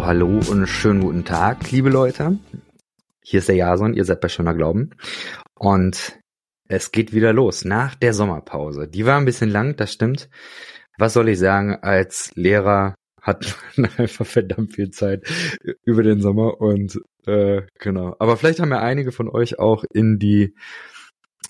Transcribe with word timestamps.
So, 0.00 0.06
hallo 0.06 0.40
und 0.48 0.66
schönen 0.66 1.02
guten 1.02 1.26
Tag, 1.26 1.70
liebe 1.72 1.90
Leute. 1.90 2.38
Hier 3.22 3.40
ist 3.40 3.50
der 3.50 3.56
Jason, 3.56 3.92
ihr 3.92 4.06
seid 4.06 4.22
bei 4.22 4.30
Schöner 4.30 4.54
Glauben. 4.54 4.92
Und 5.54 6.18
es 6.68 6.90
geht 6.90 7.12
wieder 7.12 7.34
los 7.34 7.66
nach 7.66 7.96
der 7.96 8.14
Sommerpause. 8.14 8.88
Die 8.88 9.04
war 9.04 9.18
ein 9.18 9.26
bisschen 9.26 9.50
lang, 9.50 9.76
das 9.76 9.92
stimmt. 9.92 10.30
Was 10.96 11.12
soll 11.12 11.28
ich 11.28 11.38
sagen, 11.38 11.76
als 11.82 12.30
Lehrer 12.34 12.94
hat 13.20 13.54
man 13.76 13.90
einfach 13.98 14.24
verdammt 14.24 14.74
viel 14.74 14.90
Zeit 14.90 15.28
über 15.84 16.02
den 16.02 16.22
Sommer 16.22 16.62
und 16.62 16.98
äh, 17.26 17.60
genau. 17.78 18.16
Aber 18.20 18.38
vielleicht 18.38 18.60
haben 18.60 18.70
ja 18.70 18.80
einige 18.80 19.12
von 19.12 19.28
euch 19.28 19.58
auch 19.58 19.84
in 19.92 20.18
die 20.18 20.54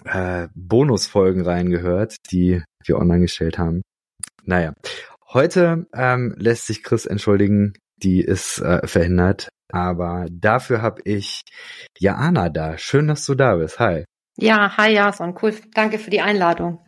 äh, 0.07 0.49
Bonusfolgen 0.57 1.43
reingehört, 1.43 2.17
die 2.33 2.65
wir 2.85 2.99
online 2.99 3.21
gestellt 3.21 3.59
haben. 3.59 3.83
Naja, 4.43 4.73
heute 5.33 5.87
ähm, 5.95 6.35
lässt 6.37 6.67
sich 6.67 6.83
Chris 6.83 7.07
entschuldigen, 7.07 7.75
die 8.03 8.21
ist 8.21 8.59
äh, 8.59 8.87
verhindert, 8.87 9.49
aber 9.69 10.27
dafür 10.31 10.83
habe 10.83 11.03
ich 11.05 11.43
Jana 11.99 12.49
da. 12.49 12.79
Schön, 12.79 13.09
dass 13.09 13.27
du 13.27 13.35
da 13.35 13.57
bist. 13.57 13.79
Hi. 13.79 14.05
Ja, 14.37 14.77
hi 14.77 14.95
Jason, 14.95 15.37
cool. 15.43 15.55
Danke 15.75 15.99
für 15.99 16.11
die 16.11 16.21
Einladung. 16.21 16.81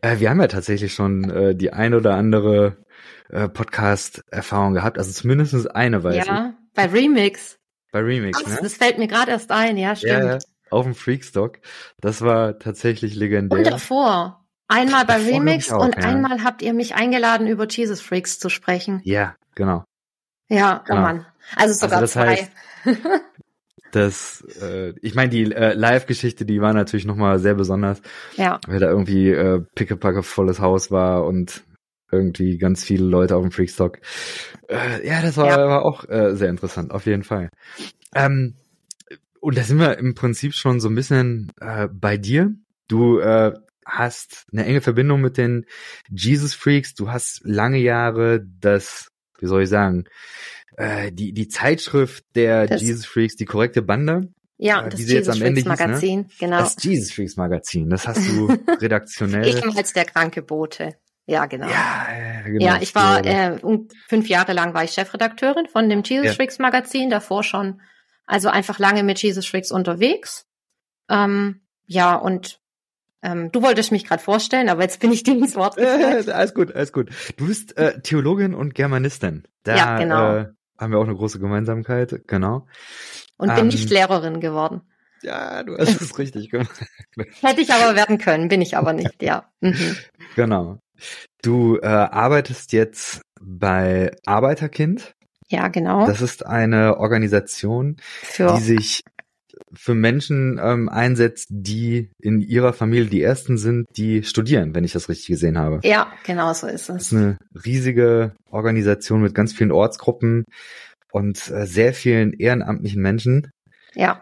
Äh, 0.00 0.18
wir 0.18 0.30
haben 0.30 0.40
ja 0.40 0.48
tatsächlich 0.48 0.94
schon 0.94 1.30
äh, 1.30 1.54
die 1.54 1.72
ein 1.72 1.94
oder 1.94 2.14
andere 2.14 2.84
äh, 3.30 3.48
Podcast-Erfahrung 3.48 4.74
gehabt, 4.74 4.98
also 4.98 5.12
zumindest 5.12 5.74
eine 5.74 6.02
weiß 6.02 6.26
ja, 6.26 6.48
ich. 6.48 6.74
Bei 6.74 6.86
Remix. 6.86 7.58
Bei 7.92 8.00
Remix, 8.00 8.40
Ach, 8.44 8.48
ne? 8.48 8.58
Das 8.62 8.74
fällt 8.74 8.98
mir 8.98 9.08
gerade 9.08 9.30
erst 9.30 9.50
ein, 9.50 9.76
ja, 9.76 9.96
stimmt. 9.96 10.24
Ja, 10.24 10.38
auf 10.70 10.84
dem 10.84 10.94
Freakstock. 10.94 11.58
Das 12.00 12.22
war 12.22 12.58
tatsächlich 12.58 13.14
legendär. 13.14 13.58
Und 13.58 13.66
davor. 13.66 14.42
Einmal 14.68 15.04
bei 15.04 15.16
Remix 15.16 15.70
auch, 15.70 15.84
und 15.84 15.94
ja. 15.94 16.02
einmal 16.02 16.42
habt 16.42 16.60
ihr 16.60 16.72
mich 16.72 16.96
eingeladen, 16.96 17.46
über 17.46 17.68
Jesus 17.68 18.00
Freaks 18.00 18.40
zu 18.40 18.48
sprechen. 18.48 19.00
Ja, 19.04 19.36
genau. 19.56 19.84
Ja, 20.48 20.84
Genau. 20.86 21.00
oh 21.00 21.02
Mann. 21.02 21.26
Also 21.56 21.74
sogar 21.74 22.00
das 22.00 22.12
zwei. 22.12 22.34
heißt- 22.84 23.20
Das, 23.92 24.42
äh, 24.60 24.92
ich 25.00 25.14
meine, 25.14 25.30
die 25.30 25.44
äh, 25.52 25.72
Live-Geschichte, 25.72 26.44
die 26.44 26.60
war 26.60 26.72
natürlich 26.74 27.06
nochmal 27.06 27.38
sehr 27.38 27.54
besonders, 27.54 28.02
ja, 28.36 28.60
weil 28.66 28.78
da 28.80 28.88
irgendwie 28.88 29.30
äh, 29.30 29.60
pickepacke 29.74 30.22
volles 30.22 30.60
Haus 30.60 30.90
war 30.90 31.24
und 31.24 31.64
irgendwie 32.10 32.58
ganz 32.58 32.84
viele 32.84 33.04
Leute 33.06 33.36
auf 33.36 33.42
dem 33.42 33.52
Freakstock. 33.52 33.98
Äh, 34.68 35.06
ja, 35.06 35.22
das 35.22 35.36
war, 35.36 35.46
Ja. 35.46 35.66
war 35.68 35.84
auch 35.84 36.08
äh, 36.08 36.34
sehr 36.36 36.50
interessant, 36.50 36.90
auf 36.90 37.06
jeden 37.06 37.22
Fall. 37.24 37.48
Ähm, 38.14 38.54
und 39.40 39.56
da 39.56 39.62
sind 39.62 39.78
wir 39.78 39.98
im 39.98 40.14
Prinzip 40.14 40.54
schon 40.54 40.78
so 40.80 40.88
ein 40.88 40.94
bisschen 40.94 41.52
äh, 41.60 41.88
bei 41.90 42.16
dir. 42.16 42.50
Du 42.88 43.18
äh, 43.20 43.52
hast 43.84 44.46
eine 44.52 44.64
enge 44.66 44.80
Verbindung 44.80 45.20
mit 45.20 45.36
den 45.38 45.64
Jesus 46.08 46.54
Freaks. 46.54 46.94
Du 46.94 47.10
hast 47.10 47.40
lange 47.44 47.78
Jahre 47.78 48.44
das, 48.60 49.08
wie 49.38 49.46
soll 49.46 49.62
ich 49.62 49.68
sagen, 49.68 50.04
äh, 50.76 51.10
die 51.12 51.32
die 51.32 51.48
Zeitschrift 51.48 52.24
der 52.34 52.66
Das- 52.66 52.82
Jesus 52.82 53.06
Freaks, 53.06 53.36
die 53.36 53.44
korrekte 53.46 53.82
Bande, 53.82 54.28
ja, 54.58 54.86
Äh, 54.86 54.88
das 54.88 55.00
sie 55.00 55.14
jetzt 55.14 55.26
Jesus 55.26 55.36
am 55.40 55.42
Ende 55.46 55.60
Freaks 55.62 55.78
hieß, 55.80 55.80
ne? 55.80 55.86
Magazin, 55.86 56.26
genau. 56.38 56.58
das 56.58 56.76
Jesus 56.82 57.12
Freaks 57.12 57.36
Magazin. 57.36 57.90
Das 57.90 58.06
hast 58.08 58.26
du 58.28 58.46
redaktionell. 58.80 59.46
Ehemals 59.46 59.92
der 59.92 60.04
kranke 60.06 60.42
Bote. 60.42 60.96
Ja, 61.28 61.46
genau. 61.46 61.68
ja, 61.68 62.06
genau. 62.44 62.64
Ja, 62.64 62.78
ich 62.80 62.94
war 62.94 63.24
äh, 63.26 63.58
um, 63.60 63.88
fünf 64.08 64.28
Jahre 64.28 64.52
lang 64.52 64.74
war 64.74 64.84
ich 64.84 64.92
Chefredakteurin 64.92 65.66
von 65.66 65.88
dem 65.88 66.02
Jesus 66.04 66.26
Ja. 66.26 66.32
Freaks 66.34 66.58
Magazin, 66.60 67.10
davor 67.10 67.42
schon, 67.42 67.80
also 68.26 68.48
einfach 68.48 68.78
lange 68.78 69.02
mit 69.02 69.20
Jesus 69.20 69.44
Freaks 69.46 69.72
unterwegs. 69.72 70.46
Ähm, 71.10 71.62
ja, 71.86 72.14
und 72.14 72.60
ähm, 73.26 73.50
du 73.50 73.60
wolltest 73.62 73.90
mich 73.90 74.04
gerade 74.04 74.22
vorstellen, 74.22 74.68
aber 74.68 74.82
jetzt 74.82 75.00
bin 75.00 75.10
ich 75.10 75.24
dir 75.24 75.36
ins 75.36 75.56
Wort 75.56 75.76
gefallen. 75.76 76.28
Äh, 76.28 76.30
alles 76.30 76.54
gut, 76.54 76.74
alles 76.74 76.92
gut. 76.92 77.10
Du 77.36 77.46
bist 77.48 77.76
äh, 77.76 78.00
Theologin 78.00 78.54
und 78.54 78.74
Germanistin. 78.74 79.42
Da 79.64 79.76
Ja, 79.76 79.98
genau. 79.98 80.36
äh, 80.36 80.46
haben 80.78 80.92
wir 80.92 80.98
auch 80.98 81.04
eine 81.04 81.16
große 81.16 81.40
Gemeinsamkeit, 81.40 82.22
genau. 82.28 82.66
und 83.36 83.48
bin 83.48 83.58
ähm, 83.58 83.66
nicht 83.68 83.90
Lehrerin 83.90 84.40
geworden. 84.40 84.82
Ja, 85.22 85.64
du 85.64 85.76
hast 85.76 86.00
es 86.00 86.16
richtig 86.18 86.50
gemacht. 86.50 86.84
Hätte 87.40 87.62
ich 87.62 87.72
aber 87.72 87.96
werden 87.96 88.18
können, 88.18 88.48
bin 88.48 88.62
ich 88.62 88.76
aber 88.76 88.92
nicht, 88.92 89.22
ja. 89.22 89.50
Mhm. 89.60 89.96
Genau. 90.36 90.78
Du 91.42 91.78
äh, 91.78 91.86
arbeitest 91.86 92.72
jetzt 92.72 93.22
bei 93.40 94.12
Arbeiterkind. 94.24 95.14
Ja, 95.48 95.68
genau. 95.68 96.06
Das 96.06 96.20
ist 96.20 96.46
eine 96.46 96.98
Organisation, 96.98 97.96
Für 98.22 98.54
die 98.54 98.62
sich 98.62 99.04
für 99.74 99.94
Menschen 99.94 100.60
ähm, 100.62 100.88
einsetzt, 100.88 101.46
die 101.50 102.10
in 102.20 102.40
ihrer 102.40 102.72
Familie 102.72 103.08
die 103.08 103.22
ersten 103.22 103.58
sind, 103.58 103.86
die 103.96 104.22
studieren, 104.22 104.74
wenn 104.74 104.84
ich 104.84 104.92
das 104.92 105.08
richtig 105.08 105.26
gesehen 105.28 105.58
habe. 105.58 105.80
ja, 105.84 106.12
genau 106.24 106.52
so 106.52 106.66
ist 106.66 106.88
Das 106.88 106.96
es. 106.96 107.02
ist 107.06 107.12
eine 107.12 107.38
riesige 107.64 108.32
Organisation 108.50 109.22
mit 109.22 109.34
ganz 109.34 109.52
vielen 109.52 109.72
Ortsgruppen 109.72 110.44
und 111.12 111.50
äh, 111.50 111.66
sehr 111.66 111.94
vielen 111.94 112.32
ehrenamtlichen 112.32 113.00
Menschen. 113.02 113.50
Ja, 113.94 114.20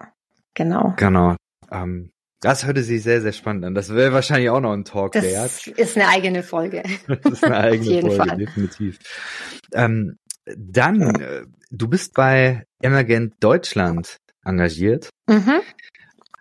genau. 0.55 0.95
Genau. 0.97 1.37
Ähm, 1.71 2.11
das 2.41 2.67
hörte 2.67 2.83
sich 2.83 3.03
sehr, 3.03 3.23
sehr 3.23 3.33
spannend 3.33 3.65
an. 3.65 3.75
Das 3.75 3.95
wäre 3.95 4.13
wahrscheinlich 4.13 4.51
auch 4.51 4.61
noch 4.61 4.73
ein 4.73 4.85
Talk 4.85 5.13
Das 5.13 5.25
wert. 5.25 5.67
ist 5.79 5.97
eine 5.97 6.09
eigene 6.09 6.43
Folge. 6.43 6.83
Das 7.07 7.33
ist 7.33 7.45
eine 7.45 7.57
eigene 7.59 8.01
Folge, 8.03 8.17
Fall. 8.17 8.37
definitiv. 8.37 8.99
Ähm, 9.73 10.17
dann, 10.57 11.01
äh, 11.21 11.43
du 11.71 11.89
bist 11.89 12.13
bei 12.15 12.65
Emergent 12.83 13.33
Deutschland 13.41 14.19
engagiert 14.45 15.11
Mhm. 15.29 15.61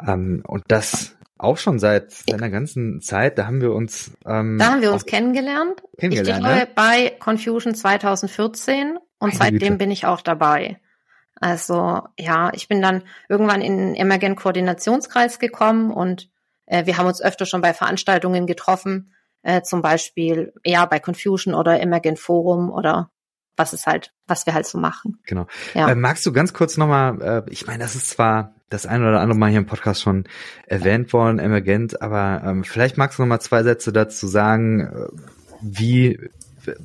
ähm, 0.05 0.43
und 0.47 0.63
das 0.67 1.15
auch 1.37 1.57
schon 1.57 1.77
seit 1.79 2.11
seiner 2.11 2.49
ganzen 2.49 3.01
Zeit. 3.01 3.37
Da 3.37 3.47
haben 3.47 3.59
wir 3.61 3.73
uns 3.73 4.11
ähm, 4.25 4.57
Da 4.59 4.71
haben 4.71 4.81
wir 4.81 4.93
uns 4.93 5.05
kennengelernt. 5.05 5.81
kennengelernt. 5.97 6.39
ich 6.39 6.43
glaube, 6.45 6.59
ne? 6.59 6.67
bei 6.75 7.09
Confusion 7.19 7.75
2014 7.75 8.97
und 8.97 8.99
Meine 9.19 9.33
seitdem 9.35 9.59
Güte. 9.59 9.75
bin 9.77 9.91
ich 9.91 10.05
auch 10.05 10.21
dabei. 10.21 10.79
Also 11.35 12.01
ja, 12.17 12.51
ich 12.53 12.67
bin 12.69 12.81
dann 12.81 13.03
irgendwann 13.27 13.61
in 13.61 13.77
den 13.77 13.95
Emergent 13.95 14.37
Koordinationskreis 14.37 15.39
gekommen 15.39 15.91
und 15.91 16.29
äh, 16.65 16.85
wir 16.85 16.97
haben 16.97 17.07
uns 17.07 17.21
öfter 17.21 17.45
schon 17.45 17.61
bei 17.61 17.73
Veranstaltungen 17.73 18.45
getroffen, 18.47 19.13
äh, 19.41 19.61
zum 19.63 19.81
Beispiel 19.81 20.53
ja 20.63 20.85
bei 20.85 20.99
Confusion 20.99 21.53
oder 21.53 21.81
Emergent 21.81 22.19
Forum 22.19 22.69
oder 22.71 23.09
was 23.55 23.73
ist 23.73 23.85
halt, 23.85 24.13
was 24.27 24.45
wir 24.45 24.53
halt 24.53 24.65
so 24.65 24.77
machen. 24.77 25.19
Genau. 25.25 25.47
Ja. 25.73 25.89
Äh, 25.89 25.95
magst 25.95 26.25
du 26.25 26.33
ganz 26.33 26.53
kurz 26.53 26.77
nochmal, 26.77 27.21
äh, 27.21 27.51
ich 27.51 27.67
meine, 27.67 27.79
das 27.79 27.95
ist 27.95 28.09
zwar 28.09 28.55
das 28.69 28.85
ein 28.85 29.01
oder 29.01 29.19
andere 29.19 29.37
Mal 29.37 29.49
hier 29.49 29.59
im 29.59 29.65
Podcast 29.65 30.01
schon 30.01 30.25
erwähnt 30.65 31.13
worden, 31.13 31.39
Emergent, 31.39 32.01
aber 32.01 32.41
ähm, 32.45 32.63
vielleicht 32.63 32.97
magst 32.97 33.17
du 33.17 33.23
nochmal 33.23 33.41
zwei 33.41 33.63
Sätze 33.63 33.93
dazu 33.93 34.27
sagen, 34.27 34.81
äh, 34.81 35.07
wie, 35.61 36.19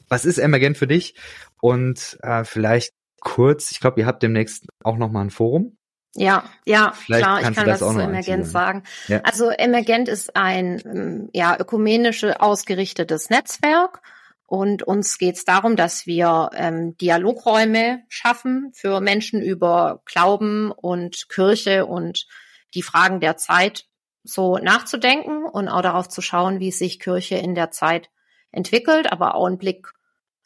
was 0.09 0.25
ist 0.25 0.39
Emergent 0.39 0.77
für 0.77 0.87
dich? 0.87 1.15
Und 1.61 2.19
äh, 2.23 2.45
vielleicht 2.45 2.93
kurz, 3.21 3.71
ich 3.73 3.81
glaube, 3.81 4.01
ihr 4.01 4.07
habt 4.07 4.23
demnächst 4.23 4.67
auch 4.85 4.97
nochmal 4.97 5.25
ein 5.25 5.31
Forum. 5.31 5.77
Ja, 6.15 6.45
ja, 6.65 6.93
Vielleicht 6.95 7.25
klar, 7.25 7.41
ich 7.41 7.55
kann 7.55 7.67
das 7.67 7.81
was 7.81 7.83
auch 7.83 7.93
zu 7.95 8.01
Emergent 8.01 8.47
sagen. 8.47 8.83
Ja. 9.09 9.21
Also 9.23 9.51
Emergent 9.51 10.09
ist 10.09 10.37
ein 10.37 10.83
ähm, 10.85 11.31
ja 11.33 11.57
ökumenische 11.59 12.41
ausgerichtetes 12.41 13.31
Netzwerk 13.31 14.01
und 14.49 14.83
uns 14.83 15.19
geht 15.19 15.37
es 15.37 15.45
darum, 15.45 15.77
dass 15.77 16.07
wir 16.07 16.49
ähm, 16.55 16.97
Dialogräume 16.97 18.03
schaffen 18.09 18.73
für 18.75 19.03
Menschen 19.03 19.43
über 19.43 20.01
Glauben 20.07 20.73
und 20.73 21.29
Kirche 21.29 21.85
und 21.85 22.27
die 22.73 22.81
Fragen 22.81 23.21
der 23.21 23.37
Zeit 23.37 23.85
so 24.25 24.57
nachzudenken 24.57 25.45
und 25.45 25.69
auch 25.69 25.83
darauf 25.83 26.09
zu 26.09 26.23
schauen, 26.23 26.61
wie 26.61 26.73
sich 26.73 26.99
Kirche 26.99 27.37
in 27.37 27.55
der 27.55 27.71
Zeit 27.73 28.09
entwickelt, 28.51 29.13
aber 29.13 29.35
auch 29.35 29.45
einen 29.45 29.59
Blick 29.59 29.93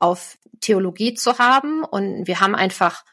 auf 0.01 0.37
Theologie 0.61 1.15
zu 1.15 1.39
haben. 1.39 1.85
Und 1.85 2.27
wir 2.27 2.41
haben 2.41 2.57
einfach 2.57 3.05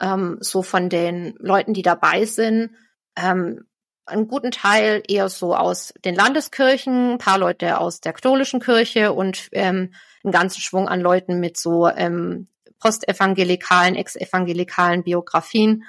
ähm, 0.00 0.38
so 0.40 0.64
von 0.64 0.88
den 0.88 1.36
Leuten, 1.38 1.72
die 1.72 1.82
dabei 1.82 2.24
sind, 2.24 2.72
ähm, 3.14 3.64
einen 4.06 4.28
guten 4.28 4.50
Teil 4.50 5.02
eher 5.06 5.28
so 5.28 5.54
aus 5.54 5.94
den 6.04 6.14
Landeskirchen, 6.14 7.12
ein 7.12 7.18
paar 7.18 7.38
Leute 7.38 7.78
aus 7.78 8.00
der 8.00 8.12
katholischen 8.12 8.60
Kirche 8.60 9.12
und 9.12 9.48
ähm, 9.52 9.94
einen 10.24 10.32
ganzen 10.32 10.60
Schwung 10.60 10.88
an 10.88 11.00
Leuten 11.00 11.40
mit 11.40 11.56
so 11.56 11.88
ähm, 11.88 12.48
postevangelikalen, 12.80 13.94
exevangelikalen 13.94 15.04
Biografien 15.04 15.84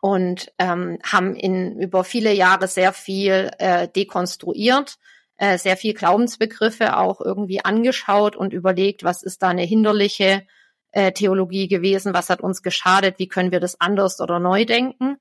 und 0.00 0.52
ähm, 0.58 0.98
haben 1.02 1.34
in 1.34 1.80
über 1.80 2.04
viele 2.04 2.32
Jahre 2.32 2.68
sehr 2.68 2.92
viel 2.92 3.50
äh, 3.58 3.88
dekonstruiert, 3.88 4.98
äh, 5.38 5.58
sehr 5.58 5.76
viel 5.76 5.94
Glaubensbegriffe 5.94 6.96
auch 6.98 7.20
irgendwie 7.20 7.64
angeschaut 7.64 8.36
und 8.36 8.52
überlegt, 8.52 9.02
was 9.02 9.22
ist 9.22 9.42
da 9.42 9.48
eine 9.48 9.62
hinderliche 9.62 10.46
äh, 10.92 11.12
Theologie 11.12 11.68
gewesen, 11.68 12.14
was 12.14 12.30
hat 12.30 12.40
uns 12.40 12.62
geschadet, 12.62 13.18
wie 13.18 13.28
können 13.28 13.50
wir 13.50 13.60
das 13.60 13.80
anders 13.80 14.20
oder 14.20 14.38
neu 14.38 14.64
denken. 14.64 15.18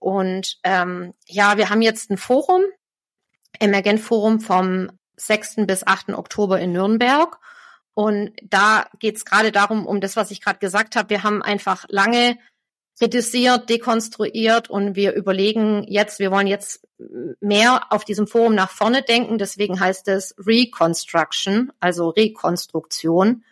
Und 0.00 0.58
ähm, 0.64 1.14
ja, 1.28 1.56
wir 1.56 1.70
haben 1.70 1.82
jetzt 1.82 2.10
ein 2.10 2.16
Forum, 2.16 2.62
Emergent 3.60 4.00
Forum 4.00 4.40
vom 4.40 4.90
6. 5.16 5.66
bis 5.66 5.86
8. 5.86 6.10
Oktober 6.10 6.58
in 6.58 6.72
Nürnberg. 6.72 7.38
Und 7.94 8.32
da 8.42 8.86
geht 8.98 9.16
es 9.16 9.24
gerade 9.24 9.52
darum, 9.52 9.86
um 9.86 10.00
das, 10.00 10.16
was 10.16 10.30
ich 10.30 10.40
gerade 10.40 10.58
gesagt 10.58 10.96
habe. 10.96 11.10
Wir 11.10 11.22
haben 11.22 11.42
einfach 11.42 11.84
lange 11.88 12.38
kritisiert, 12.98 13.68
dekonstruiert 13.68 14.68
und 14.68 14.94
wir 14.94 15.14
überlegen 15.14 15.84
jetzt, 15.88 16.18
wir 16.18 16.30
wollen 16.30 16.46
jetzt 16.46 16.86
mehr 17.40 17.90
auf 17.90 18.04
diesem 18.04 18.26
Forum 18.26 18.54
nach 18.54 18.70
vorne 18.70 19.02
denken. 19.02 19.38
Deswegen 19.38 19.80
heißt 19.80 20.08
es 20.08 20.34
Reconstruction, 20.38 21.72
also 21.80 22.10
Rekonstruktion. 22.10 23.44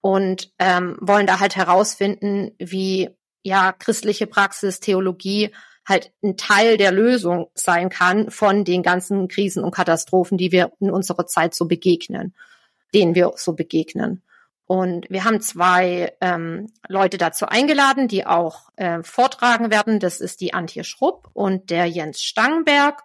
und 0.00 0.52
ähm, 0.58 0.96
wollen 1.00 1.26
da 1.26 1.38
halt 1.38 1.56
herausfinden, 1.56 2.50
wie 2.58 3.10
ja 3.42 3.72
christliche 3.72 4.26
Praxis, 4.26 4.80
Theologie 4.80 5.52
halt 5.86 6.12
ein 6.22 6.36
Teil 6.36 6.76
der 6.76 6.92
Lösung 6.92 7.48
sein 7.54 7.88
kann 7.88 8.30
von 8.30 8.64
den 8.64 8.82
ganzen 8.82 9.28
Krisen 9.28 9.64
und 9.64 9.74
Katastrophen, 9.74 10.38
die 10.38 10.52
wir 10.52 10.72
in 10.80 10.90
unserer 10.90 11.26
Zeit 11.26 11.54
so 11.54 11.66
begegnen, 11.66 12.34
denen 12.94 13.14
wir 13.14 13.32
so 13.36 13.54
begegnen. 13.54 14.22
Und 14.66 15.10
wir 15.10 15.24
haben 15.24 15.40
zwei 15.40 16.14
ähm, 16.20 16.72
Leute 16.88 17.18
dazu 17.18 17.46
eingeladen, 17.46 18.08
die 18.08 18.26
auch 18.26 18.70
äh, 18.76 19.02
vortragen 19.02 19.70
werden. 19.70 19.98
Das 19.98 20.20
ist 20.20 20.40
die 20.40 20.54
Antje 20.54 20.84
Schrupp 20.84 21.28
und 21.34 21.70
der 21.70 21.86
Jens 21.86 22.22
Stangenberg. 22.22 23.02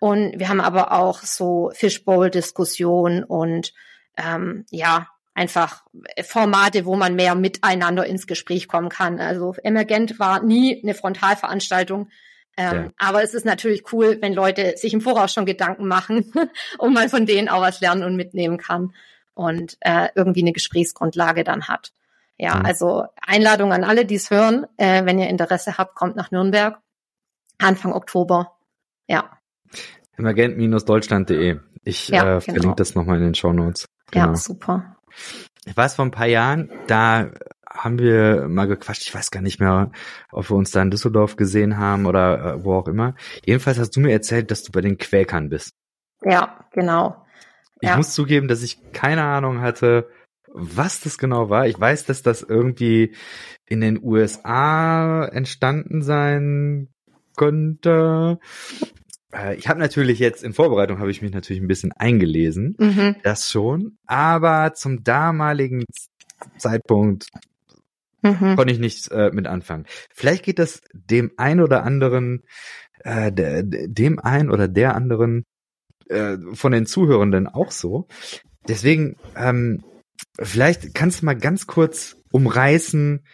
Und 0.00 0.38
wir 0.38 0.48
haben 0.48 0.60
aber 0.60 0.92
auch 0.92 1.22
so 1.22 1.72
Fishbowl-Diskussionen 1.74 3.24
und 3.24 3.72
ähm, 4.16 4.64
ja, 4.70 5.08
einfach 5.38 5.84
Formate, 6.22 6.84
wo 6.84 6.96
man 6.96 7.14
mehr 7.14 7.36
miteinander 7.36 8.04
ins 8.04 8.26
Gespräch 8.26 8.66
kommen 8.66 8.88
kann. 8.88 9.20
Also 9.20 9.54
Emergent 9.62 10.18
war 10.18 10.42
nie 10.42 10.82
eine 10.82 10.94
Frontalveranstaltung. 10.94 12.08
Ähm, 12.56 12.74
ja. 12.74 12.90
Aber 12.98 13.22
es 13.22 13.34
ist 13.34 13.46
natürlich 13.46 13.92
cool, 13.92 14.18
wenn 14.20 14.34
Leute 14.34 14.74
sich 14.76 14.92
im 14.92 15.00
Voraus 15.00 15.32
schon 15.32 15.46
Gedanken 15.46 15.86
machen 15.86 16.32
und 16.78 16.92
man 16.92 17.08
von 17.08 17.24
denen 17.24 17.48
auch 17.48 17.62
was 17.62 17.80
lernen 17.80 18.02
und 18.02 18.16
mitnehmen 18.16 18.58
kann 18.58 18.94
und 19.34 19.76
äh, 19.80 20.08
irgendwie 20.16 20.42
eine 20.42 20.52
Gesprächsgrundlage 20.52 21.44
dann 21.44 21.68
hat. 21.68 21.92
Ja, 22.36 22.56
mhm. 22.56 22.66
also 22.66 23.04
Einladung 23.20 23.72
an 23.72 23.84
alle, 23.84 24.04
die 24.04 24.16
es 24.16 24.30
hören. 24.30 24.66
Äh, 24.76 25.04
wenn 25.04 25.20
ihr 25.20 25.28
Interesse 25.28 25.78
habt, 25.78 25.94
kommt 25.94 26.16
nach 26.16 26.32
Nürnberg. 26.32 26.80
Anfang 27.58 27.92
Oktober. 27.92 28.56
Ja. 29.06 29.38
Emergent-deutschland.de. 30.16 31.60
Ich 31.84 32.08
ja, 32.08 32.38
äh, 32.38 32.40
verlinke 32.40 32.60
genau. 32.62 32.74
das 32.74 32.96
nochmal 32.96 33.18
in 33.18 33.24
den 33.24 33.34
Show 33.34 33.52
Notes. 33.52 33.88
Genau. 34.10 34.26
Ja, 34.26 34.34
super. 34.34 34.97
Ich 35.66 35.76
weiß 35.76 35.96
vor 35.96 36.04
ein 36.04 36.10
paar 36.10 36.26
Jahren, 36.26 36.70
da 36.86 37.30
haben 37.68 37.98
wir 37.98 38.48
mal 38.48 38.66
gequatscht. 38.66 39.02
Ich 39.02 39.14
weiß 39.14 39.30
gar 39.30 39.42
nicht 39.42 39.60
mehr, 39.60 39.90
ob 40.32 40.50
wir 40.50 40.56
uns 40.56 40.70
da 40.70 40.82
in 40.82 40.90
Düsseldorf 40.90 41.36
gesehen 41.36 41.76
haben 41.78 42.06
oder 42.06 42.54
äh, 42.54 42.64
wo 42.64 42.74
auch 42.74 42.88
immer. 42.88 43.14
Jedenfalls 43.44 43.78
hast 43.78 43.94
du 43.96 44.00
mir 44.00 44.12
erzählt, 44.12 44.50
dass 44.50 44.62
du 44.62 44.72
bei 44.72 44.80
den 44.80 44.98
Quäkern 44.98 45.48
bist. 45.48 45.74
Ja, 46.22 46.64
genau. 46.72 47.24
Ich 47.80 47.94
muss 47.94 48.14
zugeben, 48.14 48.48
dass 48.48 48.62
ich 48.62 48.92
keine 48.92 49.22
Ahnung 49.22 49.60
hatte, 49.60 50.08
was 50.52 51.00
das 51.00 51.18
genau 51.18 51.48
war. 51.50 51.66
Ich 51.66 51.78
weiß, 51.78 52.06
dass 52.06 52.22
das 52.22 52.42
irgendwie 52.42 53.14
in 53.66 53.80
den 53.80 54.02
USA 54.02 55.24
entstanden 55.26 56.02
sein 56.02 56.88
könnte. 57.36 58.40
Äh, 59.32 59.56
ich 59.56 59.68
habe 59.68 59.80
natürlich 59.80 60.18
jetzt 60.18 60.42
in 60.42 60.52
Vorbereitung 60.52 60.98
habe 60.98 61.10
ich 61.10 61.22
mich 61.22 61.32
natürlich 61.32 61.62
ein 61.62 61.68
bisschen 61.68 61.92
eingelesen, 61.92 62.76
mhm. 62.78 63.16
das 63.22 63.50
schon, 63.50 63.98
aber 64.06 64.74
zum 64.74 65.04
damaligen 65.04 65.84
Zeitpunkt 66.56 67.28
mhm. 68.22 68.56
konnte 68.56 68.72
ich 68.72 68.78
nichts 68.78 69.08
äh, 69.08 69.30
mit 69.32 69.46
anfangen. 69.46 69.86
Vielleicht 70.14 70.44
geht 70.44 70.58
das 70.58 70.80
dem 70.92 71.32
ein 71.36 71.60
oder 71.60 71.84
anderen, 71.84 72.42
äh, 73.00 73.32
de, 73.32 73.62
dem 73.88 74.18
ein 74.18 74.50
oder 74.50 74.68
der 74.68 74.94
anderen 74.94 75.44
äh, 76.08 76.36
von 76.52 76.72
den 76.72 76.86
Zuhörenden 76.86 77.46
auch 77.46 77.70
so. 77.70 78.06
Deswegen, 78.66 79.16
ähm, 79.36 79.84
vielleicht 80.40 80.94
kannst 80.94 81.22
du 81.22 81.26
mal 81.26 81.36
ganz 81.36 81.66
kurz 81.66 82.16
umreißen, 82.32 83.24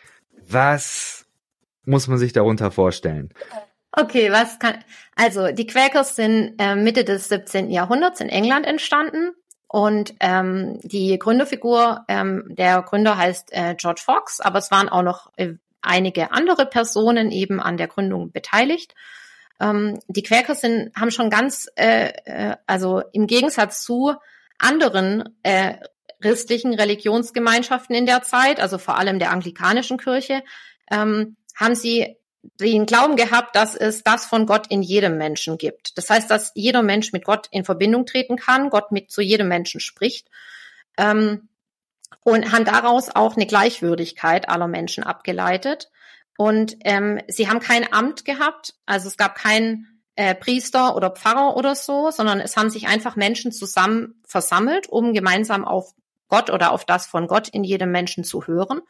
was 0.47 1.27
muss 1.87 2.09
man 2.09 2.19
sich 2.19 2.33
darunter 2.33 2.71
vorstellen? 2.71 3.31
Okay, 3.97 4.33
was 4.33 4.59
kann, 4.59 4.83
also 5.15 5.53
die 5.53 5.67
Quakers 5.67 6.17
sind 6.17 6.55
äh, 6.59 6.75
Mitte 6.75 7.05
des 7.05 7.29
17. 7.29 7.71
Jahrhunderts 7.71 8.21
in 8.21 8.29
England 8.29 8.67
entstanden 8.67 9.33
und 9.69 10.15
ähm, 10.21 10.81
die 10.83 11.17
Gründerfigur, 11.19 12.05
ähm, 12.09 12.45
der 12.49 12.83
Gründer 12.83 13.17
heißt 13.17 13.53
äh, 13.53 13.75
George 13.77 14.03
Fox, 14.05 14.41
aber 14.41 14.59
es 14.59 14.73
waren 14.73 14.89
auch 14.89 15.03
noch 15.03 15.33
äh, 15.37 15.55
einige 15.81 16.33
andere 16.33 16.67
Personen 16.67 17.31
eben 17.31 17.61
an 17.61 17.77
der 17.77 17.87
Gründung 17.87 18.33
beteiligt. 18.33 18.95
Ähm, 19.61 20.01
die 20.09 20.23
Quäker 20.23 20.57
sind, 20.57 20.95
haben 20.97 21.13
schon 21.13 21.31
ganz, 21.31 21.69
äh, 21.77 22.09
äh, 22.25 22.57
also 22.67 23.03
im 23.13 23.29
Gegensatz 23.29 23.85
zu 23.85 24.15
anderen 24.59 25.37
äh, 25.45 25.75
christlichen 26.21 26.75
Religionsgemeinschaften 26.75 27.95
in 27.95 28.07
der 28.07 28.23
Zeit, 28.23 28.59
also 28.59 28.79
vor 28.79 28.97
allem 28.97 29.19
der 29.19 29.31
anglikanischen 29.31 29.99
Kirche, 29.99 30.43
ähm, 30.91 31.37
haben 31.55 31.75
sie 31.75 32.17
den 32.61 32.87
Glauben 32.87 33.17
gehabt, 33.17 33.57
dass 33.57 33.75
es 33.75 34.03
das 34.03 34.27
von 34.27 34.47
Gott 34.47 34.67
in 34.69 34.83
jedem 34.83 35.19
Menschen 35.19 35.59
gibt. 35.59 35.97
Das 35.97 36.11
heißt, 36.11 36.31
dass 36.31 36.53
jeder 36.55 36.83
Mensch 36.83 37.13
mit 37.13 37.25
Gott 37.25 37.49
in 37.51 37.65
Verbindung 37.65 38.07
treten 38.07 38.37
kann, 38.37 38.71
Gott 38.71 38.93
mit 38.93 39.11
zu 39.11 39.21
jedem 39.21 39.49
Menschen 39.49 39.81
spricht. 39.81 40.29
Ähm, 40.97 41.49
und 42.25 42.53
haben 42.53 42.65
daraus 42.65 43.15
auch 43.15 43.37
eine 43.37 43.47
Gleichwürdigkeit 43.47 44.49
aller 44.49 44.67
Menschen 44.67 45.05
abgeleitet. 45.05 45.91
Und 46.37 46.77
ähm, 46.81 47.21
sie 47.29 47.49
haben 47.49 47.61
kein 47.61 47.93
Amt 47.93 48.25
gehabt, 48.25 48.75
also 48.87 49.07
es 49.09 49.17
gab 49.17 49.37
keinen 49.37 50.01
äh, 50.17 50.35
Priester 50.35 50.97
oder 50.97 51.11
Pfarrer 51.11 51.57
oder 51.57 51.75
so, 51.75 52.11
sondern 52.11 52.41
es 52.41 52.57
haben 52.57 52.71
sich 52.71 52.89
einfach 52.89 53.15
Menschen 53.15 53.53
zusammen 53.53 54.21
versammelt, 54.27 54.89
um 54.89 55.13
gemeinsam 55.13 55.65
auf 55.65 55.95
Gott 56.29 56.51
oder 56.51 56.73
auf 56.73 56.85
das 56.85 57.07
von 57.07 57.29
Gott 57.29 57.49
in 57.49 57.63
jedem 57.63 57.93
Menschen 57.93 58.25
zu 58.25 58.47
hören. 58.47 58.81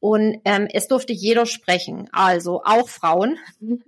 Und 0.00 0.40
ähm, 0.44 0.68
es 0.72 0.88
durfte 0.88 1.12
jeder 1.12 1.46
sprechen, 1.46 2.08
also 2.12 2.62
auch 2.64 2.88
Frauen, 2.88 3.38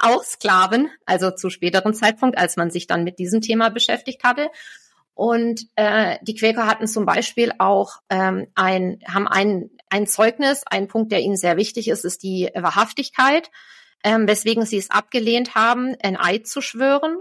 auch 0.00 0.22
Sklaven, 0.24 0.90
also 1.04 1.30
zu 1.30 1.50
späteren 1.50 1.94
Zeitpunkt, 1.94 2.38
als 2.38 2.56
man 2.56 2.70
sich 2.70 2.86
dann 2.86 3.04
mit 3.04 3.18
diesem 3.18 3.40
Thema 3.40 3.68
beschäftigt 3.70 4.24
hatte. 4.24 4.50
Und 5.14 5.62
äh, 5.76 6.18
die 6.22 6.34
Quäker 6.34 6.66
hatten 6.66 6.86
zum 6.86 7.06
Beispiel 7.06 7.52
auch 7.58 8.00
ähm, 8.10 8.48
ein, 8.54 9.00
haben 9.08 9.26
ein, 9.26 9.70
ein 9.88 10.06
Zeugnis, 10.06 10.62
ein 10.66 10.88
Punkt, 10.88 11.10
der 11.10 11.20
ihnen 11.20 11.38
sehr 11.38 11.56
wichtig 11.56 11.88
ist, 11.88 12.04
ist 12.04 12.22
die 12.22 12.50
Wahrhaftigkeit, 12.54 13.50
ähm, 14.04 14.28
weswegen 14.28 14.66
sie 14.66 14.76
es 14.76 14.90
abgelehnt 14.90 15.54
haben, 15.54 15.96
ein 16.02 16.18
Eid 16.18 16.46
zu 16.46 16.60
schwören, 16.60 17.18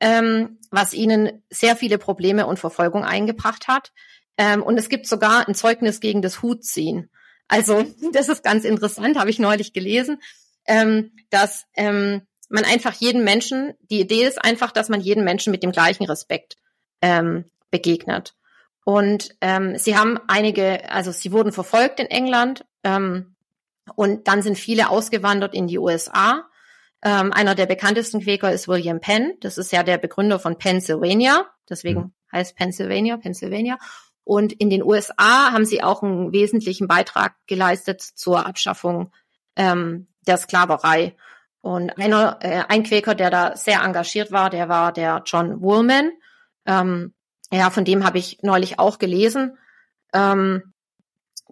ähm, 0.00 0.58
was 0.70 0.94
ihnen 0.94 1.44
sehr 1.50 1.76
viele 1.76 1.98
Probleme 1.98 2.46
und 2.46 2.58
Verfolgung 2.58 3.04
eingebracht 3.04 3.68
hat. 3.68 3.92
Ähm, 4.38 4.62
und 4.62 4.78
es 4.78 4.88
gibt 4.88 5.06
sogar 5.06 5.46
ein 5.46 5.54
Zeugnis 5.54 6.00
gegen 6.00 6.22
das 6.22 6.40
Hutziehen. 6.42 7.10
Also 7.48 7.84
das 8.12 8.28
ist 8.28 8.42
ganz 8.42 8.64
interessant, 8.64 9.18
habe 9.18 9.30
ich 9.30 9.38
neulich 9.38 9.72
gelesen, 9.72 10.20
ähm, 10.66 11.12
dass 11.30 11.64
ähm, 11.74 12.22
man 12.48 12.64
einfach 12.64 12.94
jeden 12.94 13.24
Menschen, 13.24 13.74
die 13.90 14.00
Idee 14.00 14.24
ist 14.24 14.42
einfach, 14.42 14.72
dass 14.72 14.88
man 14.88 15.00
jeden 15.00 15.24
Menschen 15.24 15.50
mit 15.50 15.62
dem 15.62 15.72
gleichen 15.72 16.04
Respekt 16.04 16.56
ähm, 17.02 17.44
begegnet. 17.70 18.34
Und 18.84 19.30
ähm, 19.40 19.76
sie 19.78 19.96
haben 19.96 20.18
einige, 20.28 20.90
also 20.90 21.10
sie 21.10 21.32
wurden 21.32 21.50
verfolgt 21.50 21.98
in 21.98 22.06
England 22.06 22.64
ähm, 22.84 23.34
und 23.96 24.28
dann 24.28 24.42
sind 24.42 24.58
viele 24.58 24.90
ausgewandert 24.90 25.54
in 25.54 25.66
die 25.66 25.78
USA. 25.78 26.48
Ähm, 27.02 27.32
einer 27.32 27.56
der 27.56 27.66
bekanntesten 27.66 28.20
Quäker 28.20 28.52
ist 28.52 28.68
William 28.68 29.00
Penn. 29.00 29.34
Das 29.40 29.58
ist 29.58 29.72
ja 29.72 29.82
der 29.82 29.98
Begründer 29.98 30.38
von 30.38 30.56
Pennsylvania. 30.56 31.46
Deswegen 31.68 32.00
mhm. 32.00 32.12
heißt 32.32 32.56
Pennsylvania, 32.56 33.16
Pennsylvania. 33.16 33.76
Und 34.26 34.52
in 34.54 34.70
den 34.70 34.82
USA 34.82 35.52
haben 35.52 35.64
sie 35.64 35.84
auch 35.84 36.02
einen 36.02 36.32
wesentlichen 36.32 36.88
Beitrag 36.88 37.36
geleistet 37.46 38.02
zur 38.02 38.44
Abschaffung 38.44 39.12
ähm, 39.54 40.08
der 40.26 40.36
Sklaverei. 40.36 41.14
Und 41.60 41.96
einer, 41.96 42.40
äh, 42.40 42.64
ein 42.68 42.82
Quäker, 42.82 43.14
der 43.14 43.30
da 43.30 43.56
sehr 43.56 43.82
engagiert 43.82 44.32
war, 44.32 44.50
der 44.50 44.68
war 44.68 44.92
der 44.92 45.22
John 45.24 45.60
Woolman. 45.60 46.10
Ähm, 46.64 47.14
ja, 47.52 47.70
von 47.70 47.84
dem 47.84 48.04
habe 48.04 48.18
ich 48.18 48.42
neulich 48.42 48.80
auch 48.80 48.98
gelesen. 48.98 49.58
Ähm, 50.12 50.72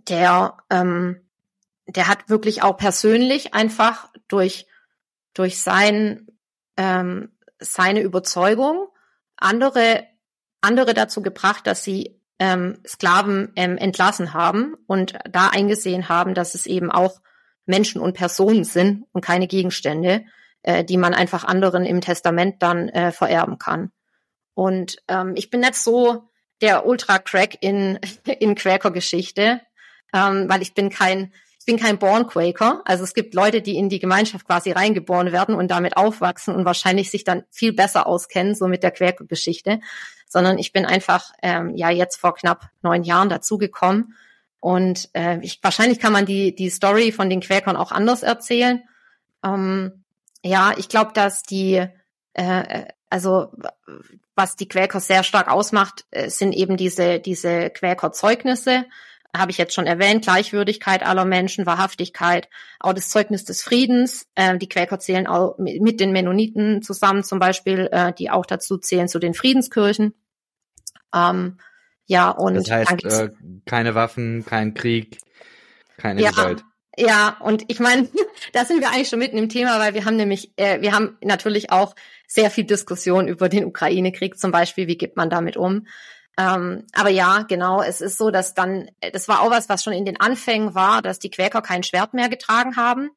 der, 0.09 0.57
ähm, 0.69 1.21
der 1.87 2.09
hat 2.09 2.29
wirklich 2.29 2.65
auch 2.65 2.77
persönlich 2.77 3.55
einfach 3.55 4.11
durch 4.27 4.67
durch 5.33 5.63
sein 5.63 6.27
ähm, 6.77 7.31
seine 7.61 8.01
Überzeugung 8.01 8.89
andere 9.37 10.09
andere 10.61 10.93
dazu 10.93 11.23
gebracht, 11.23 11.69
dass 11.69 11.85
sie 11.85 12.21
ähm, 12.39 12.79
Sklaven 12.87 13.53
ähm, 13.57 13.77
entlassen 13.77 14.35
haben 14.35 14.75
und 14.87 15.15
da 15.31 15.49
eingesehen 15.49 16.09
haben, 16.09 16.35
dass 16.35 16.55
es 16.55 16.67
eben 16.67 16.91
auch 16.91 17.21
Menschen 17.67 18.01
und 18.01 18.15
Personen 18.15 18.65
sind 18.65 19.05
und 19.13 19.25
keine 19.25 19.47
Gegenstände, 19.47 20.25
äh, 20.63 20.85
die 20.85 20.97
man 20.97 21.15
einfach 21.15 21.45
anderen 21.45 21.85
im 21.85 22.01
Testament 22.01 22.57
dann 22.63 22.89
äh, 22.89 23.13
vererben 23.13 23.59
kann. 23.59 23.91
Und 24.55 24.97
ähm, 25.09 25.33
ich 25.37 25.51
bin 25.51 25.61
nicht 25.61 25.77
so 25.77 26.29
der 26.61 26.87
Ultra-Crack 26.87 27.59
in, 27.61 27.99
in 28.41 28.55
Quaker-Geschichte, 28.55 29.61
ähm, 30.13 30.49
weil 30.49 30.63
ich 30.63 30.75
bin 30.75 30.91
kein 30.91 31.33
ich 31.67 31.73
bin 31.73 31.81
kein 31.81 31.99
Born 31.99 32.27
Quaker. 32.27 32.83
Also 32.85 33.05
es 33.05 33.15
gibt 33.15 33.33
Leute, 33.33 33.63
die 33.63 33.79
in 33.79 33.89
die 33.89 33.99
Gemeinschaft 33.99 34.47
quasi 34.47 34.71
reingeboren 34.71 35.33
werden 35.33 35.55
und 35.55 35.71
damit 35.71 35.97
aufwachsen 35.97 36.55
und 36.55 36.67
wahrscheinlich 36.67 37.11
sich 37.11 37.25
dann 37.25 37.45
viel 37.51 37.73
besser 37.73 38.07
auskennen, 38.07 38.55
so 38.55 38.69
mit 38.69 38.83
der 38.83 38.91
Quaker-Geschichte. 38.91 39.81
Sondern 40.35 40.59
ich 40.59 40.73
bin 40.73 40.85
einfach 40.85 41.31
ähm, 41.43 41.77
ja 41.77 41.91
jetzt 41.91 42.17
vor 42.17 42.35
knapp 42.35 42.69
neun 42.83 43.05
Jahren 43.05 43.29
dazugekommen. 43.29 44.17
Und 44.59 45.11
äh, 45.13 45.39
ich, 45.43 45.61
wahrscheinlich 45.63 46.01
kann 46.01 46.13
man 46.13 46.27
die, 46.27 46.57
die 46.57 46.71
Story 46.71 47.13
von 47.13 47.31
den 47.31 47.41
Quäkern 47.41 47.77
auch 47.77 47.93
anders 47.93 48.25
erzählen. 48.25 48.83
Ähm, 49.45 50.05
ja, 50.43 50.75
ich 50.77 50.89
glaube, 50.89 51.13
dass 51.15 51.45
die, 51.45 51.87
äh, 52.33 52.85
also 53.09 53.53
was 54.35 54.57
die 54.57 54.67
Quäker 54.67 54.99
sehr 54.99 55.23
stark 55.23 55.49
ausmacht, 55.49 56.05
äh, 56.11 56.29
sind 56.31 56.53
eben 56.53 56.77
diese, 56.77 57.21
diese 57.21 57.71
Quäkerzeugnisse. 57.71 58.87
habe 59.37 59.51
ich 59.51 59.59
jetzt 59.59 59.75
schon 59.75 59.87
erwähnt, 59.87 60.25
Gleichwürdigkeit 60.25 61.05
aller 61.05 61.25
Menschen, 61.25 61.67
Wahrhaftigkeit, 61.67 62.49
auch 62.81 62.95
das 62.95 63.09
Zeugnis 63.09 63.45
des 63.45 63.63
Friedens. 63.63 64.27
Äh, 64.35 64.59
die 64.59 64.69
Quäker 64.69 64.99
zählen 64.99 65.27
auch 65.27 65.59
mit 65.59 66.01
den 66.01 66.13
Mennoniten 66.13 66.83
zusammen 66.83 67.23
zum 67.23 67.39
Beispiel, 67.39 67.89
äh, 67.93 68.13
die 68.13 68.31
auch 68.31 68.47
dazu 68.47 68.79
zählen 68.79 69.09
zu 69.09 69.19
den 69.19 69.35
Friedenskirchen. 69.35 70.15
Ähm, 71.15 71.59
ja, 72.07 72.31
und 72.31 72.55
das 72.55 72.71
heißt, 72.71 73.05
äh, 73.05 73.31
keine 73.67 73.95
Waffen, 73.95 74.45
kein 74.45 74.75
Krieg, 74.75 75.19
keine 75.97 76.21
ja, 76.21 76.31
Gewalt. 76.31 76.65
Ja, 76.97 77.37
und 77.41 77.65
ich 77.69 77.81
meine, 77.81 78.09
da 78.53 78.65
sind 78.65 78.81
wir 78.81 78.91
eigentlich 78.91 79.09
schon 79.09 79.19
mitten 79.19 79.39
im 79.39 79.49
Thema, 79.49 79.79
weil 79.79 79.95
wir 79.95 80.05
haben 80.05 80.17
nämlich, 80.17 80.53
äh, 80.57 80.81
wir 80.81 80.93
haben 80.93 81.17
natürlich 81.23 81.73
auch 81.73 81.95
sehr 82.27 82.51
viel 82.51 82.65
Diskussion 82.65 83.29
über 83.29 83.49
den 83.49 83.65
Ukraine-Krieg 83.65 84.39
zum 84.39 84.51
Beispiel, 84.51 84.87
wie 84.87 84.99
geht 84.99 85.17
man 85.17 85.31
damit 85.31 85.57
um. 85.57 85.87
Ähm, 86.37 86.85
aber 86.93 87.11
ja, 87.11 87.45
genau, 87.49 87.81
es 87.81 88.01
ist 88.01 88.19
so, 88.19 88.31
dass 88.31 88.55
dann, 88.55 88.91
das 89.13 89.29
war 89.29 89.41
auch 89.41 89.51
was, 89.51 89.69
was 89.69 89.85
schon 89.85 89.93
in 89.93 90.05
den 90.05 90.21
Anfängen 90.21 90.75
war, 90.75 91.01
dass 91.01 91.21
die 91.21 91.31
Quäker 91.31 91.63
kein 91.63 91.85
Schwert 91.85 92.13
mehr 92.13 92.29
getragen 92.29 92.77
haben. 92.77 93.11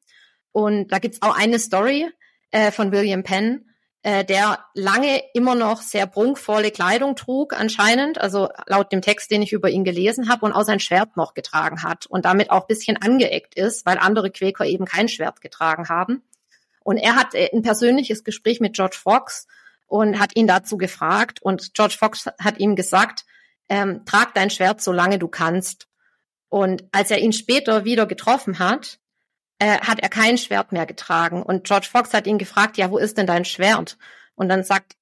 Und 0.52 0.88
da 0.88 0.98
gibt's 0.98 1.20
auch 1.20 1.36
eine 1.36 1.58
Story 1.58 2.08
äh, 2.52 2.70
von 2.70 2.92
William 2.92 3.24
Penn, 3.24 3.67
äh, 4.02 4.24
der 4.24 4.64
lange 4.74 5.22
immer 5.34 5.54
noch 5.54 5.82
sehr 5.82 6.06
prunkvolle 6.06 6.70
Kleidung 6.70 7.16
trug, 7.16 7.52
anscheinend, 7.52 8.20
also 8.20 8.48
laut 8.66 8.92
dem 8.92 9.02
Text, 9.02 9.30
den 9.30 9.42
ich 9.42 9.52
über 9.52 9.70
ihn 9.70 9.84
gelesen 9.84 10.28
habe, 10.28 10.46
und 10.46 10.52
auch 10.52 10.62
sein 10.62 10.80
Schwert 10.80 11.16
noch 11.16 11.34
getragen 11.34 11.82
hat 11.82 12.06
und 12.06 12.24
damit 12.24 12.50
auch 12.50 12.66
bisschen 12.66 12.96
angeeckt 12.96 13.54
ist, 13.54 13.84
weil 13.86 13.98
andere 13.98 14.30
Quäker 14.30 14.64
eben 14.64 14.84
kein 14.84 15.08
Schwert 15.08 15.40
getragen 15.40 15.88
haben. 15.88 16.22
Und 16.84 16.96
er 16.96 17.16
hat 17.16 17.34
äh, 17.34 17.50
ein 17.52 17.62
persönliches 17.62 18.24
Gespräch 18.24 18.60
mit 18.60 18.74
George 18.74 18.96
Fox 19.00 19.46
und 19.86 20.20
hat 20.20 20.36
ihn 20.36 20.46
dazu 20.46 20.76
gefragt. 20.76 21.42
Und 21.42 21.74
George 21.74 21.96
Fox 21.98 22.26
hat 22.38 22.58
ihm 22.58 22.76
gesagt, 22.76 23.24
ähm, 23.68 24.04
trag 24.04 24.32
dein 24.34 24.50
Schwert, 24.50 24.80
solange 24.80 25.18
du 25.18 25.28
kannst. 25.28 25.88
Und 26.48 26.84
als 26.92 27.10
er 27.10 27.18
ihn 27.18 27.32
später 27.32 27.84
wieder 27.84 28.06
getroffen 28.06 28.58
hat, 28.58 29.00
äh, 29.58 29.80
hat 29.80 30.00
er 30.00 30.08
kein 30.08 30.38
Schwert 30.38 30.72
mehr 30.72 30.86
getragen. 30.86 31.42
Und 31.42 31.64
George 31.64 31.88
Fox 31.90 32.14
hat 32.14 32.26
ihn 32.26 32.38
gefragt, 32.38 32.76
ja, 32.76 32.90
wo 32.90 32.98
ist 32.98 33.18
denn 33.18 33.26
dein 33.26 33.44
Schwert? 33.44 33.98
Und 34.34 34.48
dann 34.48 34.64
sagt 34.64 34.96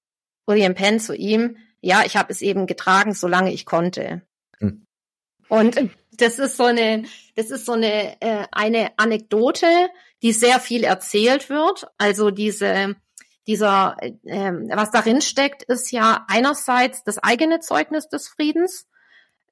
William 0.46 0.75
Penn 0.75 1.00
zu 1.00 1.14
ihm, 1.14 1.56
ja, 1.80 2.04
ich 2.04 2.16
habe 2.16 2.32
es 2.32 2.40
eben 2.40 2.66
getragen, 2.66 3.14
solange 3.14 3.52
ich 3.52 3.66
konnte. 3.66 4.22
Hm. 4.58 4.86
Und 5.48 5.90
das 6.12 6.38
ist 6.38 6.56
so 6.56 6.64
eine, 6.64 7.04
das 7.34 7.50
ist 7.50 7.66
so 7.66 7.72
eine 7.72 8.20
äh, 8.20 8.46
eine 8.50 8.92
Anekdote, 8.96 9.66
die 10.22 10.32
sehr 10.32 10.58
viel 10.60 10.84
erzählt 10.84 11.50
wird. 11.50 11.86
Also 11.98 12.30
diese 12.30 12.96
dieser, 13.46 13.96
äh, 14.00 14.52
was 14.70 14.90
darin 14.90 15.20
steckt, 15.20 15.62
ist 15.62 15.92
ja 15.92 16.25
einerseits 16.28 17.04
das 17.04 17.18
eigene 17.18 17.60
Zeugnis 17.60 18.08
des 18.08 18.28
Friedens. 18.28 18.88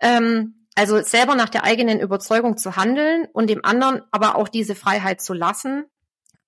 Ähm, 0.00 0.63
also 0.74 1.00
selber 1.02 1.34
nach 1.34 1.48
der 1.48 1.64
eigenen 1.64 2.00
Überzeugung 2.00 2.56
zu 2.56 2.76
handeln 2.76 3.26
und 3.32 3.48
dem 3.48 3.64
anderen 3.64 4.02
aber 4.10 4.36
auch 4.36 4.48
diese 4.48 4.74
Freiheit 4.74 5.20
zu 5.20 5.32
lassen 5.32 5.84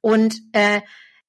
und 0.00 0.40
äh, 0.52 0.80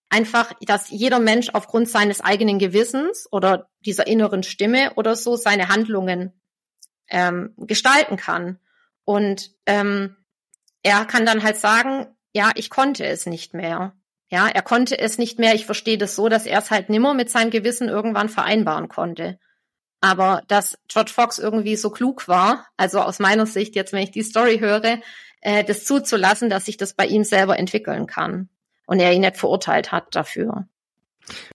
einfach, 0.09 0.53
dass 0.61 0.89
jeder 0.89 1.19
Mensch 1.19 1.49
aufgrund 1.53 1.89
seines 1.89 2.21
eigenen 2.21 2.59
Gewissens 2.59 3.27
oder 3.31 3.69
dieser 3.85 4.07
inneren 4.07 4.43
Stimme 4.43 4.93
oder 4.95 5.15
so 5.15 5.35
seine 5.35 5.69
Handlungen 5.69 6.33
ähm, 7.09 7.53
gestalten 7.57 8.17
kann. 8.17 8.59
Und 9.03 9.51
ähm, 9.65 10.15
er 10.83 11.05
kann 11.05 11.25
dann 11.25 11.43
halt 11.43 11.57
sagen, 11.57 12.07
ja, 12.33 12.51
ich 12.55 12.69
konnte 12.69 13.05
es 13.05 13.25
nicht 13.25 13.53
mehr. 13.53 13.93
Ja, 14.29 14.47
er 14.47 14.61
konnte 14.61 14.97
es 14.99 15.17
nicht 15.17 15.39
mehr. 15.39 15.55
Ich 15.55 15.65
verstehe 15.65 15.97
das 15.97 16.15
so, 16.15 16.29
dass 16.29 16.45
er 16.45 16.59
es 16.59 16.71
halt 16.71 16.89
nimmer 16.89 17.13
mit 17.13 17.29
seinem 17.29 17.49
Gewissen 17.49 17.87
irgendwann 17.87 18.29
vereinbaren 18.29 18.89
konnte. 18.89 19.39
Aber 19.99 20.43
dass 20.47 20.77
George 20.87 21.11
Fox 21.13 21.39
irgendwie 21.39 21.75
so 21.75 21.89
klug 21.89 22.27
war, 22.27 22.67
also 22.77 22.99
aus 22.99 23.19
meiner 23.19 23.45
Sicht 23.45 23.75
jetzt, 23.75 23.93
wenn 23.93 24.03
ich 24.03 24.11
die 24.11 24.23
Story 24.23 24.59
höre, 24.59 24.99
äh, 25.41 25.63
das 25.63 25.85
zuzulassen, 25.85 26.49
dass 26.49 26.65
sich 26.65 26.77
das 26.77 26.93
bei 26.93 27.05
ihm 27.05 27.23
selber 27.23 27.57
entwickeln 27.57 28.05
kann 28.05 28.49
und 28.85 28.99
er 28.99 29.13
ihn 29.13 29.21
nicht 29.21 29.37
verurteilt 29.37 29.91
hat 29.91 30.15
dafür. 30.15 30.67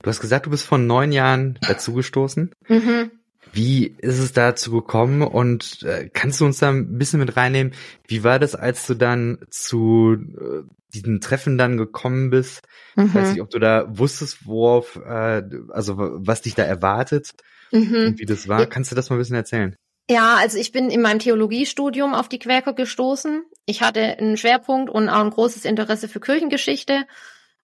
Du 0.02 0.08
hast 0.08 0.20
gesagt, 0.20 0.46
du 0.46 0.50
bist 0.50 0.64
vor 0.64 0.78
neun 0.78 1.12
Jahren 1.12 1.58
dazugestoßen. 1.62 2.54
Mhm. 2.68 3.10
Wie 3.52 3.86
ist 3.86 4.18
es 4.18 4.32
dazu 4.32 4.70
gekommen 4.70 5.22
und 5.22 5.82
äh, 5.82 6.08
kannst 6.12 6.40
du 6.40 6.46
uns 6.46 6.58
da 6.58 6.70
ein 6.70 6.98
bisschen 6.98 7.20
mit 7.20 7.36
reinnehmen? 7.36 7.74
Wie 8.06 8.24
war 8.24 8.38
das, 8.38 8.54
als 8.54 8.86
du 8.86 8.94
dann 8.94 9.38
zu 9.50 10.16
äh, 10.16 10.62
diesen 10.94 11.20
Treffen 11.20 11.58
dann 11.58 11.76
gekommen 11.76 12.30
bist? 12.30 12.62
Mhm. 12.96 13.14
Weiß 13.14 13.30
nicht, 13.30 13.42
ob 13.42 13.50
du 13.50 13.58
da 13.58 13.86
wusstest, 13.88 14.46
worauf, 14.46 14.96
äh, 14.96 15.42
also 15.70 15.96
was 15.98 16.42
dich 16.42 16.54
da 16.54 16.62
erwartet 16.62 17.34
mhm. 17.72 18.06
und 18.06 18.18
wie 18.18 18.26
das 18.26 18.48
war. 18.48 18.66
Kannst 18.66 18.90
du 18.90 18.94
das 18.94 19.10
mal 19.10 19.16
ein 19.16 19.20
bisschen 19.20 19.36
erzählen? 19.36 19.76
Ja, 20.10 20.36
also 20.36 20.58
ich 20.58 20.72
bin 20.72 20.90
in 20.90 21.00
meinem 21.00 21.20
Theologiestudium 21.20 22.14
auf 22.14 22.28
die 22.28 22.38
Quäker 22.38 22.72
gestoßen. 22.72 23.44
Ich 23.66 23.82
hatte 23.82 24.00
einen 24.18 24.36
Schwerpunkt 24.36 24.90
und 24.90 25.08
auch 25.08 25.20
ein 25.20 25.30
großes 25.30 25.64
Interesse 25.64 26.08
für 26.08 26.20
Kirchengeschichte 26.20 27.06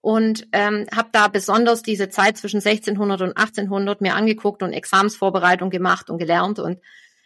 und 0.01 0.47
ähm, 0.53 0.87
habe 0.95 1.09
da 1.13 1.29
besonders 1.29 1.83
diese 1.83 2.09
Zeit 2.09 2.37
zwischen 2.37 2.59
1600 2.59 3.21
und 3.23 3.37
1800 3.37 4.01
mir 4.01 4.15
angeguckt 4.15 4.63
und 4.63 4.73
Examsvorbereitung 4.73 5.71
gemacht 5.71 6.09
und 6.11 6.19
gelernt 6.19 6.59
und 6.59 6.79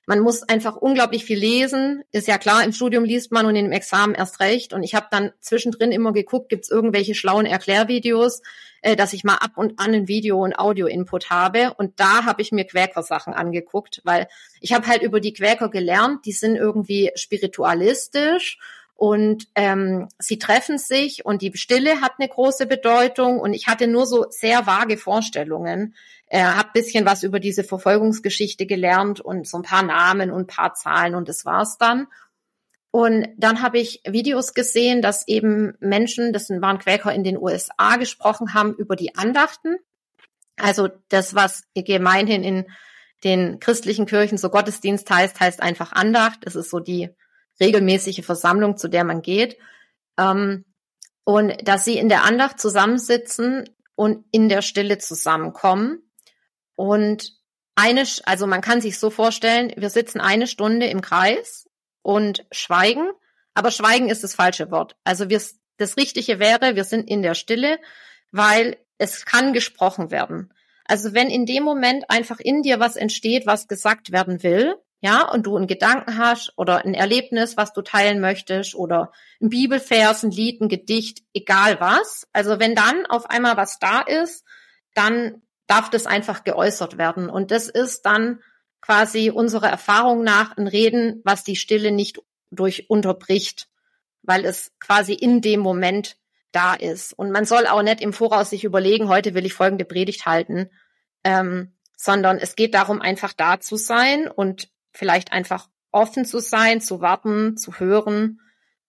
man 0.06 0.20
muss 0.20 0.42
einfach 0.42 0.76
unglaublich 0.76 1.24
viel 1.24 1.38
lesen. 1.38 2.02
Ist 2.10 2.26
ja 2.26 2.38
klar, 2.38 2.64
im 2.64 2.72
Studium 2.72 3.04
liest 3.04 3.30
man 3.30 3.46
und 3.46 3.54
im 3.54 3.70
Examen 3.70 4.14
erst 4.14 4.40
recht. 4.40 4.72
Und 4.72 4.82
ich 4.82 4.94
habe 4.94 5.06
dann 5.10 5.32
zwischendrin 5.40 5.92
immer 5.92 6.12
geguckt, 6.12 6.48
gibt's 6.48 6.70
irgendwelche 6.70 7.14
schlauen 7.14 7.46
Erklärvideos, 7.46 8.42
äh, 8.82 8.96
dass 8.96 9.12
ich 9.12 9.22
mal 9.22 9.36
ab 9.36 9.52
und 9.56 9.78
an 9.78 9.94
ein 9.94 10.08
Video- 10.08 10.42
und 10.42 10.58
Audio-Input 10.58 11.30
habe. 11.30 11.74
Und 11.74 12.00
da 12.00 12.24
habe 12.24 12.42
ich 12.42 12.50
mir 12.50 12.64
Quäker-Sachen 12.64 13.32
angeguckt, 13.32 14.00
weil 14.04 14.26
ich 14.60 14.72
habe 14.72 14.88
halt 14.88 15.02
über 15.02 15.20
die 15.20 15.32
Quäker 15.32 15.68
gelernt, 15.68 16.26
die 16.26 16.32
sind 16.32 16.56
irgendwie 16.56 17.12
spiritualistisch 17.14 18.58
und 18.94 19.48
ähm, 19.54 20.08
sie 20.18 20.38
treffen 20.38 20.78
sich 20.78 21.24
und 21.24 21.42
die 21.42 21.56
Stille 21.56 22.00
hat 22.00 22.12
eine 22.18 22.28
große 22.28 22.66
Bedeutung 22.66 23.40
und 23.40 23.52
ich 23.52 23.66
hatte 23.66 23.88
nur 23.88 24.06
so 24.06 24.26
sehr 24.30 24.66
vage 24.66 24.96
Vorstellungen. 24.96 25.94
Er 26.26 26.56
hat 26.56 26.72
bisschen 26.72 27.04
was 27.04 27.22
über 27.22 27.40
diese 27.40 27.64
Verfolgungsgeschichte 27.64 28.66
gelernt 28.66 29.20
und 29.20 29.46
so 29.46 29.58
ein 29.58 29.64
paar 29.64 29.82
Namen 29.82 30.30
und 30.30 30.46
paar 30.46 30.74
Zahlen 30.74 31.14
und 31.14 31.28
das 31.28 31.44
war's 31.44 31.78
dann. 31.78 32.06
Und 32.92 33.28
dann 33.38 33.62
habe 33.62 33.78
ich 33.78 34.02
Videos 34.06 34.52
gesehen, 34.52 35.00
dass 35.00 35.26
eben 35.26 35.74
Menschen, 35.80 36.32
das 36.32 36.50
waren 36.50 36.78
Quäker 36.78 37.12
in 37.12 37.24
den 37.24 37.38
USA, 37.38 37.96
gesprochen 37.96 38.54
haben 38.54 38.74
über 38.74 38.96
die 38.96 39.16
Andachten. 39.16 39.76
Also 40.56 40.90
das, 41.08 41.34
was 41.34 41.64
gemeinhin 41.74 42.44
in 42.44 42.66
den 43.24 43.60
christlichen 43.60 44.06
Kirchen 44.06 44.36
so 44.36 44.50
Gottesdienst 44.50 45.10
heißt, 45.10 45.40
heißt 45.40 45.62
einfach 45.62 45.92
Andacht. 45.92 46.40
Das 46.42 46.54
ist 46.54 46.70
so 46.70 46.80
die 46.80 47.08
regelmäßige 47.62 48.24
Versammlung, 48.24 48.76
zu 48.76 48.88
der 48.88 49.04
man 49.04 49.22
geht. 49.22 49.56
Ähm, 50.18 50.64
und 51.24 51.66
dass 51.66 51.84
sie 51.84 51.96
in 51.96 52.08
der 52.08 52.24
Andacht 52.24 52.60
zusammensitzen 52.60 53.70
und 53.94 54.24
in 54.32 54.48
der 54.48 54.62
Stille 54.62 54.98
zusammenkommen. 54.98 56.02
Und 56.74 57.32
eine, 57.74 58.04
also 58.24 58.46
man 58.46 58.60
kann 58.60 58.80
sich 58.80 58.98
so 58.98 59.10
vorstellen, 59.10 59.72
wir 59.76 59.88
sitzen 59.88 60.20
eine 60.20 60.46
Stunde 60.46 60.86
im 60.86 61.00
Kreis 61.00 61.68
und 62.02 62.44
schweigen, 62.50 63.08
aber 63.54 63.70
schweigen 63.70 64.10
ist 64.10 64.24
das 64.24 64.34
falsche 64.34 64.70
Wort. 64.70 64.96
Also 65.04 65.30
wir, 65.30 65.40
das 65.76 65.96
Richtige 65.96 66.38
wäre, 66.38 66.74
wir 66.74 66.84
sind 66.84 67.08
in 67.08 67.22
der 67.22 67.34
Stille, 67.34 67.78
weil 68.30 68.76
es 68.98 69.24
kann 69.24 69.52
gesprochen 69.52 70.10
werden. 70.10 70.52
Also 70.84 71.14
wenn 71.14 71.28
in 71.28 71.46
dem 71.46 71.62
Moment 71.62 72.04
einfach 72.08 72.40
in 72.40 72.62
dir 72.62 72.80
was 72.80 72.96
entsteht, 72.96 73.46
was 73.46 73.68
gesagt 73.68 74.12
werden 74.12 74.42
will, 74.42 74.74
ja, 75.04 75.28
und 75.28 75.46
du 75.46 75.56
einen 75.56 75.66
Gedanken 75.66 76.16
hast 76.16 76.52
oder 76.56 76.84
ein 76.84 76.94
Erlebnis, 76.94 77.56
was 77.56 77.72
du 77.72 77.82
teilen 77.82 78.20
möchtest 78.20 78.76
oder 78.76 79.10
ein 79.40 79.48
Bibelvers, 79.48 80.22
ein 80.22 80.30
Lied, 80.30 80.60
ein 80.60 80.68
Gedicht, 80.68 81.24
egal 81.34 81.80
was. 81.80 82.28
Also 82.32 82.60
wenn 82.60 82.76
dann 82.76 83.04
auf 83.06 83.28
einmal 83.28 83.56
was 83.56 83.80
da 83.80 84.00
ist, 84.00 84.44
dann 84.94 85.42
darf 85.66 85.90
das 85.90 86.06
einfach 86.06 86.44
geäußert 86.44 86.98
werden. 86.98 87.28
Und 87.28 87.50
das 87.50 87.68
ist 87.68 88.06
dann 88.06 88.38
quasi 88.80 89.30
unserer 89.30 89.68
Erfahrung 89.68 90.22
nach 90.22 90.56
ein 90.56 90.68
Reden, 90.68 91.20
was 91.24 91.42
die 91.42 91.56
Stille 91.56 91.90
nicht 91.90 92.20
durch 92.52 92.88
unterbricht, 92.88 93.68
weil 94.22 94.44
es 94.44 94.70
quasi 94.78 95.14
in 95.14 95.40
dem 95.40 95.58
Moment 95.58 96.16
da 96.52 96.74
ist. 96.74 97.12
Und 97.12 97.32
man 97.32 97.44
soll 97.44 97.66
auch 97.66 97.82
nicht 97.82 98.02
im 98.02 98.12
Voraus 98.12 98.50
sich 98.50 98.62
überlegen, 98.62 99.08
heute 99.08 99.34
will 99.34 99.46
ich 99.46 99.54
folgende 99.54 99.84
Predigt 99.84 100.26
halten, 100.26 100.70
ähm, 101.24 101.74
sondern 101.96 102.38
es 102.38 102.54
geht 102.54 102.74
darum, 102.74 103.00
einfach 103.00 103.32
da 103.32 103.58
zu 103.58 103.74
sein 103.74 104.28
und 104.28 104.71
vielleicht 104.92 105.32
einfach 105.32 105.68
offen 105.90 106.24
zu 106.24 106.40
sein, 106.40 106.80
zu 106.80 107.00
warten, 107.00 107.56
zu 107.56 107.78
hören. 107.78 108.40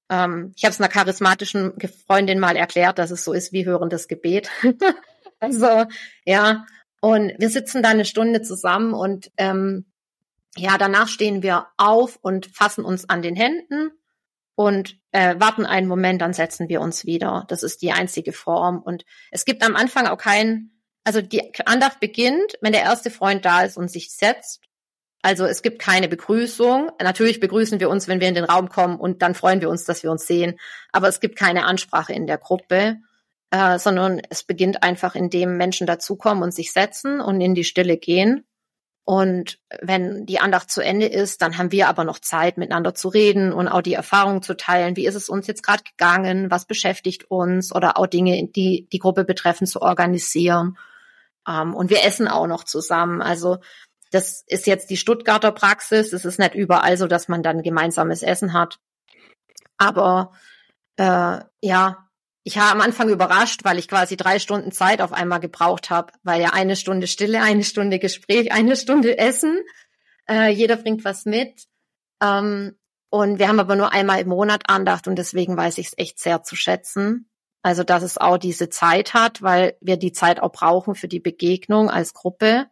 Ähm, 0.10 0.53
ich 0.55 0.63
habe 0.63 0.72
es 0.72 0.79
einer 0.79 0.89
charismatischen 0.89 1.74
Freundin 2.07 2.39
mal 2.39 2.55
erklärt, 2.55 2.98
dass 3.00 3.12
es 3.12 3.24
so 3.24 3.33
ist 3.33 3.51
wie 3.51 3.65
hörendes 3.65 4.07
Gebet. 4.07 4.50
also 5.39 5.86
ja, 6.25 6.65
und 7.01 7.33
wir 7.38 7.50
sitzen 7.50 7.83
da 7.83 7.89
eine 7.89 8.05
Stunde 8.05 8.41
zusammen 8.41 8.93
und 8.93 9.31
ähm, 9.38 9.86
ja, 10.55 10.77
danach 10.77 11.07
stehen 11.07 11.43
wir 11.43 11.67
auf 11.77 12.17
und 12.22 12.45
fassen 12.45 12.86
uns 12.86 13.10
an 13.10 13.22
den 13.22 13.36
Händen 13.36 13.91
und 14.55 15.00
äh, 15.12 15.36
warten 15.39 15.65
einen 15.65 15.88
Moment, 15.88 16.22
dann 16.22 16.33
setzen 16.33 16.69
wir 16.69 16.79
uns 16.79 17.05
wieder. 17.05 17.45
Das 17.48 17.63
ist 17.63 17.81
die 17.81 17.91
einzige 17.91 18.33
Form. 18.33 18.81
Und 18.81 19.03
es 19.31 19.45
gibt 19.45 19.65
am 19.65 19.75
Anfang 19.75 20.05
auch 20.07 20.17
keinen, 20.17 20.79
also 21.03 21.22
die 21.22 21.51
Andacht 21.65 22.00
beginnt, 22.00 22.57
wenn 22.62 22.72
der 22.72 22.83
erste 22.83 23.10
Freund 23.10 23.43
da 23.45 23.63
ist 23.63 23.77
und 23.77 23.89
sich 23.89 24.15
setzt 24.15 24.62
Also 25.24 25.46
es 25.46 25.62
gibt 25.62 25.80
keine 25.80 26.10
Begrüßung. 26.10 26.92
Natürlich 27.01 27.39
begrüßen 27.39 27.80
wir 27.80 27.89
uns, 27.89 28.10
wenn 28.10 28.20
wir 28.20 28.27
in 28.27 28.36
den 28.36 28.44
Raum 28.44 28.68
kommen 28.68 28.98
und 29.00 29.22
dann 29.22 29.36
freuen 29.36 29.62
wir 29.62 29.70
uns, 29.70 29.86
dass 29.86 30.03
wir 30.03 30.12
uns 30.12 30.27
sehen. 30.27 30.60
Aber 30.92 31.08
es 31.08 31.22
gibt 31.22 31.38
keine 31.38 31.65
Ansprache 31.65 32.12
in 32.12 32.27
der 32.27 32.38
Gruppe, 32.38 32.98
äh, 33.50 33.80
sondern 33.80 34.22
es 34.30 34.44
beginnt 34.44 34.84
einfach, 34.84 35.15
indem 35.15 35.56
Menschen 35.56 35.88
dazukommen 35.88 36.44
und 36.44 36.53
sich 36.53 36.74
setzen 36.74 37.22
und 37.22 37.39
in 37.39 37.56
die 37.56 37.63
Stille 37.63 37.96
gehen. 37.96 38.44
Und 39.06 39.60
wenn 39.82 40.25
die 40.25 40.39
Andacht 40.39 40.70
zu 40.70 40.82
Ende 40.82 41.06
ist, 41.06 41.42
dann 41.42 41.58
haben 41.58 41.72
wir 41.72 41.88
aber 41.88 42.03
noch 42.03 42.20
Zeit, 42.20 42.58
miteinander 42.58 42.94
zu 42.94 43.08
reden 43.08 43.53
und 43.53 43.70
auch 43.70 43.82
die 43.82 43.94
Erfahrungen 43.94 44.42
zu 44.42 44.58
teilen. 44.58 44.98
Wie 44.98 45.06
ist 45.06 45.15
es 45.15 45.30
uns 45.30 45.48
jetzt 45.48 45.63
gerade 45.63 45.84
gegangen? 45.84 46.51
Was 46.51 46.65
beschäftigt 46.65 47.32
uns? 47.32 47.74
Oder 47.74 47.98
auch 47.98 48.08
Dinge, 48.08 48.46
die 48.48 48.89
die 48.92 49.00
Gruppe 49.00 49.24
betreffen, 49.24 49.68
zu 49.68 49.82
organisieren. 49.82 50.77
Ähm, 51.48 51.74
und 51.74 51.89
wir 51.89 52.03
essen 52.03 52.27
auch 52.27 52.48
noch 52.48 52.65
zusammen. 52.65 53.22
Also 53.22 53.60
das 54.13 54.43
ist 54.48 54.67
jetzt 54.67 54.89
die 54.89 54.98
Stuttgarter 54.98 55.51
Praxis. 55.51 56.13
Es 56.13 56.24
ist 56.24 56.38
nicht 56.38 56.53
überall 56.53 56.98
so, 56.98 57.08
dass 57.08 57.27
man 57.27 57.41
dann 57.41 57.63
gemeinsames 57.63 58.22
Essen 58.22 58.53
hat. 58.53 58.79
Aber 59.77 60.32
äh, 60.98 61.39
ja, 61.62 62.10
ich 62.43 62.58
war 62.58 62.72
am 62.72 62.82
Anfang 62.82 63.10
überrascht, 63.10 63.63
weil 63.63 63.79
ich 63.79 63.88
quasi 63.88 64.15
drei 64.15 64.38
Stunden 64.38 64.72
Zeit 64.72 65.01
auf 65.01 65.13
einmal 65.13 65.39
gebraucht 65.39 65.89
habe, 65.89 66.13
weil 66.24 66.41
ja 66.41 66.50
eine 66.51 66.75
Stunde 66.75 67.08
Stille, 67.08 67.41
eine 67.41 67.63
Stunde 67.63 68.00
Gespräch, 68.00 68.51
eine 68.51 68.75
Stunde 68.75 69.17
Essen. 69.17 69.60
Äh, 70.29 70.50
jeder 70.50 70.75
bringt 70.75 71.03
was 71.05 71.25
mit. 71.25 71.63
Ähm, 72.22 72.77
und 73.10 73.39
wir 73.39 73.48
haben 73.48 73.60
aber 73.60 73.75
nur 73.75 73.91
einmal 73.93 74.22
im 74.22 74.29
Monat 74.29 74.63
Andacht 74.67 75.08
und 75.08 75.15
deswegen 75.15 75.55
weiß 75.58 75.77
ich 75.77 75.88
es 75.88 75.98
echt 75.98 76.20
sehr 76.20 76.43
zu 76.43 76.55
schätzen. 76.55 77.29
Also, 77.62 77.84
dass 77.84 78.03
es 78.03 78.17
auch 78.17 78.38
diese 78.38 78.70
Zeit 78.70 79.13
hat, 79.13 79.41
weil 79.41 79.77
wir 79.79 79.98
die 79.98 80.12
Zeit 80.12 80.41
auch 80.41 80.51
brauchen 80.51 80.96
für 80.96 81.08
die 81.08 81.22
Begegnung 81.22 81.89
als 81.89 82.13
Gruppe. 82.13 82.67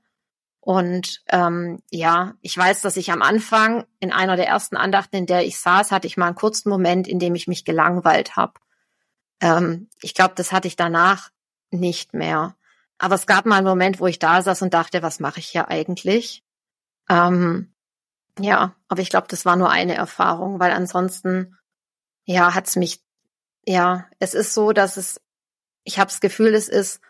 Und 0.62 1.24
ähm, 1.28 1.82
ja, 1.90 2.36
ich 2.42 2.56
weiß, 2.56 2.82
dass 2.82 2.96
ich 2.96 3.12
am 3.12 3.24
Anfang 3.24 3.86
in 4.00 4.12
einer 4.12 4.36
der 4.36 4.48
ersten 4.48 4.78
Andachten, 4.78 5.16
in 5.16 5.26
der 5.26 5.44
ich 5.44 5.60
saß, 5.60 5.92
hatte 5.92 6.06
ich 6.06 6.18
mal 6.18 6.28
einen 6.28 6.36
kurzen 6.36 6.70
Moment, 6.70 7.08
in 7.08 7.18
dem 7.18 7.34
ich 7.34 7.48
mich 7.48 7.66
gelangweilt 7.66 8.36
habe. 8.36 8.54
Ähm, 9.42 9.90
ich 10.02 10.14
glaube, 10.14 10.36
das 10.36 10.52
hatte 10.52 10.68
ich 10.68 10.76
danach 10.76 11.32
nicht 11.72 12.14
mehr. 12.14 12.56
Aber 13.00 13.16
es 13.16 13.26
gab 13.26 13.48
mal 13.48 13.58
einen 13.58 13.68
Moment, 13.68 14.00
wo 14.00 14.06
ich 14.06 14.20
da 14.20 14.44
saß 14.44 14.62
und 14.62 14.76
dachte, 14.76 15.02
was 15.02 15.20
mache 15.20 15.40
ich 15.40 15.48
hier 15.48 15.70
eigentlich? 15.70 16.44
Ähm, 17.10 17.74
ja, 18.40 18.76
aber 18.88 19.02
ich 19.02 19.10
glaube, 19.10 19.28
das 19.28 19.46
war 19.46 19.56
nur 19.56 19.72
eine 19.72 19.96
Erfahrung, 19.96 20.60
weil 20.60 20.72
ansonsten, 20.72 21.58
ja, 22.26 22.54
hat's 22.54 22.76
mich, 22.76 23.04
ja, 23.66 24.06
es 24.20 24.36
ist 24.36 24.54
so, 24.54 24.72
dass 24.74 24.98
es, 24.98 25.20
ich 25.84 25.98
habe 25.98 26.10
das 26.10 26.22
Gefühl, 26.22 26.54
es 26.54 26.70
ist 26.70 27.02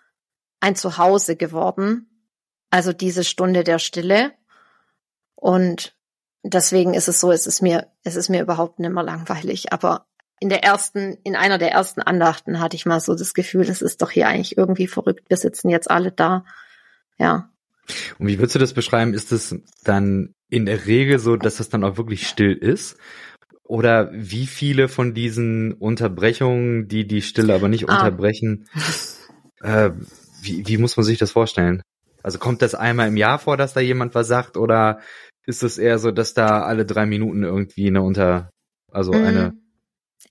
ein 0.62 0.78
Zuhause 0.78 1.36
geworden. 1.36 2.11
Also 2.72 2.94
diese 2.94 3.24
Stunde 3.24 3.64
der 3.64 3.78
Stille. 3.78 4.32
Und 5.36 5.96
deswegen 6.44 6.94
ist 6.94 7.08
es 7.08 7.20
so, 7.20 7.32
es 7.32 7.46
ist 7.46 7.62
mir, 7.62 7.88
es 8.04 8.16
ist 8.16 8.30
mir 8.30 8.42
überhaupt 8.42 8.80
nicht 8.80 8.92
mehr 8.92 9.04
langweilig. 9.04 9.72
Aber 9.72 10.08
in 10.40 10.50
der 10.50 10.64
ersten, 10.64 11.18
in 11.24 11.36
einer 11.36 11.60
der 11.60 11.72
ersten 11.72 12.02
Andachten 12.02 12.60
hatte 12.60 12.76
ich 12.76 12.88
mal 12.88 13.00
so 13.00 13.14
das 13.14 13.36
Gefühl, 13.36 13.66
das 13.66 13.82
ist 13.84 14.02
doch 14.02 14.10
hier 14.10 14.28
eigentlich 14.28 14.58
irgendwie 14.58 14.88
verrückt. 14.88 15.30
Wir 15.30 15.38
sitzen 15.38 15.70
jetzt 15.70 15.92
alle 15.92 16.12
da. 16.12 16.46
Ja. 17.20 17.52
Und 18.18 18.28
wie 18.28 18.40
würdest 18.40 18.56
du 18.56 18.60
das 18.60 18.74
beschreiben? 18.74 19.14
Ist 19.14 19.32
es 19.32 19.56
dann 19.84 20.34
in 20.50 20.66
der 20.66 20.88
Regel 20.88 21.20
so, 21.20 21.36
dass 21.36 21.60
es 21.60 21.70
dann 21.70 21.84
auch 21.84 21.98
wirklich 21.98 22.28
still 22.28 22.54
ist? 22.54 22.98
Oder 23.64 24.10
wie 24.14 24.48
viele 24.48 24.90
von 24.90 25.14
diesen 25.14 25.74
Unterbrechungen, 25.74 26.88
die 26.88 27.08
die 27.08 27.22
Stille 27.22 27.54
aber 27.54 27.70
nicht 27.70 27.90
ah. 27.90 27.96
unterbrechen, 27.96 28.68
äh, 29.62 29.92
wie, 30.42 30.68
wie 30.68 30.78
muss 30.78 30.98
man 30.98 31.06
sich 31.06 31.20
das 31.20 31.32
vorstellen? 31.32 31.82
Also 32.24 32.40
kommt 32.40 32.62
das 32.62 32.76
einmal 32.76 33.08
im 33.08 33.18
Jahr 33.18 33.40
vor, 33.40 33.58
dass 33.58 33.74
da 33.74 33.80
jemand 33.80 34.16
was 34.16 34.28
sagt? 34.28 34.58
Oder 34.58 35.00
ist 35.46 35.64
es 35.64 35.78
eher 35.78 36.00
so, 36.00 36.12
dass 36.12 36.34
da 36.34 36.64
alle 36.64 36.86
drei 36.86 37.06
Minuten 37.06 37.44
irgendwie 37.44 37.88
eine 37.88 38.02
Unter, 38.02 38.50
also 38.92 39.12
mm. 39.12 39.26
eine 39.26 39.54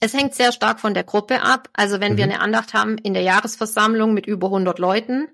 es 0.00 0.14
hängt 0.14 0.34
sehr 0.34 0.50
stark 0.52 0.80
von 0.80 0.94
der 0.94 1.04
Gruppe 1.04 1.42
ab. 1.42 1.68
Also 1.74 2.00
wenn 2.00 2.12
mhm. 2.12 2.16
wir 2.16 2.24
eine 2.24 2.40
Andacht 2.40 2.72
haben 2.72 2.96
in 2.96 3.12
der 3.12 3.22
Jahresversammlung 3.22 4.14
mit 4.14 4.26
über 4.26 4.46
100 4.46 4.78
Leuten, 4.78 5.28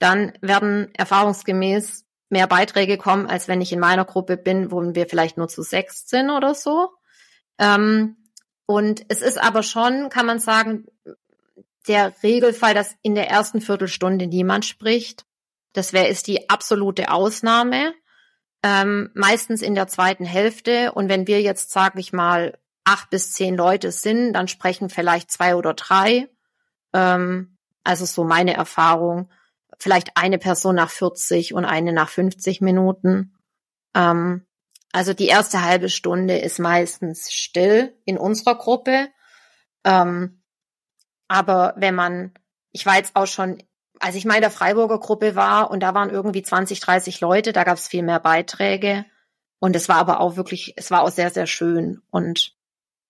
dann 0.00 0.32
werden 0.40 0.92
erfahrungsgemäß 0.94 2.04
mehr 2.28 2.46
Beiträge 2.46 2.98
kommen, 2.98 3.26
als 3.26 3.48
wenn 3.48 3.60
ich 3.60 3.72
in 3.72 3.80
meiner 3.80 4.04
Gruppe 4.04 4.36
bin, 4.36 4.70
wo 4.70 4.82
wir 4.82 5.06
vielleicht 5.06 5.38
nur 5.38 5.48
zu 5.48 5.62
sechs 5.62 6.08
sind 6.08 6.30
oder 6.30 6.54
so. 6.54 6.90
Ähm, 7.58 8.16
und 8.66 9.04
es 9.08 9.22
ist 9.22 9.42
aber 9.42 9.62
schon, 9.62 10.10
kann 10.10 10.26
man 10.26 10.40
sagen, 10.40 10.86
der 11.86 12.12
Regelfall, 12.22 12.74
dass 12.74 12.96
in 13.02 13.14
der 13.14 13.30
ersten 13.30 13.60
Viertelstunde 13.60 14.26
niemand 14.26 14.66
spricht. 14.66 15.24
Das 15.78 15.92
wäre 15.92 16.08
ist 16.08 16.26
die 16.26 16.50
absolute 16.50 17.12
Ausnahme. 17.12 17.94
Ähm, 18.64 19.12
meistens 19.14 19.62
in 19.62 19.76
der 19.76 19.86
zweiten 19.86 20.24
Hälfte. 20.24 20.90
Und 20.90 21.08
wenn 21.08 21.28
wir 21.28 21.40
jetzt, 21.40 21.70
sage 21.70 22.00
ich 22.00 22.12
mal, 22.12 22.58
acht 22.82 23.10
bis 23.10 23.32
zehn 23.32 23.54
Leute 23.54 23.92
sind, 23.92 24.32
dann 24.32 24.48
sprechen 24.48 24.90
vielleicht 24.90 25.30
zwei 25.30 25.54
oder 25.54 25.74
drei. 25.74 26.28
Ähm, 26.92 27.56
also 27.84 28.06
so 28.06 28.24
meine 28.24 28.54
Erfahrung. 28.54 29.30
Vielleicht 29.78 30.16
eine 30.16 30.38
Person 30.38 30.74
nach 30.74 30.90
40 30.90 31.54
und 31.54 31.64
eine 31.64 31.92
nach 31.92 32.08
50 32.08 32.60
Minuten. 32.60 33.38
Ähm, 33.94 34.48
also 34.90 35.14
die 35.14 35.28
erste 35.28 35.62
halbe 35.62 35.90
Stunde 35.90 36.38
ist 36.38 36.58
meistens 36.58 37.30
still 37.30 37.96
in 38.04 38.18
unserer 38.18 38.56
Gruppe. 38.56 39.10
Ähm, 39.84 40.42
aber 41.28 41.74
wenn 41.76 41.94
man, 41.94 42.34
ich 42.72 42.84
war 42.84 42.96
jetzt 42.96 43.14
auch 43.14 43.28
schon, 43.28 43.62
als 44.00 44.14
ich 44.14 44.24
mal 44.24 44.36
in 44.36 44.40
der 44.40 44.50
Freiburger 44.50 44.98
Gruppe 44.98 45.34
war 45.34 45.70
und 45.70 45.80
da 45.80 45.94
waren 45.94 46.10
irgendwie 46.10 46.42
20, 46.42 46.80
30 46.80 47.20
Leute, 47.20 47.52
da 47.52 47.64
gab 47.64 47.78
es 47.78 47.88
viel 47.88 48.02
mehr 48.02 48.20
Beiträge. 48.20 49.04
Und 49.60 49.74
es 49.74 49.88
war 49.88 49.96
aber 49.96 50.20
auch 50.20 50.36
wirklich, 50.36 50.74
es 50.76 50.90
war 50.90 51.02
auch 51.02 51.10
sehr, 51.10 51.30
sehr 51.30 51.46
schön. 51.46 52.00
Und 52.10 52.54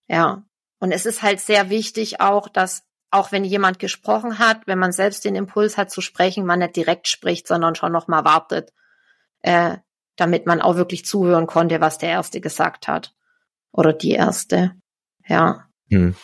ja. 0.07 0.44
Und 0.79 0.92
es 0.92 1.07
ist 1.07 1.22
halt 1.22 1.40
sehr 1.40 1.70
wichtig 1.70 2.20
auch, 2.20 2.48
dass 2.48 2.85
auch 3.11 3.33
wenn 3.33 3.44
jemand 3.44 3.79
gesprochen 3.79 4.38
hat, 4.38 4.66
wenn 4.66 4.79
man 4.79 4.92
selbst 4.92 5.24
den 5.24 5.35
Impuls 5.35 5.77
hat 5.77 5.90
zu 5.90 6.01
sprechen, 6.01 6.46
man 6.46 6.59
nicht 6.59 6.77
direkt 6.77 7.09
spricht, 7.09 7.46
sondern 7.46 7.74
schon 7.74 7.92
noch 7.92 8.07
mal 8.07 8.24
wartet, 8.24 8.72
äh, 9.40 9.79
damit 10.16 10.46
man 10.46 10.61
auch 10.61 10.77
wirklich 10.77 11.05
zuhören 11.05 11.46
konnte, 11.46 11.81
was 11.81 11.98
der 11.98 12.11
Erste 12.11 12.40
gesagt 12.40 12.88
hat 12.88 13.14
oder 13.72 13.92
die 13.92 14.12
Erste. 14.12 14.72
Ja. 15.27 15.68
Hm. 15.90 16.16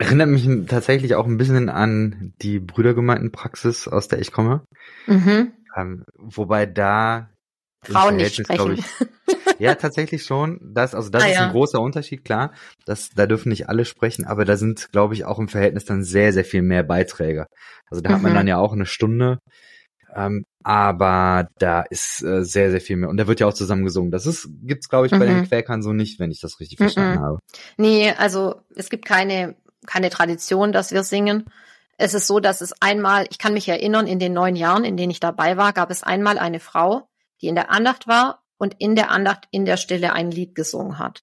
Erinnert 0.00 0.28
mich 0.28 0.48
tatsächlich 0.66 1.14
auch 1.14 1.26
ein 1.26 1.36
bisschen 1.36 1.68
an 1.68 2.32
die 2.40 2.58
Brüdergemeindenpraxis, 2.58 3.86
aus 3.86 4.08
der 4.08 4.18
ich 4.18 4.32
komme. 4.32 4.64
Mhm. 5.06 5.52
Ähm, 5.76 6.04
wobei 6.16 6.64
da 6.64 7.28
Frauen 7.82 8.16
nicht 8.16 8.36
sprechen. 8.36 8.78
Ich, 8.78 8.84
ja, 9.58 9.74
tatsächlich 9.74 10.24
schon. 10.24 10.58
Das, 10.74 10.94
also 10.94 11.10
das 11.10 11.22
ah, 11.22 11.26
ist 11.26 11.34
ja. 11.34 11.46
ein 11.46 11.52
großer 11.52 11.80
Unterschied, 11.80 12.24
klar. 12.24 12.54
Das, 12.86 13.10
da 13.10 13.26
dürfen 13.26 13.50
nicht 13.50 13.68
alle 13.68 13.84
sprechen, 13.84 14.24
aber 14.24 14.46
da 14.46 14.56
sind, 14.56 14.90
glaube 14.90 15.12
ich, 15.12 15.26
auch 15.26 15.38
im 15.38 15.48
Verhältnis 15.48 15.84
dann 15.84 16.02
sehr, 16.02 16.32
sehr 16.32 16.46
viel 16.46 16.62
mehr 16.62 16.82
Beiträge. 16.82 17.46
Also 17.90 18.00
da 18.00 18.08
mhm. 18.08 18.14
hat 18.14 18.22
man 18.22 18.32
mhm. 18.32 18.36
dann 18.36 18.48
ja 18.48 18.56
auch 18.56 18.72
eine 18.72 18.86
Stunde. 18.86 19.38
Ähm, 20.14 20.44
aber 20.64 21.48
da 21.58 21.82
ist 21.82 22.22
äh, 22.22 22.42
sehr, 22.42 22.70
sehr 22.70 22.80
viel 22.80 22.96
mehr. 22.96 23.10
Und 23.10 23.18
da 23.18 23.26
wird 23.26 23.40
ja 23.40 23.46
auch 23.46 23.54
zusammen 23.54 23.84
gesungen. 23.84 24.10
Das 24.10 24.26
ist, 24.26 24.48
gibt's, 24.62 24.88
glaube 24.88 25.06
ich, 25.06 25.12
bei 25.12 25.26
den 25.26 25.40
mhm. 25.40 25.44
Quäkern 25.44 25.82
so 25.82 25.92
nicht, 25.92 26.18
wenn 26.18 26.30
ich 26.30 26.40
das 26.40 26.58
richtig 26.58 26.78
verstanden 26.78 27.20
mhm. 27.20 27.24
habe. 27.24 27.38
Nee, 27.76 28.12
also 28.12 28.62
es 28.74 28.88
gibt 28.90 29.04
keine, 29.04 29.56
keine 29.86 30.10
Tradition, 30.10 30.72
dass 30.72 30.92
wir 30.92 31.02
singen. 31.02 31.44
Es 31.96 32.14
ist 32.14 32.26
so, 32.26 32.40
dass 32.40 32.60
es 32.60 32.72
einmal, 32.80 33.26
ich 33.30 33.38
kann 33.38 33.52
mich 33.52 33.68
erinnern, 33.68 34.06
in 34.06 34.18
den 34.18 34.32
neun 34.32 34.56
Jahren, 34.56 34.84
in 34.84 34.96
denen 34.96 35.10
ich 35.10 35.20
dabei 35.20 35.56
war, 35.56 35.72
gab 35.72 35.90
es 35.90 36.02
einmal 36.02 36.38
eine 36.38 36.60
Frau, 36.60 37.08
die 37.40 37.48
in 37.48 37.54
der 37.54 37.70
Andacht 37.70 38.08
war 38.08 38.42
und 38.56 38.74
in 38.78 38.94
der 38.94 39.10
Andacht 39.10 39.48
in 39.50 39.64
der 39.64 39.76
Stille 39.76 40.12
ein 40.12 40.30
Lied 40.30 40.54
gesungen 40.54 40.98
hat. 40.98 41.22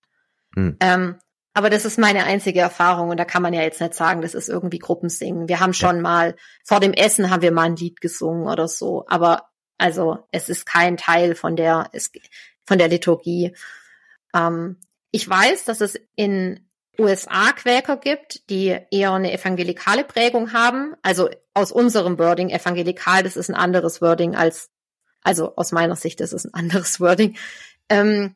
Hm. 0.56 0.78
Ähm, 0.80 1.16
aber 1.54 1.72
das 1.72 1.86
ist 1.86 1.98
meine 1.98 2.26
einzige 2.26 2.60
Erfahrung 2.60 3.10
und 3.10 3.18
da 3.18 3.26
kann 3.26 3.42
man 3.42 3.54
ja 3.54 3.64
jetzt 3.64 3.82
nicht 3.82 3.96
sagen, 3.96 4.22
das 4.22 4.36
ist 4.36 4.48
irgendwie 4.48 4.78
Gruppensingen. 4.78 5.48
Wir 5.48 5.60
haben 5.60 5.74
schon 5.74 5.96
ja. 5.96 6.02
mal, 6.04 6.36
vor 6.64 6.80
dem 6.80 6.94
Essen 6.94 7.32
haben 7.32 7.42
wir 7.42 7.52
mal 7.52 7.64
ein 7.64 7.76
Lied 7.76 8.00
gesungen 8.00 8.48
oder 8.48 8.68
so, 8.68 9.06
aber 9.08 9.50
also 9.80 10.20
es 10.32 10.50
ist 10.50 10.68
kein 10.68 10.98
Teil 10.98 11.34
von 11.34 11.56
der, 11.56 11.90
von 12.66 12.78
der 12.78 12.88
Liturgie. 12.88 13.56
Ähm, 14.36 14.78
ich 15.10 15.28
weiß, 15.28 15.66
dass 15.66 15.82
es 15.82 16.00
in 16.16 16.67
USA 17.00 17.52
Quäker 17.52 17.98
gibt, 17.98 18.50
die 18.50 18.78
eher 18.92 19.12
eine 19.12 19.32
evangelikale 19.32 20.04
Prägung 20.04 20.54
haben. 20.54 20.96
Also 21.04 21.30
aus 21.54 21.72
unserem 21.72 22.18
Wording 22.18 22.50
evangelikal, 22.50 23.24
das 23.24 23.38
ist 23.38 23.50
ein 23.50 23.56
anderes 23.56 24.02
Wording 24.02 24.36
als 24.36 24.70
also 25.28 25.58
aus 25.58 25.74
meiner 25.74 25.98
Sicht 25.98 26.22
ist 26.22 26.32
es 26.32 26.46
ein 26.46 26.54
anderes 26.54 27.00
Wording. 27.02 27.38
Ähm, 27.90 28.36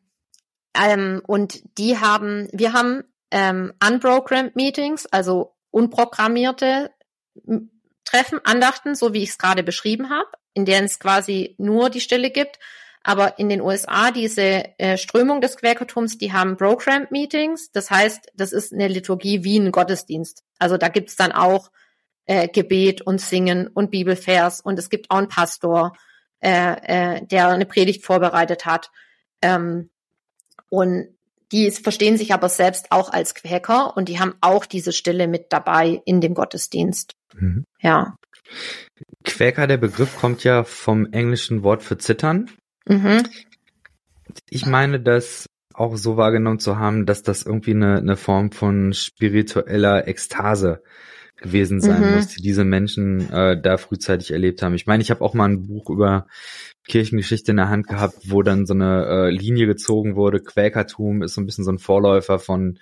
ähm, 0.75 1.21
und 1.25 1.63
die 1.77 1.97
haben, 1.97 2.49
wir 2.51 2.73
haben 2.73 3.03
ähm, 3.31 3.73
unprogrammed 3.81 4.57
Meetings, 4.57 5.05
also 5.05 5.55
unprogrammierte 5.71 6.91
Treffen, 8.03 8.39
Andachten, 8.43 8.95
so 8.95 9.13
wie 9.13 9.23
ich 9.23 9.29
es 9.29 9.37
gerade 9.37 9.63
beschrieben 9.63 10.09
habe, 10.09 10.27
in 10.53 10.65
denen 10.65 10.85
es 10.85 10.99
quasi 10.99 11.55
nur 11.57 11.89
die 11.89 12.01
Stille 12.01 12.29
gibt. 12.29 12.59
Aber 13.03 13.39
in 13.39 13.49
den 13.49 13.61
USA, 13.61 14.11
diese 14.11 14.77
äh, 14.77 14.97
Strömung 14.97 15.41
des 15.41 15.57
Quäkertums, 15.57 16.17
die 16.17 16.33
haben 16.33 16.57
Programmed 16.57 17.11
Meetings. 17.11 17.71
Das 17.71 17.89
heißt, 17.89 18.31
das 18.35 18.51
ist 18.51 18.73
eine 18.73 18.87
Liturgie 18.87 19.43
wie 19.43 19.57
ein 19.57 19.71
Gottesdienst. 19.71 20.43
Also 20.59 20.77
da 20.77 20.87
gibt's 20.87 21.15
dann 21.15 21.31
auch 21.31 21.71
äh, 22.25 22.47
Gebet 22.47 23.01
und 23.01 23.19
Singen 23.19 23.67
und 23.67 23.89
Bibelvers 23.89 24.61
und 24.61 24.77
es 24.77 24.89
gibt 24.89 25.09
auch 25.09 25.17
einen 25.17 25.29
Pastor 25.29 25.93
äh, 26.43 27.17
äh, 27.17 27.25
der 27.27 27.49
eine 27.49 27.67
Predigt 27.67 28.03
vorbereitet 28.03 28.65
hat. 28.65 28.89
Ähm, 29.43 29.91
und 30.69 31.09
die 31.51 31.69
verstehen 31.69 32.17
sich 32.17 32.33
aber 32.33 32.49
selbst 32.49 32.91
auch 32.91 33.11
als 33.11 33.35
Quäker 33.35 33.95
und 33.95 34.09
die 34.09 34.19
haben 34.19 34.33
auch 34.41 34.65
diese 34.65 34.91
Stille 34.91 35.27
mit 35.27 35.53
dabei 35.53 36.01
in 36.03 36.19
dem 36.19 36.33
Gottesdienst. 36.33 37.13
Mhm. 37.35 37.65
Ja. 37.79 38.15
Quäker, 39.23 39.67
der 39.67 39.77
Begriff 39.77 40.17
kommt 40.17 40.43
ja 40.43 40.63
vom 40.63 41.11
englischen 41.11 41.61
Wort 41.61 41.83
für 41.83 41.99
zittern. 41.99 42.49
Mhm. 42.87 43.23
Ich 44.49 44.65
meine, 44.65 44.99
das 44.99 45.47
auch 45.73 45.95
so 45.95 46.17
wahrgenommen 46.17 46.59
zu 46.59 46.77
haben, 46.77 47.05
dass 47.05 47.23
das 47.23 47.43
irgendwie 47.43 47.71
eine, 47.71 47.97
eine 47.97 48.17
Form 48.17 48.51
von 48.51 48.93
spiritueller 48.93 50.07
Ekstase 50.07 50.81
gewesen 51.37 51.81
sein 51.81 52.01
mhm. 52.01 52.15
muss, 52.15 52.27
die 52.27 52.41
diese 52.41 52.63
Menschen 52.63 53.31
äh, 53.31 53.59
da 53.59 53.77
frühzeitig 53.77 54.31
erlebt 54.31 54.61
haben. 54.61 54.75
Ich 54.75 54.85
meine, 54.85 55.01
ich 55.01 55.09
habe 55.09 55.21
auch 55.21 55.33
mal 55.33 55.49
ein 55.49 55.65
Buch 55.65 55.89
über 55.89 56.27
Kirchengeschichte 56.87 57.51
in 57.51 57.57
der 57.57 57.69
Hand 57.69 57.87
gehabt, 57.87 58.15
wo 58.29 58.43
dann 58.43 58.65
so 58.65 58.73
eine 58.73 59.05
äh, 59.05 59.29
Linie 59.31 59.65
gezogen 59.65 60.15
wurde. 60.15 60.39
Quäkertum 60.39 61.23
ist 61.23 61.33
so 61.33 61.41
ein 61.41 61.45
bisschen 61.45 61.63
so 61.63 61.71
ein 61.71 61.79
Vorläufer 61.79 62.37
von 62.37 62.77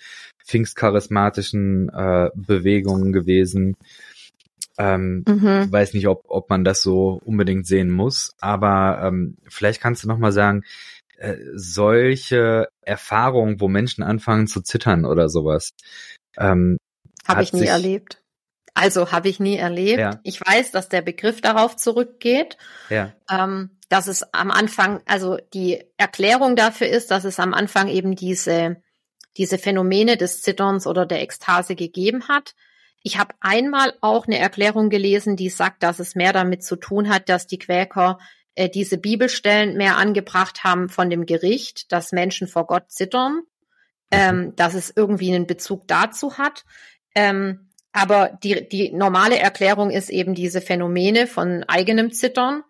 pfingstcharismatischen 0.46 1.90
äh, 1.90 2.30
Bewegungen 2.36 3.14
gewesen. 3.14 3.76
Ähm, 4.80 5.26
mhm. 5.28 5.72
Weiß 5.72 5.94
nicht, 5.94 6.08
ob, 6.08 6.24
ob 6.30 6.50
man 6.50 6.64
das 6.64 6.82
so 6.82 7.22
unbedingt 7.26 7.68
sehen 7.68 7.92
muss, 7.92 8.34
aber 8.40 9.02
ähm, 9.04 9.38
vielleicht 9.48 9.82
kannst 9.82 10.04
du 10.04 10.08
noch 10.08 10.18
mal 10.18 10.32
sagen, 10.32 10.64
äh, 11.18 11.36
solche 11.54 12.70
Erfahrungen, 12.82 13.60
wo 13.60 13.68
Menschen 13.68 14.04
anfangen 14.04 14.48
zu 14.48 14.62
zittern 14.62 15.04
oder 15.04 15.28
sowas. 15.28 15.72
Ähm, 16.38 16.78
Habe 17.28 17.44
ich 17.44 17.52
nie 17.52 17.66
erlebt. 17.66 18.22
Also 18.74 19.12
habe 19.12 19.28
ich 19.28 19.42
nie 19.42 19.58
erlebt. 19.58 20.00
Ja. 20.00 20.22
Ich 20.24 20.40
weiß, 20.40 20.72
dass 20.72 20.88
der 20.88 21.02
Begriff 21.02 21.42
darauf 21.42 21.76
zurückgeht. 21.76 22.58
Ja. 22.90 23.12
Ähm, 23.30 23.72
dass 23.90 24.08
es 24.08 24.34
am 24.34 24.52
Anfang, 24.52 25.02
also 25.06 25.38
die 25.54 25.84
Erklärung 25.98 26.56
dafür 26.56 26.88
ist, 26.88 27.12
dass 27.12 27.26
es 27.26 27.40
am 27.40 27.54
Anfang 27.54 27.90
eben 27.90 28.16
diese, 28.16 28.78
diese 29.36 29.58
Phänomene 29.58 30.16
des 30.16 30.42
Zitterns 30.42 30.88
oder 30.88 31.06
der 31.06 31.22
Ekstase 31.22 31.76
gegeben 31.76 32.30
hat. 32.30 32.56
Ich 33.02 33.18
habe 33.18 33.34
einmal 33.40 33.94
auch 34.02 34.28
eine 34.28 34.40
Erklärung 34.40 34.90
gelesen, 34.90 35.36
die 35.36 35.50
sagt, 35.50 35.84
dass 35.84 36.00
es 36.00 36.16
mehr 36.16 36.34
damit 36.34 36.64
zu 36.64 36.76
tun 36.76 37.10
hat, 37.10 37.30
dass 37.30 37.48
die 37.48 37.60
Quäker 37.60 38.20
äh, 38.56 38.70
diese 38.70 38.98
Bibelstellen 38.98 39.78
mehr 39.78 39.98
angebracht 39.98 40.64
haben 40.64 40.90
von 40.90 41.10
dem 41.10 41.26
Gericht, 41.26 41.92
dass 41.92 42.12
Menschen 42.12 42.48
vor 42.48 42.68
Gott 42.68 42.92
zittern, 42.92 43.36
mhm. 43.36 43.42
ähm, 44.12 44.56
dass 44.56 44.74
es 44.74 44.92
irgendwie 44.94 45.34
einen 45.34 45.48
Bezug 45.48 45.88
dazu 45.88 46.38
hat. 46.38 46.66
Ähm, 47.16 47.70
aber 47.92 48.38
die, 48.44 48.68
die 48.68 48.92
normale 48.92 49.40
Erklärung 49.40 49.90
ist 49.90 50.10
eben 50.10 50.36
diese 50.36 50.62
Phänomene 50.62 51.26
von 51.26 51.64
eigenem 51.64 52.12
Zittern. 52.12 52.64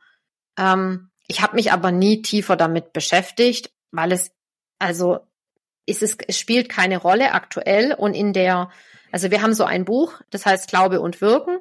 Ähm, 0.58 1.10
ich 1.28 1.42
habe 1.42 1.56
mich 1.56 1.72
aber 1.72 1.92
nie 1.92 2.22
tiefer 2.22 2.56
damit 2.56 2.94
beschäftigt, 2.94 3.72
weil 3.92 4.12
es, 4.12 4.32
also 4.80 5.20
ist 5.86 6.04
es, 6.04 6.18
es 6.28 6.39
spielt 6.39 6.70
keine 6.70 6.98
Rolle 6.98 7.34
aktuell 7.34 7.94
und 7.94 8.13
in 8.13 8.32
der, 8.34 8.70
also 9.12 9.32
wir 9.32 9.41
haben 9.41 9.54
so 9.54 9.63
ein 9.63 9.86
Buch, 9.86 10.22
das 10.30 10.45
heißt 10.45 10.69
Glaube 10.69 11.02
und 11.02 11.22
Wirken. 11.22 11.60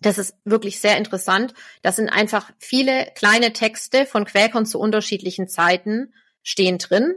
Das 0.00 0.18
ist 0.18 0.36
wirklich 0.44 0.80
sehr 0.80 0.96
interessant. 0.96 1.54
Das 1.82 1.96
sind 1.96 2.08
einfach 2.08 2.50
viele 2.58 3.06
kleine 3.14 3.52
Texte 3.52 4.06
von 4.06 4.24
Quäkern 4.24 4.64
zu 4.64 4.78
unterschiedlichen 4.78 5.48
Zeiten 5.48 6.14
stehen 6.42 6.78
drin. 6.78 7.16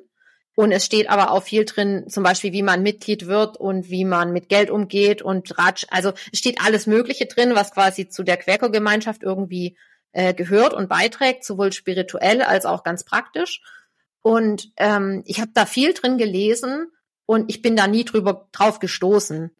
Und 0.56 0.72
es 0.72 0.86
steht 0.86 1.10
aber 1.10 1.32
auch 1.32 1.44
viel 1.44 1.66
drin, 1.66 2.06
zum 2.10 2.24
Beispiel, 2.24 2.52
wie 2.52 2.64
man 2.64 2.84
Mitglied 2.84 3.28
wird 3.28 3.58
und 3.58 3.90
wie 3.90 4.04
man 4.04 4.34
mit 4.34 4.50
Geld 4.50 4.70
umgeht 4.70 5.22
und 5.22 5.58
Ratsch. 5.58 5.86
Also 5.90 6.12
es 6.32 6.40
steht 6.40 6.60
alles 6.62 6.88
Mögliche 6.88 7.26
drin, 7.26 7.56
was 7.56 7.72
quasi 7.72 8.10
zu 8.10 8.24
der 8.24 8.38
Quäkergemeinschaft 8.38 9.24
irgendwie 9.24 9.78
äh, 10.12 10.34
gehört 10.34 10.74
und 10.74 10.90
beiträgt, 10.90 11.46
sowohl 11.46 11.72
spirituell 11.72 12.42
als 12.42 12.66
auch 12.66 12.84
ganz 12.84 13.06
praktisch. 13.06 13.62
Und 14.22 14.72
ähm, 14.78 15.24
ich 15.26 15.40
habe 15.40 15.52
da 15.54 15.66
viel 15.66 15.94
drin 15.94 16.18
gelesen 16.18 16.92
und 17.32 17.50
ich 17.50 17.62
bin 17.62 17.78
da 17.78 17.88
nie 17.88 18.04
drüber 18.04 18.50
drauf 18.52 18.80
gestoßen. 18.80 19.52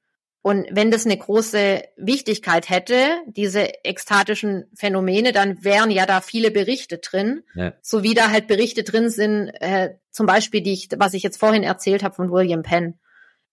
Und 0.42 0.68
wenn 0.72 0.92
das 0.92 1.06
eine 1.06 1.16
große 1.16 1.84
Wichtigkeit 1.96 2.70
hätte, 2.70 2.96
diese 3.28 3.86
ekstatischen 3.86 4.66
Phänomene, 4.76 5.32
dann 5.32 5.64
wären 5.64 5.90
ja 5.90 6.06
da 6.06 6.20
viele 6.20 6.52
Berichte 6.52 6.98
drin, 6.98 7.44
ja. 7.56 7.72
so 7.82 8.04
wie 8.04 8.14
da 8.14 8.30
halt 8.30 8.48
Berichte 8.48 8.84
drin 8.84 9.10
sind, 9.10 9.52
äh, 9.62 9.96
zum 10.10 10.26
Beispiel, 10.26 10.60
die 10.60 10.74
ich, 10.74 10.90
was 10.98 11.14
ich 11.14 11.24
jetzt 11.24 11.40
vorhin 11.40 11.64
erzählt 11.64 12.04
habe 12.04 12.14
von 12.14 12.30
William 12.30 12.62
Penn. 12.62 13.00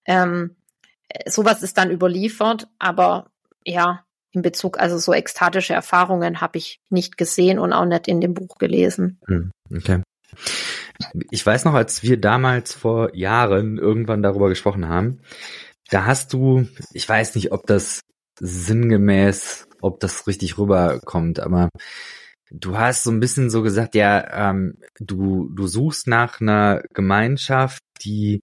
Ähm, 0.05 0.57
sowas 1.27 1.63
ist 1.63 1.79
dann 1.79 1.93
überliefert, 1.93 2.67
aber 2.81 3.31
ja, 3.65 4.05
in 4.33 4.43
Bezug, 4.43 4.81
also 4.81 4.99
so 4.99 5.15
ekstatische 5.15 5.75
Erfahrungen 5.75 6.41
habe 6.41 6.59
ich 6.59 6.81
nicht 6.91 7.19
gesehen 7.19 7.61
und 7.61 7.73
auch 7.73 7.85
nicht 7.85 8.09
in 8.09 8.21
dem 8.21 8.35
Buch 8.35 8.59
gelesen. 8.59 9.21
Hm, 9.29 9.53
okay. 9.73 10.03
Ich 11.31 11.45
weiß 11.45 11.65
noch, 11.65 11.75
als 11.75 12.03
wir 12.03 12.21
damals 12.21 12.75
vor 12.75 13.15
Jahren 13.15 13.79
irgendwann 13.79 14.23
darüber 14.23 14.49
gesprochen 14.49 14.89
haben, 14.89 15.21
da 15.91 16.05
hast 16.05 16.33
du, 16.33 16.69
ich 16.93 17.09
weiß 17.09 17.35
nicht, 17.35 17.53
ob 17.53 17.67
das 17.67 18.01
sinngemäß, 18.41 19.67
ob 19.81 20.01
das 20.01 20.27
richtig 20.27 20.59
rüberkommt, 20.59 21.41
aber 21.41 21.71
du 22.51 22.77
hast 22.79 23.05
so 23.05 23.11
ein 23.11 23.21
bisschen 23.21 23.51
so 23.51 23.63
gesagt, 23.63 23.95
ja, 23.95 24.51
ähm, 24.51 24.79
du, 24.99 25.49
du 25.55 25.67
suchst 25.67 26.07
nach 26.07 26.41
einer 26.41 26.83
Gemeinschaft, 26.93 27.83
die 28.05 28.41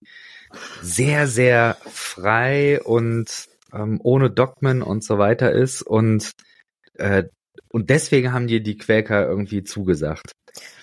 sehr, 0.82 1.28
sehr 1.28 1.78
frei 1.86 2.82
und 2.84 3.48
ähm, 3.74 4.00
ohne 4.04 4.30
Dogmen 4.30 4.82
und 4.82 5.04
so 5.04 5.18
weiter 5.18 5.52
ist 5.52 5.82
und 5.82 6.32
äh, 6.96 7.24
und 7.70 7.90
deswegen 7.90 8.32
haben 8.32 8.48
dir 8.48 8.64
die 8.64 8.78
Quäker 8.78 9.28
irgendwie 9.28 9.64
zugesagt. 9.64 10.32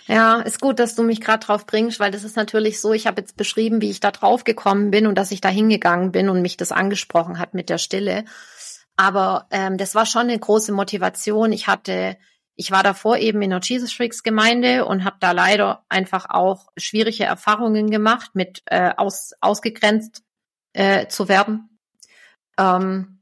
Ja, 0.06 0.40
ist 0.40 0.60
gut, 0.60 0.78
dass 0.78 0.94
du 0.94 1.02
mich 1.02 1.20
gerade 1.20 1.44
drauf 1.44 1.66
bringst, 1.66 2.00
weil 2.00 2.10
das 2.10 2.24
ist 2.24 2.36
natürlich 2.36 2.80
so, 2.80 2.92
ich 2.92 3.06
habe 3.06 3.20
jetzt 3.20 3.36
beschrieben, 3.36 3.80
wie 3.80 3.90
ich 3.90 4.00
da 4.00 4.10
drauf 4.10 4.44
gekommen 4.44 4.90
bin 4.90 5.06
und 5.06 5.16
dass 5.16 5.30
ich 5.30 5.40
da 5.40 5.48
hingegangen 5.48 6.12
bin 6.12 6.28
und 6.28 6.42
mich 6.42 6.56
das 6.56 6.72
angesprochen 6.72 7.38
hat 7.38 7.54
mit 7.54 7.68
der 7.68 7.78
Stille. 7.78 8.24
Aber 8.96 9.46
ähm, 9.50 9.78
das 9.78 9.94
war 9.94 10.06
schon 10.06 10.22
eine 10.22 10.38
große 10.38 10.72
Motivation. 10.72 11.52
Ich 11.52 11.66
hatte, 11.66 12.16
ich 12.56 12.70
war 12.70 12.82
davor 12.82 13.16
eben 13.18 13.40
in 13.42 13.50
der 13.50 13.60
Jesus 13.62 13.92
Freaks 13.92 14.22
Gemeinde 14.22 14.84
und 14.84 15.04
habe 15.04 15.16
da 15.20 15.32
leider 15.32 15.84
einfach 15.88 16.26
auch 16.28 16.68
schwierige 16.76 17.24
Erfahrungen 17.24 17.90
gemacht, 17.90 18.32
mit 18.34 18.62
äh, 18.66 18.92
aus, 18.96 19.32
ausgegrenzt 19.40 20.22
äh, 20.72 21.06
zu 21.06 21.28
werden. 21.28 21.78
Ähm, 22.58 23.20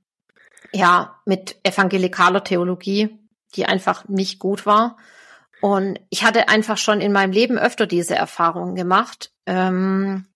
ja, 0.72 1.20
mit 1.26 1.56
evangelikaler 1.62 2.44
Theologie, 2.44 3.18
die 3.54 3.66
einfach 3.66 4.08
nicht 4.08 4.38
gut 4.38 4.66
war. 4.66 4.96
Und 5.60 6.00
ich 6.08 6.24
hatte 6.24 6.48
einfach 6.48 6.78
schon 6.78 7.00
in 7.00 7.12
meinem 7.12 7.32
Leben 7.32 7.58
öfter 7.58 7.86
diese 7.86 8.14
Erfahrungen 8.14 8.74
gemacht. 8.74 9.32
Ähm, 9.46 10.26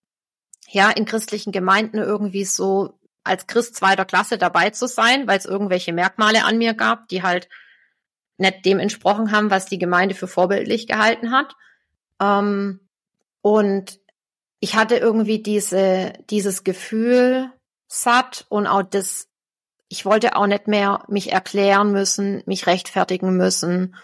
ja, 0.69 0.89
in 0.91 1.05
christlichen 1.05 1.51
Gemeinden 1.51 1.97
irgendwie 1.97 2.45
so 2.45 2.99
als 3.23 3.47
Christ 3.47 3.75
zweiter 3.75 4.05
Klasse 4.05 4.37
dabei 4.37 4.69
zu 4.69 4.87
sein, 4.87 5.27
weil 5.27 5.39
es 5.39 5.45
irgendwelche 5.45 5.93
Merkmale 5.93 6.45
an 6.45 6.57
mir 6.57 6.73
gab, 6.75 7.07
die 7.07 7.23
halt 7.23 7.49
nicht 8.37 8.65
dem 8.65 8.79
entsprochen 8.79 9.31
haben, 9.31 9.49
was 9.49 9.65
die 9.65 9.79
Gemeinde 9.79 10.13
für 10.13 10.27
vorbildlich 10.27 10.87
gehalten 10.87 11.31
hat. 11.31 11.55
Ähm, 12.21 12.81
und 13.41 13.99
ich 14.59 14.75
hatte 14.75 14.97
irgendwie 14.97 15.41
diese, 15.41 16.13
dieses 16.29 16.63
Gefühl 16.63 17.51
satt 17.87 18.45
und 18.49 18.67
auch 18.67 18.83
das, 18.83 19.27
ich 19.87 20.05
wollte 20.05 20.35
auch 20.35 20.47
nicht 20.47 20.67
mehr 20.67 21.03
mich 21.07 21.31
erklären 21.31 21.91
müssen, 21.91 22.43
mich 22.45 22.67
rechtfertigen 22.67 23.37
müssen 23.37 23.95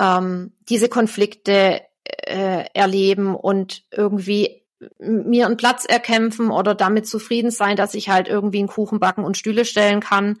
ähm, 0.00 0.52
diese 0.68 0.88
Konflikte 0.88 1.82
äh, 2.04 2.64
erleben 2.74 3.34
und 3.34 3.84
irgendwie 3.90 4.62
mir 4.98 5.46
einen 5.46 5.56
Platz 5.56 5.84
erkämpfen 5.84 6.50
oder 6.50 6.74
damit 6.74 7.06
zufrieden 7.06 7.50
sein, 7.50 7.76
dass 7.76 7.94
ich 7.94 8.08
halt 8.08 8.28
irgendwie 8.28 8.58
einen 8.58 8.68
Kuchen 8.68 9.00
backen 9.00 9.24
und 9.24 9.36
Stühle 9.36 9.64
stellen 9.64 10.00
kann. 10.00 10.40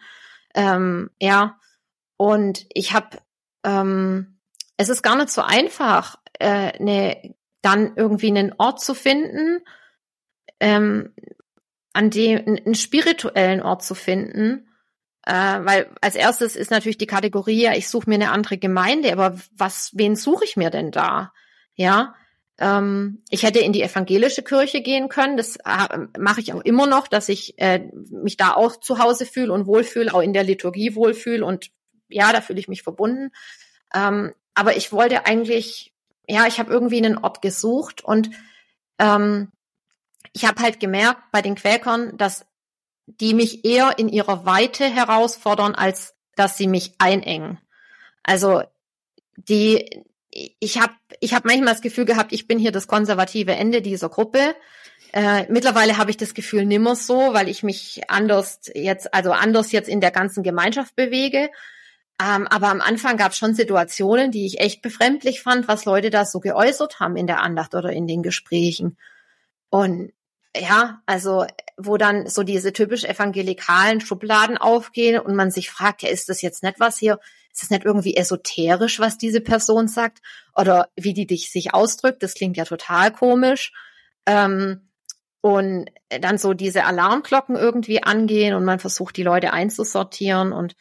Ähm, 0.54 1.10
ja, 1.20 1.58
und 2.16 2.66
ich 2.72 2.92
habe, 2.92 3.18
ähm, 3.64 4.38
es 4.76 4.88
ist 4.88 5.02
gar 5.02 5.16
nicht 5.16 5.30
so 5.30 5.42
einfach, 5.42 6.18
äh, 6.38 6.82
ne, 6.82 7.34
dann 7.62 7.92
irgendwie 7.96 8.28
einen 8.28 8.54
Ort 8.58 8.80
zu 8.80 8.94
finden, 8.94 9.60
ähm, 10.60 11.14
an 11.92 12.10
dem 12.10 12.38
einen 12.46 12.74
spirituellen 12.74 13.62
Ort 13.62 13.84
zu 13.84 13.94
finden, 13.94 14.68
äh, 15.24 15.32
weil 15.32 15.90
als 16.00 16.14
erstes 16.14 16.56
ist 16.56 16.70
natürlich 16.70 16.98
die 16.98 17.06
Kategorie, 17.06 17.62
ja, 17.62 17.74
ich 17.74 17.88
suche 17.88 18.08
mir 18.08 18.16
eine 18.16 18.32
andere 18.32 18.58
Gemeinde, 18.58 19.12
aber 19.12 19.38
was, 19.56 19.90
wen 19.94 20.16
suche 20.16 20.44
ich 20.44 20.56
mir 20.56 20.70
denn 20.70 20.90
da? 20.90 21.32
Ja, 21.74 22.14
ähm, 22.58 23.22
ich 23.30 23.44
hätte 23.44 23.60
in 23.60 23.72
die 23.72 23.82
evangelische 23.82 24.42
Kirche 24.42 24.82
gehen 24.82 25.08
können. 25.08 25.36
Das 25.36 25.56
äh, 25.56 25.98
mache 26.18 26.40
ich 26.40 26.52
auch 26.52 26.60
immer 26.60 26.86
noch, 26.86 27.08
dass 27.08 27.28
ich 27.28 27.58
äh, 27.58 27.88
mich 28.10 28.36
da 28.36 28.54
auch 28.54 28.78
zu 28.78 28.98
Hause 28.98 29.26
fühle 29.26 29.52
und 29.52 29.66
wohlfühle, 29.66 30.12
auch 30.12 30.20
in 30.20 30.32
der 30.32 30.44
Liturgie 30.44 30.94
wohlfühle 30.94 31.44
und 31.44 31.70
ja, 32.08 32.32
da 32.32 32.40
fühle 32.40 32.60
ich 32.60 32.68
mich 32.68 32.82
verbunden. 32.82 33.30
Ähm, 33.94 34.32
aber 34.54 34.76
ich 34.76 34.92
wollte 34.92 35.24
eigentlich, 35.26 35.94
ja, 36.28 36.46
ich 36.46 36.58
habe 36.58 36.72
irgendwie 36.72 36.98
einen 36.98 37.18
Ort 37.18 37.42
gesucht 37.42 38.04
und 38.04 38.30
ähm, 38.98 39.50
ich 40.32 40.46
habe 40.46 40.62
halt 40.62 40.80
gemerkt 40.80 41.22
bei 41.32 41.42
den 41.42 41.54
Quäkern, 41.54 42.16
dass 42.16 42.46
die 43.06 43.34
mich 43.34 43.64
eher 43.64 43.98
in 43.98 44.08
ihrer 44.08 44.44
Weite 44.44 44.84
herausfordern, 44.84 45.74
als 45.74 46.14
dass 46.36 46.56
sie 46.56 46.66
mich 46.66 46.94
einengen. 46.98 47.58
Also 48.22 48.62
die 49.36 50.04
ich 50.30 50.80
habe 50.80 50.94
ich 51.20 51.34
hab 51.34 51.44
manchmal 51.44 51.74
das 51.74 51.82
Gefühl 51.82 52.06
gehabt, 52.06 52.32
ich 52.32 52.46
bin 52.46 52.58
hier 52.58 52.72
das 52.72 52.88
konservative 52.88 53.52
Ende 53.52 53.82
dieser 53.82 54.08
Gruppe. 54.08 54.54
Äh, 55.12 55.44
mittlerweile 55.50 55.98
habe 55.98 56.10
ich 56.10 56.16
das 56.16 56.32
Gefühl 56.32 56.64
nimmer 56.64 56.96
so, 56.96 57.34
weil 57.34 57.48
ich 57.48 57.62
mich 57.62 58.00
anders 58.08 58.60
jetzt, 58.74 59.12
also 59.12 59.32
anders 59.32 59.72
jetzt 59.72 59.88
in 59.88 60.00
der 60.00 60.10
ganzen 60.10 60.42
Gemeinschaft 60.42 60.96
bewege. 60.96 61.50
Ähm, 62.20 62.46
aber 62.48 62.68
am 62.68 62.80
Anfang 62.80 63.18
gab 63.18 63.32
es 63.32 63.38
schon 63.38 63.54
Situationen, 63.54 64.30
die 64.30 64.46
ich 64.46 64.60
echt 64.60 64.80
befremdlich 64.80 65.42
fand, 65.42 65.68
was 65.68 65.84
Leute 65.84 66.08
da 66.08 66.24
so 66.24 66.40
geäußert 66.40 66.98
haben 66.98 67.16
in 67.16 67.26
der 67.26 67.42
Andacht 67.42 67.74
oder 67.74 67.90
in 67.90 68.06
den 68.06 68.22
Gesprächen. 68.22 68.96
Und 69.68 70.12
ja, 70.56 71.02
also 71.06 71.46
wo 71.76 71.96
dann 71.96 72.28
so 72.28 72.42
diese 72.42 72.72
typisch 72.72 73.04
evangelikalen 73.04 74.00
Schubladen 74.00 74.58
aufgehen 74.58 75.20
und 75.20 75.34
man 75.34 75.50
sich 75.50 75.70
fragt, 75.70 76.02
ja, 76.02 76.10
ist 76.10 76.28
das 76.28 76.42
jetzt 76.42 76.62
nicht 76.62 76.78
was 76.78 76.98
hier? 76.98 77.18
Ist 77.52 77.62
das 77.62 77.70
nicht 77.70 77.84
irgendwie 77.84 78.16
esoterisch, 78.16 78.98
was 79.00 79.18
diese 79.18 79.40
Person 79.40 79.88
sagt? 79.88 80.20
Oder 80.54 80.88
wie 80.96 81.14
die 81.14 81.26
dich 81.26 81.50
sich 81.50 81.74
ausdrückt? 81.74 82.22
Das 82.22 82.34
klingt 82.34 82.56
ja 82.56 82.64
total 82.64 83.12
komisch. 83.12 83.72
Ähm, 84.26 84.88
und 85.40 85.90
dann 86.08 86.38
so 86.38 86.54
diese 86.54 86.84
Alarmglocken 86.84 87.56
irgendwie 87.56 88.02
angehen 88.02 88.54
und 88.54 88.64
man 88.64 88.78
versucht, 88.78 89.16
die 89.16 89.24
Leute 89.24 89.52
einzusortieren 89.52 90.52
und 90.52 90.76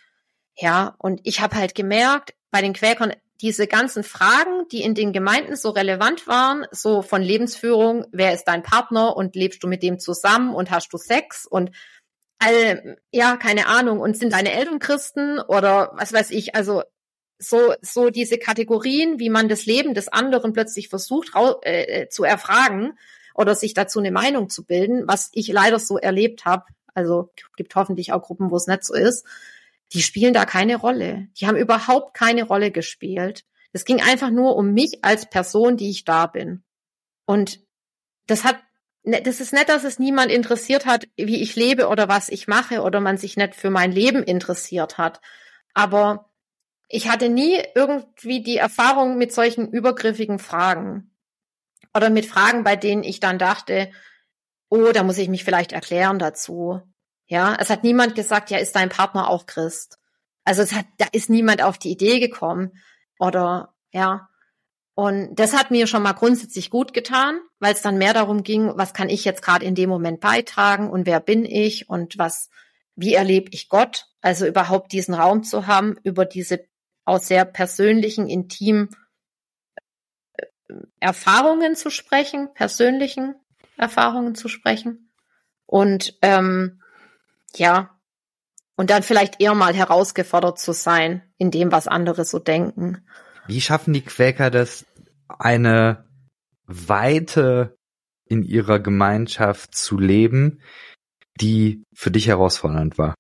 ja, 0.56 0.96
und 1.00 1.22
ich 1.24 1.42
habe 1.42 1.56
halt 1.56 1.74
gemerkt, 1.74 2.36
bei 2.52 2.62
den 2.62 2.74
Quäkern, 2.74 3.14
diese 3.42 3.66
ganzen 3.68 4.04
Fragen, 4.04 4.68
die 4.72 4.84
in 4.84 4.94
den 4.94 5.14
Gemeinden 5.14 5.56
so 5.56 5.72
relevant 5.72 6.28
waren, 6.28 6.66
so 6.72 7.02
von 7.02 7.22
Lebensführung, 7.22 8.06
wer 8.12 8.34
ist 8.34 8.46
dein 8.46 8.62
Partner 8.62 9.18
und 9.18 9.36
lebst 9.36 9.64
du 9.64 9.68
mit 9.68 9.82
dem 9.82 10.00
zusammen 10.00 10.54
und 10.54 10.70
hast 10.70 10.94
du 10.94 10.98
Sex 10.98 11.48
und 11.48 11.72
all, 12.38 12.98
ja, 13.12 13.38
keine 13.38 13.68
Ahnung, 13.68 14.00
und 14.00 14.18
sind 14.18 14.34
deine 14.34 14.52
Eltern 14.52 14.80
Christen 14.80 15.40
oder 15.40 15.92
was 15.96 16.14
weiß 16.14 16.32
ich, 16.32 16.56
also 16.56 16.84
so, 17.40 17.74
so 17.82 18.12
diese 18.12 18.38
Kategorien, 18.38 19.20
wie 19.20 19.30
man 19.30 19.50
das 19.50 19.66
Leben 19.66 19.96
des 19.96 20.08
anderen 20.08 20.54
plötzlich 20.54 20.90
versucht 20.90 21.32
äh, 21.64 22.08
zu 22.10 22.24
erfragen 22.24 22.94
oder 23.34 23.56
sich 23.56 23.74
dazu 23.74 24.00
eine 24.00 24.12
Meinung 24.12 24.50
zu 24.50 24.64
bilden, 24.64 25.08
was 25.08 25.30
ich 25.34 25.48
leider 25.48 25.80
so 25.80 25.98
erlebt 25.98 26.46
habe. 26.46 26.66
Also 26.94 27.32
gibt 27.56 27.74
hoffentlich 27.76 28.14
auch 28.14 28.22
Gruppen, 28.22 28.52
wo 28.52 28.58
es 28.58 28.68
nicht 28.68 28.84
so 28.84 28.94
ist 28.94 29.26
die 29.94 30.02
spielen 30.02 30.34
da 30.34 30.46
keine 30.46 30.78
Rolle. 30.78 31.28
Die 31.40 31.48
haben 31.48 31.58
überhaupt 31.58 32.14
keine 32.14 32.44
Rolle 32.44 32.72
gespielt. 32.72 33.46
Es 33.74 33.86
ging 33.86 34.02
einfach 34.02 34.30
nur 34.30 34.56
um 34.56 34.74
mich 34.74 35.04
als 35.04 35.30
Person, 35.30 35.78
die 35.78 35.90
ich 35.90 36.06
da 36.06 36.28
bin. 36.28 36.64
Und 37.26 37.60
das 38.28 38.44
hat, 38.44 38.58
ne, 39.04 39.22
das 39.22 39.40
ist 39.40 39.54
nicht, 39.54 39.70
dass 39.70 39.84
es 39.84 40.00
niemand 40.00 40.32
interessiert 40.32 40.86
hat, 40.86 41.08
wie 41.18 41.42
ich 41.42 41.56
lebe 41.56 41.88
oder 41.88 42.08
was 42.08 42.30
ich 42.30 42.48
mache 42.48 42.82
oder 42.82 43.00
man 43.00 43.18
sich 43.18 43.38
nicht 43.38 43.56
für 43.56 43.70
mein 43.70 43.92
Leben 43.92 44.24
interessiert 44.24 44.98
hat. 44.98 45.22
Aber 45.74 46.32
ich 46.88 47.10
hatte 47.10 47.30
nie 47.30 47.62
irgendwie 47.76 48.44
die 48.44 48.58
Erfahrung 48.58 49.18
mit 49.18 49.34
solchen 49.34 49.70
übergriffigen 49.72 50.40
Fragen 50.40 51.12
oder 51.94 52.10
mit 52.10 52.26
Fragen, 52.26 52.64
bei 52.64 52.76
denen 52.76 53.04
ich 53.04 53.20
dann 53.20 53.38
dachte, 53.38 53.92
oh, 54.70 54.92
da 54.94 55.04
muss 55.04 55.18
ich 55.18 55.30
mich 55.30 55.44
vielleicht 55.44 55.72
erklären 55.72 56.20
dazu. 56.20 56.82
Ja, 57.32 57.56
es 57.58 57.70
hat 57.70 57.86
niemand 57.86 58.14
gesagt, 58.14 58.50
ja, 58.50 58.58
ist 58.58 58.76
dein 58.76 58.90
Partner 58.90 59.30
auch 59.30 59.46
Christ? 59.46 60.00
Also 60.44 60.64
es 60.64 60.74
hat, 60.74 60.86
da 60.98 61.06
ist 61.14 61.30
niemand 61.30 61.64
auf 61.64 61.78
die 61.78 61.90
Idee 61.90 62.20
gekommen 62.20 62.74
oder 63.20 63.74
ja. 63.94 64.28
Und 64.96 65.36
das 65.36 65.54
hat 65.54 65.72
mir 65.72 65.88
schon 65.88 66.04
mal 66.04 66.12
grundsätzlich 66.12 66.70
gut 66.70 66.94
getan, 66.94 67.40
weil 67.60 67.74
es 67.74 67.82
dann 67.82 67.98
mehr 67.98 68.14
darum 68.14 68.44
ging, 68.44 68.74
was 68.76 68.94
kann 68.94 69.08
ich 69.08 69.24
jetzt 69.24 69.42
gerade 69.42 69.64
in 69.64 69.76
dem 69.76 69.90
Moment 69.90 70.20
beitragen 70.20 70.90
und 70.90 71.06
wer 71.06 71.22
bin 71.22 71.46
ich 71.46 71.88
und 71.88 72.18
was, 72.18 72.50
wie 72.98 73.14
erlebe 73.14 73.50
ich 73.54 73.70
Gott? 73.70 74.08
Also 74.20 74.46
überhaupt 74.46 74.92
diesen 74.92 75.14
Raum 75.14 75.46
zu 75.46 75.68
haben, 75.68 75.96
über 76.04 76.26
diese 76.26 76.66
auch 77.06 77.22
sehr 77.22 77.46
persönlichen, 77.46 78.28
intimen 78.28 78.90
äh, 80.34 80.48
Erfahrungen 81.00 81.78
zu 81.78 81.92
sprechen, 81.92 82.54
persönlichen 82.54 83.36
Erfahrungen 83.78 84.36
zu 84.36 84.50
sprechen. 84.50 85.14
Und 85.66 86.18
ähm, 86.22 86.81
ja, 87.56 87.98
und 88.76 88.90
dann 88.90 89.04
vielleicht 89.04 89.42
eher 89.42 89.54
mal 89.54 89.74
herausgefordert 89.74 90.60
zu 90.60 90.74
sein 90.74 91.22
in 91.38 91.52
dem, 91.52 91.72
was 91.72 91.88
andere 91.88 92.26
so 92.26 92.40
denken. 92.40 93.06
Wie 93.48 93.62
schaffen 93.62 93.94
die 93.94 94.02
Quäker 94.02 94.50
das, 94.50 94.86
eine 95.28 96.06
Weite 96.66 97.78
in 98.26 98.44
ihrer 98.44 98.80
Gemeinschaft 98.80 99.76
zu 99.76 99.98
leben, 99.98 100.62
die 101.40 101.84
für 101.94 102.12
dich 102.12 102.28
herausfordernd 102.28 102.98
war? 102.98 103.14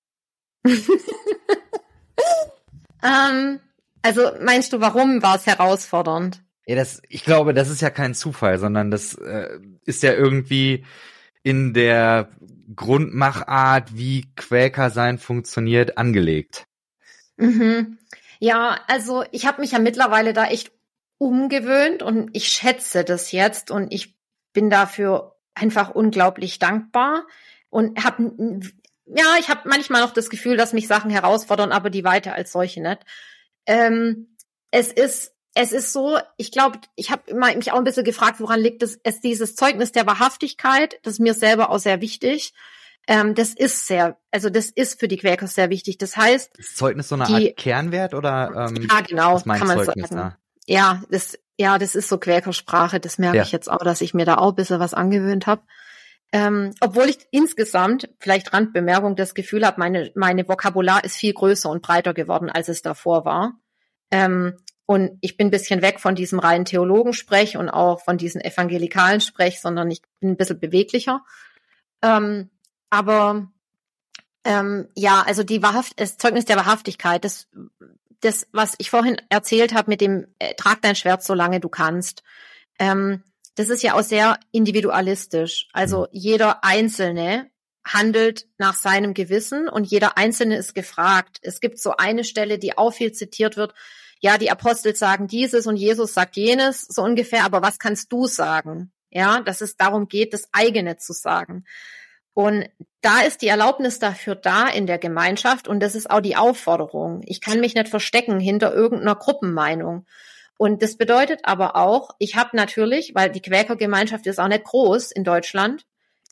ähm, 3.04 3.60
also 4.02 4.32
meinst 4.42 4.74
du, 4.74 4.80
warum 4.80 5.22
war 5.22 5.36
es 5.36 5.46
herausfordernd? 5.46 6.44
Ja, 6.66 6.76
das, 6.76 7.02
ich 7.10 7.24
glaube, 7.24 7.54
das 7.54 7.70
ist 7.70 7.82
ja 7.82 7.90
kein 7.90 8.14
Zufall, 8.14 8.58
sondern 8.58 8.92
das 8.92 9.16
äh, 9.16 9.60
ist 9.86 10.04
ja 10.04 10.14
irgendwie 10.14 10.86
in 11.44 11.74
der 11.74 12.30
Grundmachart, 12.76 13.96
wie 13.96 14.28
Quäker 14.36 14.90
sein 14.90 15.18
funktioniert, 15.18 15.98
angelegt. 15.98 16.66
Mhm. 17.38 17.98
Ja, 18.40 18.80
also 18.88 19.24
ich 19.32 19.46
habe 19.46 19.62
mich 19.62 19.72
ja 19.72 19.80
mittlerweile 19.80 20.34
da 20.34 20.46
echt 20.46 20.72
umgewöhnt 21.18 22.02
und 22.02 22.30
ich 22.34 22.48
schätze 22.48 23.04
das 23.04 23.32
jetzt 23.32 23.72
und 23.72 23.94
ich 23.94 24.16
bin 24.54 24.70
dafür 24.70 25.36
einfach 25.54 25.92
unglaublich 25.92 26.60
dankbar 26.60 27.28
und 27.70 28.04
habe 28.04 28.62
ja, 29.14 29.36
ich 29.40 29.50
habe 29.50 29.68
manchmal 29.68 30.02
noch 30.02 30.14
das 30.14 30.30
Gefühl, 30.30 30.58
dass 30.58 30.74
mich 30.74 30.88
Sachen 30.88 31.12
herausfordern, 31.12 31.72
aber 31.72 31.90
die 31.90 32.04
weiter 32.04 32.34
als 32.34 32.52
solche 32.52 32.82
nicht. 32.82 33.00
Ähm, 33.66 34.36
es 34.72 34.92
ist 34.92 35.36
es 35.54 35.72
ist 35.72 35.92
so, 35.92 36.18
ich 36.38 36.52
glaube, 36.52 36.80
ich 36.96 37.12
habe 37.12 37.34
mich 37.34 37.72
auch 37.72 37.78
ein 37.78 37.84
bisschen 37.84 38.06
gefragt, 38.06 38.40
woran 38.40 38.60
liegt 38.60 38.84
es, 38.84 39.00
es 39.04 39.20
dieses 39.20 39.56
Zeugnis 39.56 39.92
der 39.92 40.08
Wahrhaftigkeit, 40.08 41.00
das 41.04 41.14
ist 41.14 41.20
mir 41.20 41.34
selber 41.34 41.70
auch 41.70 41.80
sehr 41.80 42.02
wichtig. 42.02 42.54
Ähm, 43.08 43.34
das 43.34 43.54
ist 43.54 43.88
sehr, 43.88 44.18
also 44.32 44.50
das 44.50 44.70
ist 44.70 45.00
für 45.00 45.08
die 45.08 45.18
Quäker 45.18 45.48
sehr 45.48 45.70
wichtig. 45.70 45.98
Das 45.98 46.16
heißt, 46.16 46.58
ist 46.58 46.78
Zeugnis 46.78 47.10
so 47.10 47.16
eine 47.16 47.26
die, 47.26 47.50
Art 47.50 47.58
Kernwert 47.58 48.14
oder 48.14 48.70
ähm, 48.70 48.88
ja 48.90 49.02
genau, 49.02 49.40
kann 49.40 49.68
man 49.68 49.84
Zeugnis 49.84 50.10
sagen. 50.10 50.16
Da? 50.16 50.38
Ja, 50.68 51.04
das 51.10 51.38
ja, 51.62 51.78
das 51.78 51.96
ist 51.96 52.10
so 52.10 52.18
Quäkersprache. 52.18 53.00
Das 53.00 53.18
merke 53.18 53.38
ja. 53.38 53.44
ich 53.44 53.52
jetzt 53.52 53.70
auch, 53.70 53.84
dass 53.84 54.02
ich 54.02 54.14
mir 54.14 54.26
da 54.26 54.38
auch 54.38 54.50
ein 54.50 54.56
bisschen 54.56 54.80
was 54.80 54.94
angewöhnt 54.94 55.48
habe. 55.48 55.62
Ähm, 56.32 56.74
obwohl 56.80 57.10
ich 57.10 57.20
insgesamt, 57.30 58.10
vielleicht 58.20 58.54
Randbemerkung, 58.54 59.16
das 59.16 59.36
Gefühl 59.36 59.66
habe, 59.66 59.80
meine, 59.80 60.12
meine 60.16 60.48
Vokabular 60.48 61.04
ist 61.04 61.18
viel 61.18 61.34
größer 61.34 61.70
und 61.70 61.84
breiter 61.84 62.14
geworden, 62.14 62.50
als 62.50 62.70
es 62.70 62.82
davor 62.82 63.26
war. 63.26 63.54
Ähm, 64.12 64.58
und 64.92 65.18
ich 65.22 65.38
bin 65.38 65.48
ein 65.48 65.52
bisschen 65.52 65.82
weg 65.82 66.02
von 66.02 66.16
diesem 66.16 66.38
reinen 66.38 66.66
Theologensprech 66.66 67.56
und 67.56 67.70
auch 67.70 68.04
von 68.04 68.18
diesem 68.18 68.42
evangelikalen 68.42 69.22
Sprech, 69.22 69.62
sondern 69.62 69.90
ich 69.90 70.02
bin 70.20 70.32
ein 70.32 70.36
bisschen 70.36 70.60
beweglicher. 70.60 71.24
Ähm, 72.02 72.50
aber 72.90 73.50
ähm, 74.44 74.90
ja, 74.94 75.24
also 75.26 75.44
die 75.44 75.64
Wahrhaft, 75.64 75.98
das 75.98 76.18
Zeugnis 76.18 76.44
der 76.44 76.58
Wahrhaftigkeit, 76.58 77.24
das, 77.24 77.48
das, 78.20 78.50
was 78.52 78.76
ich 78.80 78.90
vorhin 78.90 79.16
erzählt 79.30 79.74
habe 79.74 79.90
mit 79.90 80.02
dem 80.02 80.28
äh, 80.40 80.56
Trag 80.56 80.82
dein 80.82 80.98
Schwert, 80.98 81.24
solange 81.24 81.62
du 81.62 81.70
kannst, 81.70 82.24
ähm, 82.78 83.24
das 83.56 83.70
ist 83.70 83.84
ja 83.84 83.94
auch 83.94 84.04
sehr 84.04 84.42
individualistisch. 84.52 85.70
Also 85.72 86.10
jeder 86.12 86.66
Einzelne 86.66 87.50
handelt 87.86 88.46
nach 88.58 88.76
seinem 88.76 89.14
Gewissen 89.14 89.70
und 89.70 89.86
jeder 89.86 90.18
Einzelne 90.18 90.58
ist 90.58 90.76
gefragt. 90.76 91.40
Es 91.44 91.62
gibt 91.62 91.80
so 91.80 91.96
eine 91.96 92.26
Stelle, 92.26 92.60
die 92.60 92.78
auch 92.78 92.92
viel 92.92 93.14
zitiert 93.14 93.56
wird, 93.56 93.74
ja, 94.22 94.38
die 94.38 94.52
Apostel 94.52 94.96
sagen 94.96 95.28
dieses 95.28 95.66
und 95.68 95.76
Jesus 95.76 96.14
sagt 96.14 96.38
jenes, 96.38 96.84
so 96.84 97.02
ungefähr, 97.02 97.44
aber 97.44 97.62
was 97.62 97.80
kannst 97.80 98.12
du 98.12 98.28
sagen? 98.28 98.92
Ja, 99.10 99.42
dass 99.42 99.62
es 99.62 99.76
darum 99.76 100.08
geht, 100.08 100.34
das 100.34 100.48
eigene 100.54 100.96
zu 100.96 101.12
sagen. 101.12 101.66
Und 102.34 102.70
da 103.02 103.22
ist 103.22 103.42
die 103.42 103.48
Erlaubnis 103.48 104.00
dafür 104.00 104.36
da 104.36 104.68
in 104.68 104.88
der 104.88 105.00
Gemeinschaft 105.00 105.68
und 105.68 105.82
das 105.82 105.96
ist 105.96 106.10
auch 106.10 106.22
die 106.22 106.38
Aufforderung. 106.38 107.22
Ich 107.26 107.42
kann 107.42 107.60
mich 107.60 107.76
nicht 107.76 107.90
verstecken 107.90 108.40
hinter 108.40 108.74
irgendeiner 108.74 109.16
Gruppenmeinung. 109.16 110.06
Und 110.58 110.84
das 110.84 110.96
bedeutet 110.96 111.42
aber 111.44 111.76
auch, 111.76 112.12
ich 112.20 112.36
habe 112.36 112.56
natürlich, 112.56 113.14
weil 113.16 113.32
die 113.32 113.42
Quäkergemeinschaft 113.42 114.28
ist 114.28 114.40
auch 114.40 114.48
nicht 114.48 114.64
groß 114.64 115.12
in 115.12 115.24
Deutschland, 115.24 115.86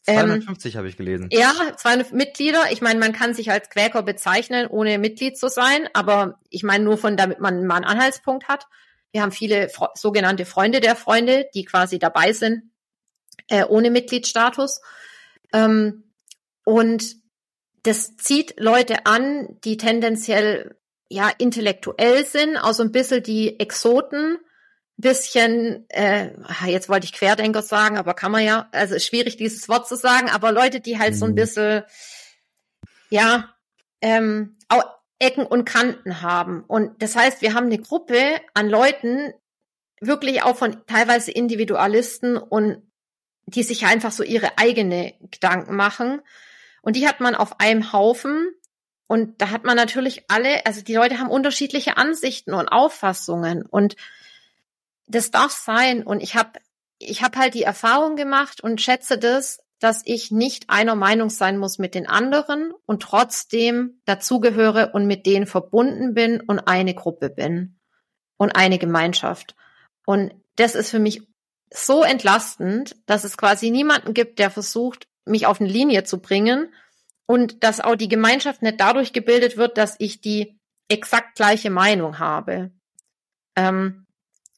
250 0.04 0.74
ähm, 0.74 0.78
habe 0.78 0.90
ich 0.90 0.98
gelesen. 0.98 1.30
Ja, 1.32 1.54
200 1.76 2.14
Mitglieder. 2.14 2.72
Ich 2.72 2.82
meine, 2.82 3.00
man 3.00 3.14
kann 3.14 3.34
sich 3.34 3.52
als 3.52 3.70
Quäker 3.70 4.04
bezeichnen, 4.04 4.68
ohne 4.68 4.98
Mitglied 4.98 5.38
zu 5.38 5.50
sein, 5.50 5.88
aber 5.94 6.40
ich 6.50 6.64
meine 6.64 6.84
nur 6.84 6.98
von, 6.98 7.18
damit 7.18 7.40
man 7.40 7.66
mal 7.66 7.76
einen 7.76 7.86
Anhaltspunkt 7.86 8.48
hat. 8.48 8.68
Wir 9.12 9.22
haben 9.22 9.32
viele 9.32 9.70
sogenannte 9.96 10.46
Freunde 10.46 10.82
der 10.82 10.96
Freunde, 10.96 11.48
die 11.54 11.66
quasi 11.66 12.00
dabei 12.00 12.34
sind, 12.34 12.72
äh, 13.48 13.66
ohne 13.66 13.90
Mitgliedsstatus. 13.90 14.82
Ähm, 15.52 16.04
und 16.64 17.16
das 17.84 18.16
zieht 18.18 18.60
Leute 18.60 19.06
an, 19.06 19.58
die 19.64 19.78
tendenziell 19.78 20.78
ja 21.10 21.32
intellektuell 21.38 22.26
sind, 22.26 22.58
auch 22.58 22.74
so 22.74 22.84
ein 22.84 22.92
bisschen 22.92 23.24
die 23.24 23.60
Exoten, 23.60 24.38
bisschen, 25.02 25.90
äh, 25.90 26.32
jetzt 26.66 26.90
wollte 26.90 27.06
ich 27.06 27.14
Querdenker 27.14 27.62
sagen, 27.62 27.98
aber 27.98 28.14
kann 28.14 28.32
man 28.32 28.44
ja, 28.44 28.68
also 28.72 28.96
ist 28.96 29.06
schwierig 29.06 29.38
dieses 29.38 29.70
Wort 29.70 29.88
zu 29.88 29.96
sagen, 29.96 30.30
aber 30.30 30.52
Leute, 30.52 30.82
die 30.82 31.00
halt 31.00 31.14
mhm. 31.14 31.18
so 31.18 31.26
ein 31.26 31.32
mhm. 31.32 31.36
bisschen, 31.36 31.84
ja, 33.10 33.54
ähm, 34.02 34.58
auch 34.68 34.84
Ecken 35.20 35.46
und 35.46 35.66
Kanten 35.66 36.22
haben. 36.22 36.64
Und 36.64 37.02
das 37.02 37.16
heißt, 37.16 37.42
wir 37.42 37.54
haben 37.54 37.66
eine 37.66 37.80
Gruppe 37.80 38.42
an 38.54 38.70
Leuten, 38.70 39.34
wirklich 40.02 40.44
auch 40.44 40.56
von 40.56 40.86
teilweise 40.88 41.32
Individualisten 41.32 42.38
und 42.38 42.82
die 43.46 43.64
sich 43.64 43.86
einfach 43.86 44.12
so 44.12 44.24
ihre 44.24 44.58
eigene 44.58 45.14
Gedanken 45.32 45.76
machen. 45.76 46.22
Und 46.82 46.96
die 46.96 47.08
hat 47.08 47.20
man 47.20 47.36
auf 47.36 47.60
einem 47.60 47.92
Haufen. 47.92 48.50
Und 49.08 49.42
da 49.42 49.50
hat 49.50 49.66
man 49.66 49.76
natürlich 49.76 50.24
alle, 50.30 50.66
also 50.66 50.82
die 50.82 50.94
Leute 50.94 51.20
haben 51.20 51.30
unterschiedliche 51.30 51.98
Ansichten 51.98 52.54
und 52.54 52.70
Auffassungen. 52.70 53.66
Und 53.66 53.96
das 55.10 55.32
darf 55.32 55.52
sein. 55.52 56.04
Und 56.04 56.22
ich 56.22 56.36
habe 56.36 56.60
ich 57.00 57.24
hab 57.24 57.36
halt 57.36 57.54
die 57.54 57.63
Erfahrung 57.63 58.15
gemacht 58.15 58.62
und 58.62 58.82
schätze 58.82 59.17
das, 59.17 59.60
dass 59.80 60.02
ich 60.06 60.32
nicht 60.32 60.69
einer 60.69 60.95
Meinung 60.95 61.30
sein 61.30 61.58
muss 61.58 61.80
mit 61.80 61.95
den 61.95 62.08
anderen 62.08 62.74
und 62.86 63.02
trotzdem 63.02 64.02
dazugehöre 64.06 64.91
und 64.93 65.08
mit 65.08 65.26
denen 65.26 65.48
verbunden 65.48 66.13
bin 66.13 66.41
und 66.41 66.60
eine 66.60 66.93
Gruppe 66.93 67.30
bin 67.30 67.80
und 68.38 68.52
eine 68.52 68.78
Gemeinschaft. 68.78 69.56
Und 70.06 70.34
das 70.58 70.76
ist 70.76 70.91
für 70.91 71.00
mich 71.00 71.22
so 71.74 72.04
entlastend, 72.04 72.98
dass 73.06 73.24
es 73.24 73.38
quasi 73.38 73.72
niemanden 73.72 74.13
gibt, 74.13 74.39
der 74.39 74.50
versucht, 74.50 75.08
mich 75.26 75.45
auf 75.45 75.62
eine 75.62 75.69
Linie 75.69 76.04
zu 76.04 76.19
bringen 76.19 76.74
und 77.26 77.63
dass 77.63 77.80
auch 77.80 77.95
die 77.95 78.10
Gemeinschaft 78.10 78.62
nicht 78.62 78.82
dadurch 78.82 79.13
gebildet 79.13 79.56
wird, 79.56 79.78
dass 79.78 79.95
ich 80.00 80.19
die 80.19 80.60
exakt 80.89 81.36
gleiche 81.36 81.69
Meinung 81.69 82.19
habe. 82.19 82.72
Ähm, 83.56 84.08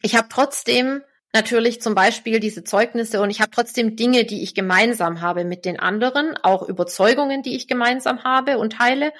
ich 0.01 0.15
habe 0.15 0.27
trotzdem 0.29 1.01
natürlich 1.33 1.81
zum 1.81 1.95
Beispiel 1.95 2.39
diese 2.39 2.63
Zeugnisse 2.63 3.21
und 3.21 3.29
ich 3.29 3.41
habe 3.41 3.51
trotzdem 3.51 3.95
Dinge, 3.95 4.25
die 4.25 4.43
ich 4.43 4.53
gemeinsam 4.53 5.21
habe 5.21 5.45
mit 5.45 5.65
den 5.65 5.79
anderen, 5.79 6.37
auch 6.37 6.67
Überzeugungen, 6.67 7.41
die 7.41 7.55
ich 7.55 7.67
gemeinsam 7.67 8.23
habe 8.23 8.57
und 8.57 8.73
teile. 8.73 9.13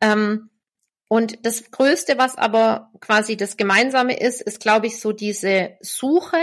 Ähm, 0.00 0.50
und 1.08 1.46
das 1.46 1.70
Größte, 1.70 2.18
was 2.18 2.36
aber 2.36 2.92
quasi 3.00 3.36
das 3.36 3.56
Gemeinsame 3.56 4.20
ist, 4.20 4.42
ist, 4.42 4.60
glaube 4.60 4.86
ich, 4.86 5.00
so 5.00 5.12
diese 5.12 5.78
Suche 5.80 6.36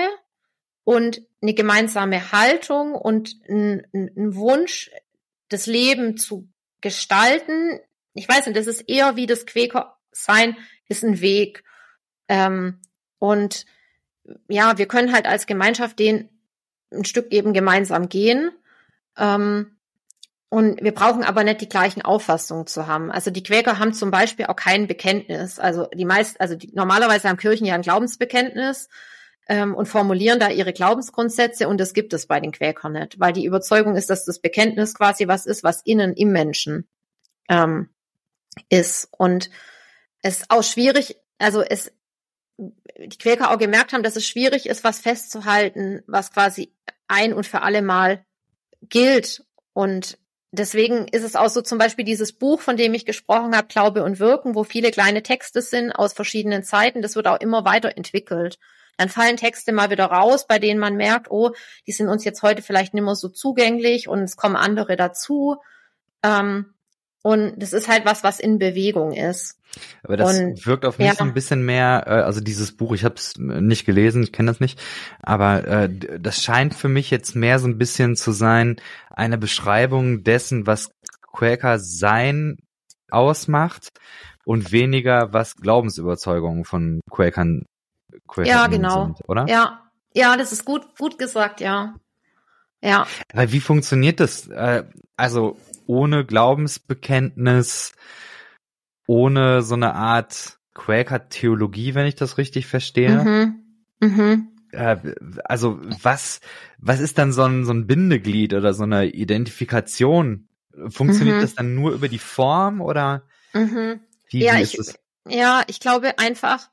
und 0.84 1.22
eine 1.42 1.54
gemeinsame 1.54 2.32
Haltung 2.32 2.96
und 2.96 3.36
ein, 3.48 3.86
ein 3.94 4.36
Wunsch, 4.36 4.90
das 5.50 5.68
Leben 5.68 6.18
zu 6.18 6.50
gestalten. 6.82 7.80
Ich 8.14 8.28
weiß 8.28 8.48
nicht, 8.48 8.58
das 8.58 8.66
ist 8.66 8.82
eher 8.82 9.16
wie 9.16 9.28
das 9.28 9.46
Quäker-Sein, 9.46 10.58
ist 10.88 11.04
ein 11.04 11.22
Weg. 11.22 11.64
Ähm, 12.28 12.82
und 13.26 13.66
ja, 14.48 14.78
wir 14.78 14.88
können 14.88 15.14
halt 15.14 15.26
als 15.26 15.48
Gemeinschaft 15.48 15.98
den 16.00 16.30
ein 16.92 17.06
Stück 17.06 17.32
eben 17.32 17.54
gemeinsam 17.54 18.08
gehen. 18.08 18.52
Ähm, 19.18 19.72
und 20.50 20.82
wir 20.82 20.94
brauchen 20.94 21.24
aber 21.24 21.44
nicht 21.44 21.62
die 21.62 21.70
gleichen 21.70 22.04
Auffassungen 22.04 22.68
zu 22.68 22.88
haben. 22.88 23.12
Also 23.12 23.32
die 23.32 23.44
Quäker 23.44 23.80
haben 23.80 23.94
zum 23.94 24.12
Beispiel 24.12 24.46
auch 24.46 24.56
kein 24.56 24.88
Bekenntnis. 24.88 25.60
Also 25.60 25.88
die 25.94 26.06
meisten, 26.06 26.40
also 26.40 26.56
die, 26.56 26.72
normalerweise 26.74 27.28
haben 27.28 27.38
Kirchen 27.38 27.66
ja 27.66 27.74
ein 27.74 27.82
Glaubensbekenntnis 27.82 28.88
ähm, 29.50 29.74
und 29.74 29.88
formulieren 29.88 30.40
da 30.40 30.50
ihre 30.50 30.72
Glaubensgrundsätze 30.72 31.68
und 31.68 31.80
das 31.80 31.94
gibt 31.94 32.14
es 32.14 32.28
bei 32.28 32.40
den 32.40 32.52
Quäkern 32.52 32.94
nicht, 32.94 33.20
weil 33.20 33.34
die 33.34 33.46
Überzeugung 33.46 33.96
ist, 33.96 34.10
dass 34.10 34.24
das 34.24 34.40
Bekenntnis 34.40 34.94
quasi 34.94 35.28
was 35.28 35.46
ist, 35.46 35.64
was 35.64 35.82
innen 35.84 36.14
im 36.14 36.32
Menschen 36.32 36.88
ähm, 37.50 37.90
ist. 38.70 39.10
Und 39.12 39.50
es 40.22 40.42
ist 40.42 40.52
auch 40.52 40.64
schwierig, 40.64 41.18
also 41.40 41.62
es 41.62 41.92
die 42.58 43.18
Quäker 43.18 43.52
auch 43.52 43.58
gemerkt 43.58 43.94
haben, 43.94 44.04
dass 44.04 44.16
es 44.16 44.28
schwierig 44.28 44.68
ist, 44.68 44.84
was 44.84 45.00
festzuhalten, 45.00 46.04
was 46.08 46.32
quasi 46.32 46.74
ein 47.08 47.34
und 47.34 47.46
für 47.46 47.62
alle 47.62 47.82
Mal 47.82 48.26
gilt. 48.82 49.44
Und 49.74 50.18
deswegen 50.52 51.08
ist 51.08 51.24
es 51.24 51.36
auch 51.36 51.50
so 51.50 51.62
zum 51.62 51.78
Beispiel 51.78 52.06
dieses 52.06 52.34
Buch, 52.34 52.62
von 52.62 52.78
dem 52.78 52.94
ich 52.94 53.06
gesprochen 53.06 53.56
habe, 53.56 53.68
Glaube 53.68 54.04
und 54.04 54.20
Wirken, 54.20 54.56
wo 54.56 54.64
viele 54.64 54.92
kleine 54.92 55.24
Texte 55.24 55.62
sind 55.62 55.92
aus 55.92 56.14
verschiedenen 56.14 56.64
Zeiten. 56.64 57.02
Das 57.02 57.16
wird 57.16 57.28
auch 57.28 57.40
immer 57.40 57.66
weiterentwickelt. 57.66 58.58
Dann 58.98 59.10
fallen 59.10 59.36
Texte 59.36 59.74
mal 59.74 59.90
wieder 59.90 60.06
raus, 60.06 60.48
bei 60.48 60.58
denen 60.58 60.80
man 60.80 60.96
merkt, 60.96 61.30
oh, 61.30 61.52
die 61.86 61.92
sind 61.92 62.08
uns 62.08 62.24
jetzt 62.24 62.44
heute 62.44 62.62
vielleicht 62.62 62.94
nicht 62.94 63.04
mehr 63.04 63.16
so 63.16 63.28
zugänglich 63.28 64.08
und 64.08 64.24
es 64.24 64.38
kommen 64.38 64.56
andere 64.56 64.96
dazu. 64.96 65.58
Ähm, 66.24 66.75
und 67.26 67.56
das 67.58 67.74
ist 67.74 67.88
halt 67.88 68.06
was, 68.06 68.24
was 68.24 68.40
in 68.40 68.60
Bewegung 68.60 69.12
ist. 69.12 69.58
Aber 70.04 70.16
das 70.16 70.40
und, 70.40 70.64
wirkt 70.68 70.86
auf 70.86 71.00
mich 71.00 71.08
ja. 71.08 71.16
so 71.16 71.24
ein 71.24 71.34
bisschen 71.34 71.66
mehr, 71.66 72.04
äh, 72.06 72.10
also 72.22 72.40
dieses 72.40 72.78
Buch, 72.78 72.94
ich 72.94 73.04
habe 73.04 73.16
es 73.16 73.36
nicht 73.40 73.84
gelesen, 73.84 74.22
ich 74.22 74.32
kenne 74.32 74.52
das 74.52 74.60
nicht, 74.60 74.80
aber 75.24 75.68
äh, 75.68 75.90
das 76.20 76.44
scheint 76.44 76.76
für 76.76 76.88
mich 76.88 77.10
jetzt 77.10 77.36
mehr 77.36 77.58
so 77.58 77.68
ein 77.68 77.80
bisschen 77.80 78.16
zu 78.16 78.32
sein, 78.32 78.76
eine 79.10 79.40
Beschreibung 79.40 80.24
dessen, 80.24 80.68
was 80.68 80.92
Quaker 81.34 81.80
sein 81.80 82.58
ausmacht 83.10 83.90
und 84.46 84.72
weniger, 84.72 85.34
was 85.34 85.56
Glaubensüberzeugungen 85.56 86.64
von 86.64 87.02
Quakern, 87.10 87.66
Quakern 88.28 88.46
ja, 88.46 88.68
genau. 88.68 89.06
sind, 89.06 89.28
oder? 89.28 89.48
Ja, 89.50 89.82
ja, 90.14 90.38
das 90.38 90.52
ist 90.52 90.64
gut, 90.64 90.96
gut 90.96 91.18
gesagt, 91.18 91.60
ja. 91.60 91.96
Ja. 92.84 93.08
Aber 93.34 93.52
wie 93.52 93.62
funktioniert 93.62 94.20
das? 94.20 94.48
Äh, 94.48 94.84
also 95.18 95.58
ohne 95.88 96.26
Glaubensbekenntnis, 96.26 97.94
ohne 99.08 99.62
so 99.62 99.76
eine 99.76 99.94
Art 99.94 100.60
Quaker-Theologie, 100.74 101.96
wenn 101.96 102.06
ich 102.06 102.16
das 102.16 102.38
richtig 102.38 102.68
verstehe. 102.68 103.24
Mhm. 103.24 103.66
Mhm. 104.00 104.50
Äh, 104.72 104.98
also 105.44 105.80
was, 106.02 106.42
was 106.78 107.00
ist 107.00 107.18
dann 107.18 107.32
so 107.32 107.44
ein, 107.44 107.66
so 107.66 107.74
ein 107.74 107.88
Bindeglied 107.88 108.54
oder 108.54 108.74
so 108.74 108.84
eine 108.84 109.08
Identifikation? 109.08 110.48
Funktioniert 110.90 111.38
mhm. 111.38 111.42
das 111.42 111.56
dann 111.56 111.74
nur 111.74 111.94
über 111.94 112.10
die 112.10 112.20
Form 112.20 112.82
oder 112.82 113.24
mhm. 113.54 114.02
wie, 114.30 114.44
ja, 114.44 114.58
wie 114.58 114.62
ist 114.62 114.74
ich, 114.74 114.80
es? 114.80 115.00
Ja, 115.28 115.64
ich 115.68 115.80
glaube 115.80 116.20
einfach 116.20 116.70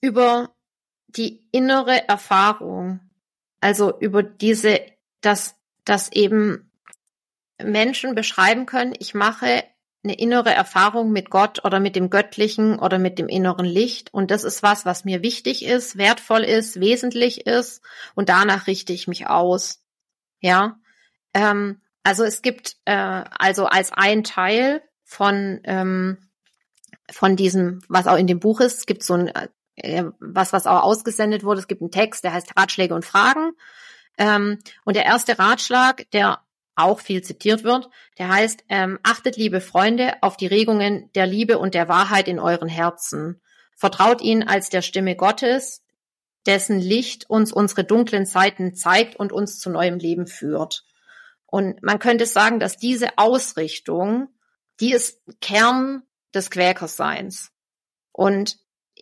über 0.00 0.54
die 1.08 1.46
innere 1.52 2.08
Erfahrung, 2.08 3.00
also 3.60 3.98
über 3.98 4.22
diese, 4.22 4.80
dass, 5.20 5.56
dass 5.84 6.10
eben 6.12 6.67
Menschen 7.62 8.14
beschreiben 8.14 8.66
können, 8.66 8.94
ich 8.98 9.14
mache 9.14 9.64
eine 10.04 10.14
innere 10.14 10.52
Erfahrung 10.52 11.10
mit 11.10 11.28
Gott 11.28 11.64
oder 11.64 11.80
mit 11.80 11.96
dem 11.96 12.08
Göttlichen 12.08 12.78
oder 12.78 12.98
mit 12.98 13.18
dem 13.18 13.28
inneren 13.28 13.66
Licht. 13.66 14.14
Und 14.14 14.30
das 14.30 14.44
ist 14.44 14.62
was, 14.62 14.86
was 14.86 15.04
mir 15.04 15.22
wichtig 15.22 15.64
ist, 15.64 15.98
wertvoll 15.98 16.44
ist, 16.44 16.80
wesentlich 16.80 17.46
ist. 17.46 17.82
Und 18.14 18.28
danach 18.28 18.66
richte 18.68 18.92
ich 18.92 19.08
mich 19.08 19.26
aus. 19.26 19.82
Ja. 20.40 20.78
Ähm, 21.34 21.80
also 22.04 22.24
es 22.24 22.42
gibt 22.42 22.76
äh, 22.84 22.92
also 22.92 23.66
als 23.66 23.92
ein 23.92 24.24
Teil 24.24 24.82
von 25.04 25.60
ähm, 25.64 26.18
von 27.10 27.36
diesem, 27.36 27.80
was 27.88 28.06
auch 28.06 28.16
in 28.16 28.26
dem 28.26 28.38
Buch 28.38 28.60
ist, 28.60 28.78
es 28.78 28.86
gibt 28.86 29.02
so 29.02 29.14
ein 29.14 29.32
äh, 29.76 30.04
was, 30.20 30.52
was 30.52 30.66
auch 30.66 30.82
ausgesendet 30.82 31.42
wurde. 31.42 31.60
Es 31.60 31.68
gibt 31.68 31.82
einen 31.82 31.90
Text, 31.90 32.24
der 32.24 32.32
heißt 32.32 32.56
Ratschläge 32.56 32.94
und 32.94 33.04
Fragen. 33.04 33.52
Ähm, 34.16 34.58
und 34.84 34.96
der 34.96 35.06
erste 35.06 35.38
Ratschlag, 35.38 36.10
der 36.12 36.40
auch 36.78 37.00
viel 37.00 37.22
zitiert 37.22 37.64
wird. 37.64 37.88
Der 38.18 38.28
heißt, 38.28 38.64
ähm, 38.68 38.98
achtet, 39.02 39.36
liebe 39.36 39.60
Freunde, 39.60 40.14
auf 40.22 40.36
die 40.36 40.46
Regungen 40.46 41.10
der 41.14 41.26
Liebe 41.26 41.58
und 41.58 41.74
der 41.74 41.88
Wahrheit 41.88 42.28
in 42.28 42.38
euren 42.38 42.68
Herzen. 42.68 43.40
Vertraut 43.76 44.20
ihnen 44.20 44.42
als 44.42 44.70
der 44.70 44.82
Stimme 44.82 45.16
Gottes, 45.16 45.82
dessen 46.46 46.80
Licht 46.80 47.28
uns 47.28 47.52
unsere 47.52 47.84
dunklen 47.84 48.26
Zeiten 48.26 48.74
zeigt 48.74 49.16
und 49.16 49.32
uns 49.32 49.58
zu 49.58 49.70
neuem 49.70 49.98
Leben 49.98 50.26
führt. 50.26 50.84
Und 51.46 51.82
man 51.82 51.98
könnte 51.98 52.26
sagen, 52.26 52.60
dass 52.60 52.76
diese 52.76 53.16
Ausrichtung, 53.16 54.28
die 54.80 54.92
ist 54.92 55.20
Kern 55.40 56.02
des 56.34 56.50
Quäkerseins. 56.50 57.50
Und 58.12 58.58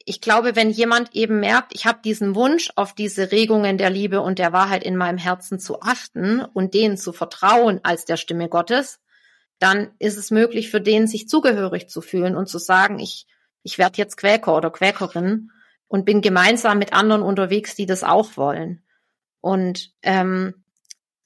ich 0.08 0.20
glaube, 0.20 0.54
wenn 0.54 0.70
jemand 0.70 1.14
eben 1.16 1.40
merkt, 1.40 1.74
ich 1.74 1.84
habe 1.84 1.98
diesen 2.02 2.36
Wunsch, 2.36 2.70
auf 2.76 2.94
diese 2.94 3.32
Regungen 3.32 3.76
der 3.76 3.90
Liebe 3.90 4.20
und 4.20 4.38
der 4.38 4.52
Wahrheit 4.52 4.84
in 4.84 4.96
meinem 4.96 5.18
Herzen 5.18 5.58
zu 5.58 5.82
achten 5.82 6.40
und 6.40 6.74
denen 6.74 6.96
zu 6.96 7.12
vertrauen 7.12 7.80
als 7.82 8.04
der 8.04 8.16
Stimme 8.16 8.48
Gottes, 8.48 9.00
dann 9.58 9.90
ist 9.98 10.16
es 10.16 10.30
möglich 10.30 10.70
für 10.70 10.80
den, 10.80 11.08
sich 11.08 11.28
zugehörig 11.28 11.88
zu 11.88 12.02
fühlen 12.02 12.36
und 12.36 12.48
zu 12.48 12.58
sagen, 12.58 13.00
ich, 13.00 13.26
ich 13.64 13.78
werde 13.78 13.98
jetzt 13.98 14.16
Quäker 14.16 14.56
oder 14.56 14.70
Quäkerin 14.70 15.50
und 15.88 16.04
bin 16.04 16.20
gemeinsam 16.20 16.78
mit 16.78 16.92
anderen 16.92 17.22
unterwegs, 17.22 17.74
die 17.74 17.86
das 17.86 18.04
auch 18.04 18.36
wollen. 18.36 18.84
Und 19.40 19.90
ähm, 20.02 20.62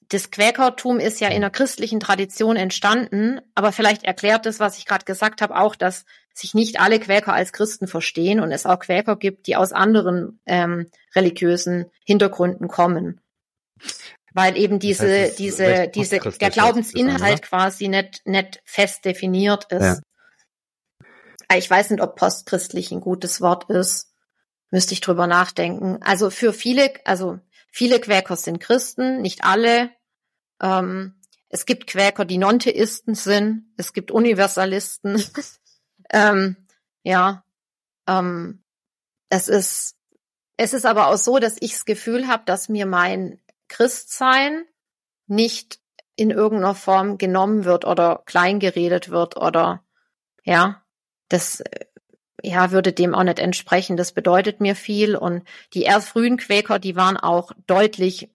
das 0.09 0.31
Quäkertum 0.31 0.99
ist 0.99 1.21
ja 1.21 1.27
in 1.27 1.41
der 1.41 1.51
christlichen 1.51 1.99
Tradition 1.99 2.55
entstanden, 2.55 3.41
aber 3.53 3.71
vielleicht 3.71 4.05
erklärt 4.05 4.47
das, 4.47 4.59
was 4.59 4.79
ich 4.79 4.87
gerade 4.87 5.05
gesagt 5.05 5.43
habe, 5.43 5.55
auch, 5.55 5.75
dass 5.75 6.05
sich 6.33 6.53
nicht 6.53 6.79
alle 6.79 6.99
Quäker 6.99 7.33
als 7.33 7.53
Christen 7.53 7.87
verstehen 7.87 8.39
und 8.39 8.51
es 8.51 8.65
auch 8.65 8.79
Quäker 8.79 9.15
gibt, 9.15 9.47
die 9.47 9.55
aus 9.55 9.73
anderen 9.73 10.39
ähm, 10.45 10.89
religiösen 11.15 11.85
Hintergründen 12.05 12.67
kommen. 12.67 13.21
Weil 14.33 14.57
eben 14.57 14.79
diese, 14.79 15.07
das 15.07 15.29
heißt, 15.29 15.39
diese, 15.39 15.87
diese, 15.89 16.19
der 16.19 16.49
Glaubensinhalt 16.49 17.41
quasi 17.41 17.89
nicht, 17.89 18.21
nicht 18.25 18.61
fest 18.63 19.03
definiert 19.03 19.65
ist. 19.71 20.01
Ja. 21.49 21.57
Ich 21.57 21.69
weiß 21.69 21.89
nicht, 21.89 22.01
ob 22.01 22.15
postchristlich 22.15 22.91
ein 22.91 23.01
gutes 23.01 23.41
Wort 23.41 23.69
ist. 23.69 24.13
Müsste 24.69 24.93
ich 24.93 25.01
drüber 25.01 25.27
nachdenken. 25.27 25.97
Also 26.01 26.29
für 26.29 26.53
viele, 26.53 26.93
also 27.03 27.39
viele 27.71 27.99
Quäker 27.99 28.37
sind 28.37 28.61
Christen, 28.61 29.21
nicht 29.21 29.43
alle. 29.43 29.89
Ähm, 30.61 31.15
es 31.49 31.65
gibt 31.65 31.87
Quäker, 31.87 32.23
die 32.23 32.37
Non-Theisten 32.37 33.13
sind, 33.13 33.73
es 33.75 33.91
gibt 33.91 34.11
Universalisten. 34.11 35.21
ähm, 36.11 36.55
ja, 37.03 37.43
ähm, 38.07 38.63
es 39.29 39.47
ist, 39.47 39.95
es 40.57 40.73
ist 40.73 40.85
aber 40.85 41.07
auch 41.07 41.17
so, 41.17 41.39
dass 41.39 41.57
ich 41.59 41.71
das 41.71 41.85
Gefühl 41.85 42.27
habe, 42.27 42.43
dass 42.45 42.69
mir 42.69 42.85
mein 42.85 43.39
Christsein 43.67 44.65
nicht 45.27 45.79
in 46.15 46.29
irgendeiner 46.29 46.75
Form 46.75 47.17
genommen 47.17 47.63
wird 47.65 47.85
oder 47.85 48.21
kleingeredet 48.25 49.09
wird 49.09 49.37
oder 49.37 49.83
ja, 50.43 50.83
das 51.29 51.63
ja 52.43 52.71
würde 52.71 52.91
dem 52.91 53.15
auch 53.15 53.23
nicht 53.23 53.39
entsprechen. 53.39 53.97
Das 53.97 54.11
bedeutet 54.11 54.59
mir 54.59 54.75
viel 54.75 55.15
und 55.15 55.43
die 55.73 55.83
erst 55.83 56.09
frühen 56.09 56.37
Quäker, 56.37 56.79
die 56.79 56.95
waren 56.95 57.17
auch 57.17 57.51
deutlich 57.67 58.29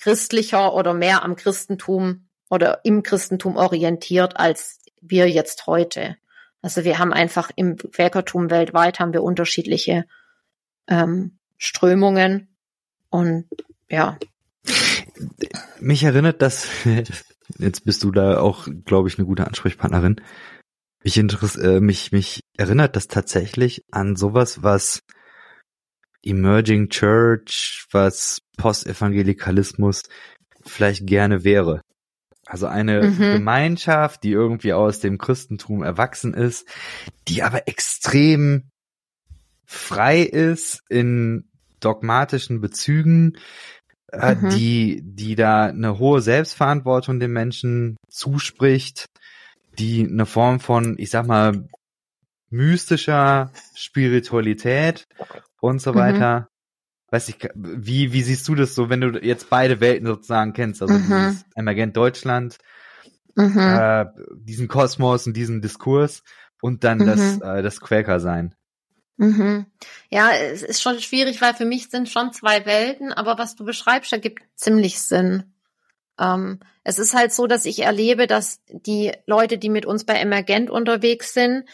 christlicher 0.00 0.74
oder 0.74 0.94
mehr 0.94 1.22
am 1.22 1.36
Christentum 1.36 2.28
oder 2.48 2.84
im 2.84 3.02
Christentum 3.02 3.56
orientiert 3.56 4.36
als 4.36 4.80
wir 5.00 5.28
jetzt 5.28 5.66
heute. 5.66 6.16
Also 6.62 6.84
wir 6.84 6.98
haben 6.98 7.12
einfach 7.12 7.50
im 7.54 7.76
Quäkertum 7.76 8.50
weltweit 8.50 8.98
haben 8.98 9.12
wir 9.12 9.22
unterschiedliche 9.22 10.04
ähm, 10.88 11.38
Strömungen 11.56 12.48
und 13.10 13.46
ja. 13.88 14.18
Mich 15.80 16.02
erinnert 16.02 16.42
das, 16.42 16.68
jetzt 17.58 17.84
bist 17.84 18.02
du 18.02 18.10
da 18.10 18.40
auch, 18.40 18.68
glaube 18.84 19.08
ich, 19.08 19.18
eine 19.18 19.26
gute 19.26 19.46
Ansprechpartnerin. 19.46 20.20
Mich, 21.04 21.16
äh, 21.16 21.80
mich, 21.80 22.12
mich 22.12 22.40
erinnert 22.56 22.96
das 22.96 23.06
tatsächlich 23.06 23.84
an 23.90 24.16
sowas, 24.16 24.62
was 24.62 25.02
Emerging 26.24 26.88
Church, 26.88 27.86
was 27.92 28.42
Postevangelikalismus 28.56 30.02
vielleicht 30.64 31.06
gerne 31.06 31.44
wäre. 31.44 31.80
Also 32.48 32.66
eine 32.66 33.02
mhm. 33.02 33.18
Gemeinschaft, 33.18 34.22
die 34.24 34.30
irgendwie 34.30 34.72
aus 34.72 35.00
dem 35.00 35.18
Christentum 35.18 35.82
erwachsen 35.82 36.32
ist, 36.32 36.66
die 37.28 37.42
aber 37.42 37.68
extrem 37.68 38.70
frei 39.66 40.22
ist 40.22 40.80
in 40.88 41.50
dogmatischen 41.80 42.62
Bezügen, 42.62 43.36
äh, 44.12 44.34
mhm. 44.34 44.48
die, 44.48 45.02
die 45.04 45.34
da 45.34 45.66
eine 45.66 45.98
hohe 45.98 46.22
Selbstverantwortung 46.22 47.20
den 47.20 47.32
Menschen 47.32 47.98
zuspricht, 48.08 49.04
die 49.78 50.08
eine 50.08 50.24
Form 50.24 50.58
von, 50.58 50.96
ich 50.98 51.10
sag 51.10 51.26
mal, 51.26 51.68
mystischer 52.48 53.52
Spiritualität 53.74 55.04
und 55.60 55.82
so 55.82 55.92
mhm. 55.92 55.96
weiter. 55.96 56.48
Weiß 57.10 57.28
ich, 57.30 57.38
wie, 57.54 58.12
wie 58.12 58.22
siehst 58.22 58.46
du 58.48 58.54
das 58.54 58.74
so, 58.74 58.90
wenn 58.90 59.00
du 59.00 59.18
jetzt 59.18 59.48
beide 59.48 59.80
Welten 59.80 60.06
sozusagen 60.06 60.52
kennst, 60.52 60.82
also 60.82 60.94
mhm. 60.94 61.40
Emergent 61.54 61.96
Deutschland, 61.96 62.58
mhm. 63.34 63.58
äh, 63.58 64.06
diesen 64.34 64.68
Kosmos 64.68 65.26
und 65.26 65.34
diesen 65.34 65.62
Diskurs 65.62 66.22
und 66.60 66.84
dann 66.84 66.98
das, 66.98 67.36
mhm. 67.36 67.42
äh, 67.42 67.62
das 67.62 67.80
Quäker 67.80 68.20
sein? 68.20 68.54
Mhm. 69.16 69.66
Ja, 70.10 70.30
es 70.32 70.62
ist 70.62 70.82
schon 70.82 71.00
schwierig, 71.00 71.40
weil 71.40 71.54
für 71.54 71.64
mich 71.64 71.88
sind 71.90 72.08
schon 72.08 72.32
zwei 72.32 72.66
Welten, 72.66 73.12
aber 73.12 73.38
was 73.38 73.56
du 73.56 73.64
beschreibst, 73.64 74.12
ergibt 74.12 74.42
ziemlich 74.54 75.00
Sinn. 75.00 75.54
Ähm, 76.18 76.60
es 76.84 76.98
ist 76.98 77.14
halt 77.14 77.32
so, 77.32 77.46
dass 77.46 77.64
ich 77.64 77.80
erlebe, 77.80 78.26
dass 78.26 78.60
die 78.68 79.12
Leute, 79.26 79.58
die 79.58 79.70
mit 79.70 79.86
uns 79.86 80.04
bei 80.04 80.14
Emergent 80.14 80.70
unterwegs 80.70 81.34
sind, 81.34 81.64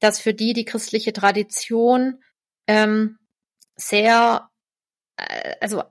dass 0.00 0.20
für 0.20 0.34
die 0.34 0.52
die 0.52 0.64
christliche 0.64 1.12
Tradition 1.12 2.22
ähm, 2.66 3.18
sehr, 3.76 4.48
also 5.60 5.82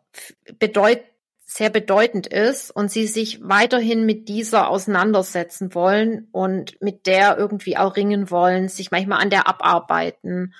bedeut, 0.59 1.01
sehr 1.45 1.69
bedeutend 1.69 2.27
ist 2.27 2.71
und 2.71 2.91
sie 2.91 3.05
sich 3.05 3.39
weiterhin 3.43 4.05
mit 4.05 4.27
dieser 4.27 4.69
auseinandersetzen 4.69 5.75
wollen 5.75 6.27
und 6.31 6.81
mit 6.81 7.05
der 7.05 7.37
irgendwie 7.37 7.77
auch 7.77 7.95
ringen 7.95 8.31
wollen, 8.31 8.69
sich 8.69 8.91
manchmal 8.91 9.21
an 9.21 9.29
der 9.29 9.47
abarbeiten 9.47 10.53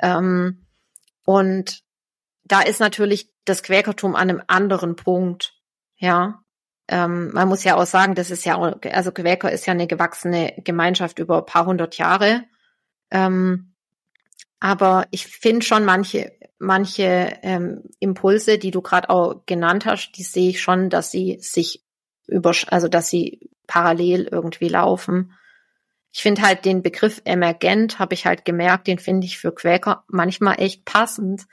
ähm, 0.00 0.64
und 1.24 1.82
da 2.44 2.62
ist 2.62 2.80
natürlich 2.80 3.30
das 3.44 3.62
Quäkertum 3.62 4.14
an 4.14 4.30
einem 4.30 4.42
anderen 4.46 4.96
Punkt. 4.96 5.54
Ja, 5.96 6.42
ähm, 6.88 7.32
man 7.32 7.48
muss 7.48 7.64
ja 7.64 7.76
auch 7.76 7.86
sagen, 7.86 8.14
das 8.14 8.30
ist 8.30 8.44
ja, 8.44 8.56
auch, 8.56 8.76
also 8.90 9.12
Quäker 9.12 9.52
ist 9.52 9.66
ja 9.66 9.72
eine 9.74 9.86
gewachsene 9.86 10.54
Gemeinschaft 10.64 11.18
über 11.18 11.38
ein 11.38 11.46
paar 11.46 11.66
hundert 11.66 11.98
Jahre. 11.98 12.44
Ähm, 13.10 13.74
aber 14.60 15.06
ich 15.10 15.26
finde 15.26 15.64
schon 15.64 15.84
manche, 15.84 16.32
manche 16.58 17.38
ähm, 17.42 17.82
Impulse, 18.00 18.58
die 18.58 18.70
du 18.70 18.82
gerade 18.82 19.10
auch 19.10 19.46
genannt 19.46 19.86
hast, 19.86 20.12
die 20.12 20.22
sehe 20.22 20.50
ich 20.50 20.60
schon, 20.60 20.90
dass 20.90 21.10
sie 21.10 21.38
sich 21.40 21.84
über, 22.26 22.52
also 22.68 22.88
dass 22.88 23.08
sie 23.08 23.50
parallel 23.66 24.28
irgendwie 24.30 24.68
laufen 24.68 25.34
ich 26.12 26.22
finde 26.22 26.42
halt 26.42 26.64
den 26.64 26.82
Begriff 26.82 27.20
emergent, 27.24 27.98
habe 27.98 28.14
ich 28.14 28.26
halt 28.26 28.44
gemerkt, 28.44 28.86
den 28.86 28.98
finde 28.98 29.26
ich 29.26 29.38
für 29.38 29.54
Quäker 29.54 30.04
manchmal 30.08 30.60
echt 30.60 30.84
passend. 30.84 31.46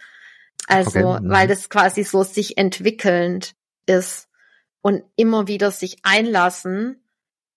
Also, 0.67 0.99
okay. 0.99 1.23
Mhm. 1.23 1.29
weil 1.29 1.47
das 1.47 1.69
quasi 1.69 2.03
so 2.03 2.23
sich 2.23 2.57
entwickelnd 2.57 3.55
ist 3.85 4.29
und 4.81 5.03
immer 5.15 5.47
wieder 5.47 5.69
sich 5.71 5.97
einlassen 6.03 7.03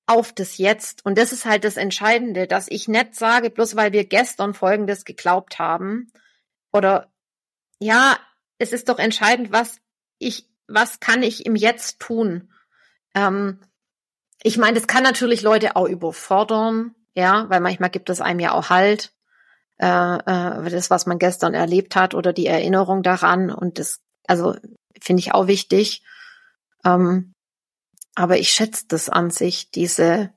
auf 0.07 0.33
das 0.33 0.59
Jetzt. 0.59 1.05
Und 1.07 1.17
das 1.17 1.33
ist 1.33 1.47
halt 1.47 1.65
das 1.65 1.77
Entscheidende, 1.77 2.47
dass 2.47 2.69
ich 2.69 2.89
nicht 2.89 3.15
sage, 3.15 3.51
bloß 3.51 3.77
weil 3.77 3.93
wir 3.93 4.05
gestern 4.05 4.53
Folgendes 4.53 5.05
geglaubt 5.05 5.59
haben. 5.59 6.13
Oder 6.73 7.11
ja, 7.81 8.19
es 8.59 8.73
ist 8.73 8.89
doch 8.89 8.99
entscheidend, 8.99 9.53
was 9.53 9.81
ich, 10.19 10.49
was 10.67 11.01
kann 11.01 11.23
ich 11.23 11.47
im 11.47 11.57
Jetzt 11.57 12.01
tun? 12.01 12.53
Ähm, 13.15 13.61
ich 14.43 14.59
meine, 14.59 14.75
das 14.75 14.87
kann 14.87 15.03
natürlich 15.03 15.43
Leute 15.43 15.77
auch 15.77 15.89
überfordern, 15.89 16.95
ja, 17.15 17.49
weil 17.49 17.61
manchmal 17.61 17.91
gibt 17.91 18.11
es 18.11 18.21
einem 18.21 18.41
ja 18.41 18.53
auch 18.53 18.71
Halt, 18.71 19.13
äh, 19.79 19.87
äh, 19.87 20.71
das, 20.71 20.91
was 20.91 21.07
man 21.07 21.19
gestern 21.19 21.55
erlebt 21.55 21.97
hat 21.97 22.15
oder 22.15 22.33
die 22.33 22.47
Erinnerung 22.47 23.03
daran 23.03 23.51
und 23.51 23.79
das, 23.79 24.01
also 24.27 24.57
finde 25.01 25.21
ich 25.21 25.35
auch 25.35 25.47
wichtig. 25.47 26.03
Ähm, 26.85 27.35
aber 28.15 28.39
ich 28.39 28.53
schätze 28.53 28.87
das 28.89 29.09
an 29.09 29.31
sich, 29.31 29.71
diese, 29.71 30.33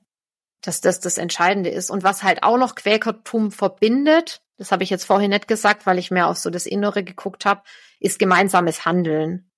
dass 0.60 0.80
das 0.80 1.00
das 1.00 1.18
Entscheidende 1.18 1.70
ist. 1.70 1.90
Und 1.90 2.04
was 2.04 2.22
halt 2.22 2.44
auch 2.44 2.56
noch 2.56 2.76
Quäkertum 2.76 3.50
verbindet, 3.50 4.42
das 4.62 4.70
habe 4.70 4.84
ich 4.84 4.90
jetzt 4.90 5.06
vorhin 5.06 5.30
nicht 5.30 5.48
gesagt, 5.48 5.86
weil 5.86 5.98
ich 5.98 6.12
mehr 6.12 6.28
auf 6.28 6.38
so 6.38 6.48
das 6.48 6.66
Innere 6.66 7.02
geguckt 7.02 7.44
habe, 7.44 7.62
ist 7.98 8.20
gemeinsames 8.20 8.84
Handeln. 8.86 9.50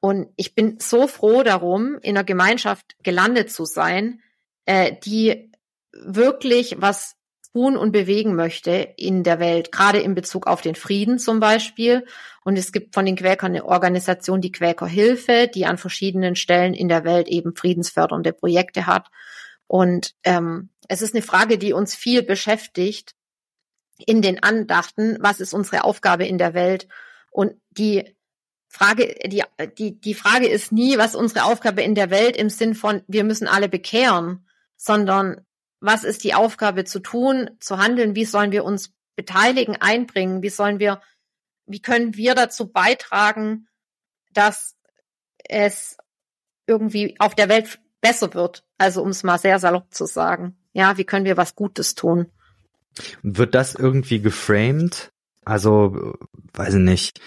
Und 0.00 0.28
ich 0.36 0.54
bin 0.54 0.78
so 0.80 1.08
froh 1.08 1.42
darum, 1.42 1.98
in 2.00 2.16
einer 2.16 2.24
Gemeinschaft 2.24 2.96
gelandet 3.02 3.52
zu 3.52 3.66
sein, 3.66 4.22
äh, 4.64 4.96
die 5.04 5.52
wirklich 5.92 6.76
was 6.78 7.16
tun 7.52 7.76
und 7.76 7.92
bewegen 7.92 8.34
möchte 8.34 8.94
in 8.96 9.24
der 9.24 9.40
Welt, 9.40 9.72
gerade 9.72 9.98
in 9.98 10.14
Bezug 10.14 10.46
auf 10.46 10.62
den 10.62 10.74
Frieden 10.74 11.18
zum 11.18 11.38
Beispiel. 11.38 12.06
Und 12.42 12.56
es 12.56 12.72
gibt 12.72 12.94
von 12.94 13.04
den 13.04 13.16
Quäkern 13.16 13.52
eine 13.52 13.66
Organisation, 13.66 14.40
die 14.40 14.52
Quäkerhilfe, 14.52 15.50
die 15.54 15.66
an 15.66 15.76
verschiedenen 15.76 16.34
Stellen 16.34 16.72
in 16.72 16.88
der 16.88 17.04
Welt 17.04 17.28
eben 17.28 17.54
friedensfördernde 17.54 18.32
Projekte 18.32 18.86
hat. 18.86 19.10
Und 19.66 20.14
ähm, 20.24 20.70
es 20.88 21.02
ist 21.02 21.14
eine 21.14 21.22
Frage, 21.22 21.58
die 21.58 21.74
uns 21.74 21.94
viel 21.94 22.22
beschäftigt 22.22 23.14
in 23.98 24.22
den 24.22 24.42
Andachten. 24.42 25.16
Was 25.20 25.40
ist 25.40 25.54
unsere 25.54 25.84
Aufgabe 25.84 26.26
in 26.26 26.38
der 26.38 26.54
Welt? 26.54 26.88
Und 27.30 27.54
die 27.70 28.16
Frage, 28.68 29.14
die, 29.26 29.42
die, 29.78 30.00
die 30.00 30.14
Frage 30.14 30.48
ist 30.48 30.72
nie, 30.72 30.98
was 30.98 31.14
unsere 31.14 31.44
Aufgabe 31.44 31.82
in 31.82 31.94
der 31.94 32.10
Welt 32.10 32.36
im 32.36 32.50
Sinn 32.50 32.74
von, 32.74 33.02
wir 33.06 33.24
müssen 33.24 33.48
alle 33.48 33.68
bekehren, 33.68 34.46
sondern 34.76 35.46
was 35.80 36.04
ist 36.04 36.24
die 36.24 36.34
Aufgabe 36.34 36.84
zu 36.84 37.00
tun, 37.00 37.50
zu 37.60 37.78
handeln, 37.78 38.14
wie 38.14 38.24
sollen 38.24 38.52
wir 38.52 38.64
uns 38.64 38.92
beteiligen, 39.14 39.76
einbringen, 39.76 40.42
wie 40.42 40.50
sollen 40.50 40.78
wir, 40.78 41.00
wie 41.66 41.80
können 41.80 42.16
wir 42.16 42.34
dazu 42.34 42.70
beitragen, 42.70 43.68
dass 44.32 44.76
es 45.48 45.96
irgendwie 46.66 47.16
auf 47.18 47.34
der 47.34 47.48
Welt 47.48 47.80
besser 48.00 48.34
wird, 48.34 48.64
also 48.78 49.02
um 49.02 49.08
es 49.08 49.22
mal 49.22 49.38
sehr 49.38 49.58
salopp 49.58 49.92
zu 49.94 50.06
sagen. 50.06 50.58
Ja, 50.72 50.98
wie 50.98 51.04
können 51.04 51.24
wir 51.24 51.36
was 51.36 51.54
Gutes 51.54 51.94
tun? 51.94 52.30
Wird 53.22 53.54
das 53.54 53.74
irgendwie 53.74 54.20
geframed? 54.20 55.10
Also, 55.44 56.14
weiß 56.54 56.74
ich 56.74 56.80
nicht 56.80 57.20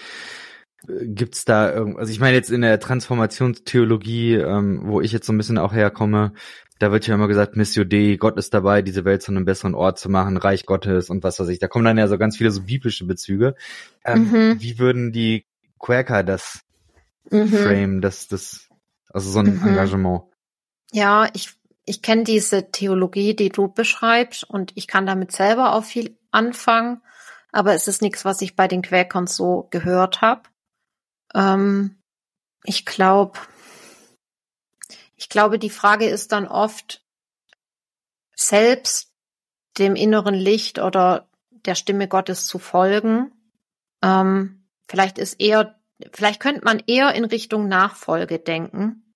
gibt's 0.86 1.44
da 1.44 1.72
irgend, 1.72 1.98
also 1.98 2.10
ich 2.10 2.20
meine 2.20 2.36
jetzt 2.36 2.50
in 2.50 2.62
der 2.62 2.80
Transformationstheologie, 2.80 4.34
ähm, 4.36 4.80
wo 4.84 5.00
ich 5.00 5.12
jetzt 5.12 5.26
so 5.26 5.32
ein 5.32 5.36
bisschen 5.36 5.58
auch 5.58 5.72
herkomme, 5.72 6.32
da 6.78 6.90
wird 6.90 7.06
ja 7.06 7.14
immer 7.14 7.28
gesagt, 7.28 7.56
Missio 7.56 7.84
Dei, 7.84 8.16
Gott 8.18 8.38
ist 8.38 8.54
dabei, 8.54 8.80
diese 8.80 9.04
Welt 9.04 9.22
zu 9.22 9.30
einem 9.30 9.44
besseren 9.44 9.74
Ort 9.74 9.98
zu 9.98 10.08
machen, 10.08 10.38
Reich 10.38 10.64
Gottes 10.64 11.10
und 11.10 11.22
was 11.22 11.38
weiß 11.38 11.48
ich. 11.48 11.58
Da 11.58 11.68
kommen 11.68 11.84
dann 11.84 11.98
ja 11.98 12.08
so 12.08 12.16
ganz 12.16 12.38
viele 12.38 12.50
so 12.50 12.62
biblische 12.62 13.04
Bezüge. 13.04 13.54
Ähm, 14.04 14.30
mhm. 14.30 14.60
Wie 14.60 14.78
würden 14.78 15.12
die 15.12 15.44
Quaker 15.78 16.24
das 16.24 16.62
mhm. 17.30 17.48
frame, 17.48 18.00
das, 18.00 18.28
das, 18.28 18.68
also 19.10 19.30
so 19.30 19.40
ein 19.40 19.60
mhm. 19.60 19.68
Engagement? 19.68 20.22
Ja, 20.90 21.28
ich, 21.34 21.52
ich 21.90 22.02
kenne 22.02 22.22
diese 22.22 22.70
Theologie, 22.70 23.34
die 23.34 23.48
du 23.48 23.66
beschreibst 23.66 24.44
und 24.44 24.70
ich 24.76 24.86
kann 24.86 25.06
damit 25.06 25.32
selber 25.32 25.74
auch 25.74 25.82
viel 25.82 26.16
anfangen, 26.30 27.02
aber 27.50 27.74
es 27.74 27.88
ist 27.88 28.00
nichts, 28.00 28.24
was 28.24 28.40
ich 28.42 28.54
bei 28.54 28.68
den 28.68 28.80
Quäkern 28.80 29.26
so 29.26 29.66
gehört 29.72 30.20
habe. 30.20 30.42
Ähm, 31.34 32.00
ich 32.62 32.86
glaube, 32.86 33.40
ich 35.16 35.28
glaube, 35.28 35.58
die 35.58 35.68
Frage 35.68 36.08
ist 36.08 36.30
dann 36.30 36.46
oft 36.46 37.04
selbst 38.36 39.12
dem 39.76 39.96
inneren 39.96 40.36
Licht 40.36 40.78
oder 40.78 41.28
der 41.50 41.74
Stimme 41.74 42.06
Gottes 42.06 42.46
zu 42.46 42.60
folgen. 42.60 43.32
Ähm, 44.00 44.64
vielleicht 44.86 45.18
ist 45.18 45.40
eher, 45.40 45.80
vielleicht 46.12 46.38
könnte 46.38 46.64
man 46.64 46.80
eher 46.86 47.16
in 47.16 47.24
Richtung 47.24 47.66
Nachfolge 47.66 48.38
denken. 48.38 49.09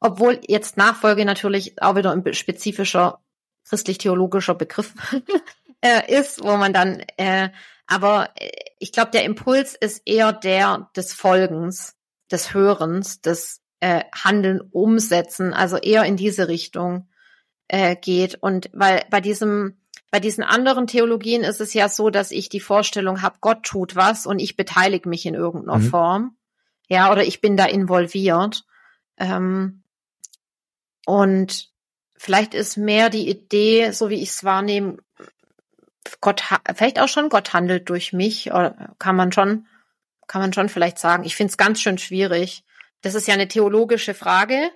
Obwohl 0.00 0.40
jetzt 0.46 0.76
Nachfolge 0.76 1.24
natürlich 1.24 1.80
auch 1.82 1.96
wieder 1.96 2.12
ein 2.12 2.34
spezifischer 2.34 3.20
christlich-theologischer 3.68 4.54
Begriff 4.54 4.94
äh, 5.80 6.12
ist, 6.12 6.42
wo 6.42 6.56
man 6.56 6.72
dann, 6.72 7.02
äh, 7.16 7.50
aber 7.86 8.30
äh, 8.36 8.50
ich 8.78 8.92
glaube, 8.92 9.10
der 9.10 9.24
Impuls 9.24 9.74
ist 9.74 10.02
eher 10.06 10.32
der 10.32 10.90
des 10.96 11.12
Folgens, 11.12 11.96
des 12.30 12.54
Hörens, 12.54 13.20
des 13.20 13.60
äh, 13.80 14.04
Handeln, 14.12 14.60
Umsetzen, 14.60 15.52
also 15.52 15.76
eher 15.76 16.04
in 16.04 16.16
diese 16.16 16.48
Richtung 16.48 17.08
äh, 17.68 17.96
geht. 17.96 18.36
Und 18.36 18.70
weil 18.72 19.04
bei 19.10 19.20
diesem, 19.20 19.78
bei 20.10 20.20
diesen 20.20 20.44
anderen 20.44 20.86
Theologien 20.86 21.42
ist 21.42 21.60
es 21.60 21.74
ja 21.74 21.88
so, 21.88 22.10
dass 22.10 22.30
ich 22.30 22.48
die 22.48 22.60
Vorstellung 22.60 23.22
habe, 23.22 23.36
Gott 23.40 23.62
tut 23.64 23.96
was 23.96 24.26
und 24.26 24.38
ich 24.38 24.56
beteilige 24.56 25.08
mich 25.08 25.26
in 25.26 25.34
irgendeiner 25.34 25.78
mhm. 25.78 25.90
Form. 25.90 26.36
Ja, 26.88 27.12
oder 27.12 27.24
ich 27.24 27.40
bin 27.40 27.56
da 27.56 27.66
involviert. 27.66 28.64
Ähm, 29.18 29.82
und 31.08 31.70
vielleicht 32.18 32.52
ist 32.52 32.76
mehr 32.76 33.08
die 33.08 33.30
Idee, 33.30 33.92
so 33.92 34.10
wie 34.10 34.22
ich 34.22 34.28
es 34.28 34.44
wahrnehme, 34.44 34.98
Gott, 36.20 36.44
vielleicht 36.74 37.00
auch 37.00 37.08
schon 37.08 37.30
Gott 37.30 37.54
handelt 37.54 37.88
durch 37.88 38.12
mich, 38.12 38.52
oder 38.52 38.94
kann 38.98 39.16
man 39.16 39.32
schon, 39.32 39.66
kann 40.26 40.42
man 40.42 40.52
schon 40.52 40.68
vielleicht 40.68 40.98
sagen. 40.98 41.24
Ich 41.24 41.34
finde 41.34 41.52
es 41.52 41.56
ganz 41.56 41.80
schön 41.80 41.96
schwierig. 41.96 42.62
Das 43.00 43.14
ist 43.14 43.26
ja 43.26 43.32
eine 43.32 43.48
theologische 43.48 44.12
Frage. 44.12 44.70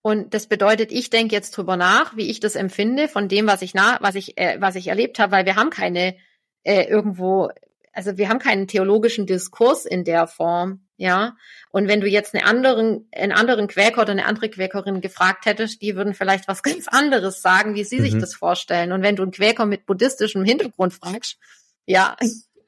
Und 0.00 0.32
das 0.32 0.46
bedeutet, 0.46 0.92
ich 0.92 1.10
denke 1.10 1.34
jetzt 1.34 1.56
drüber 1.56 1.76
nach, 1.76 2.16
wie 2.16 2.30
ich 2.30 2.38
das 2.38 2.54
empfinde 2.54 3.08
von 3.08 3.26
dem, 3.26 3.48
was 3.48 3.60
ich 3.60 3.74
nach, 3.74 4.00
was 4.00 4.14
ich, 4.14 4.38
äh, 4.38 4.60
was 4.60 4.76
ich 4.76 4.86
erlebt 4.86 5.18
habe, 5.18 5.32
weil 5.32 5.44
wir 5.44 5.56
haben 5.56 5.70
keine 5.70 6.14
äh, 6.62 6.84
irgendwo, 6.84 7.50
also 7.94 8.16
wir 8.18 8.28
haben 8.28 8.38
keinen 8.38 8.66
theologischen 8.66 9.26
Diskurs 9.26 9.86
in 9.86 10.04
der 10.04 10.26
Form, 10.26 10.86
ja. 10.96 11.36
Und 11.70 11.88
wenn 11.88 12.00
du 12.00 12.08
jetzt 12.08 12.34
einen 12.34 12.44
anderen, 12.44 13.08
einen 13.14 13.32
anderen 13.32 13.68
Quäker 13.68 14.02
oder 14.02 14.12
eine 14.12 14.26
andere 14.26 14.50
Quäkerin 14.50 15.00
gefragt 15.00 15.46
hättest, 15.46 15.80
die 15.82 15.96
würden 15.96 16.14
vielleicht 16.14 16.48
was 16.48 16.62
ganz 16.64 16.88
anderes 16.88 17.40
sagen, 17.42 17.74
wie 17.74 17.84
sie 17.84 17.98
mhm. 17.98 18.02
sich 18.02 18.18
das 18.18 18.34
vorstellen. 18.34 18.92
Und 18.92 19.02
wenn 19.02 19.16
du 19.16 19.22
einen 19.22 19.32
Quäker 19.32 19.66
mit 19.66 19.86
buddhistischem 19.86 20.44
Hintergrund 20.44 20.92
fragst, 20.94 21.38
ja, 21.86 22.16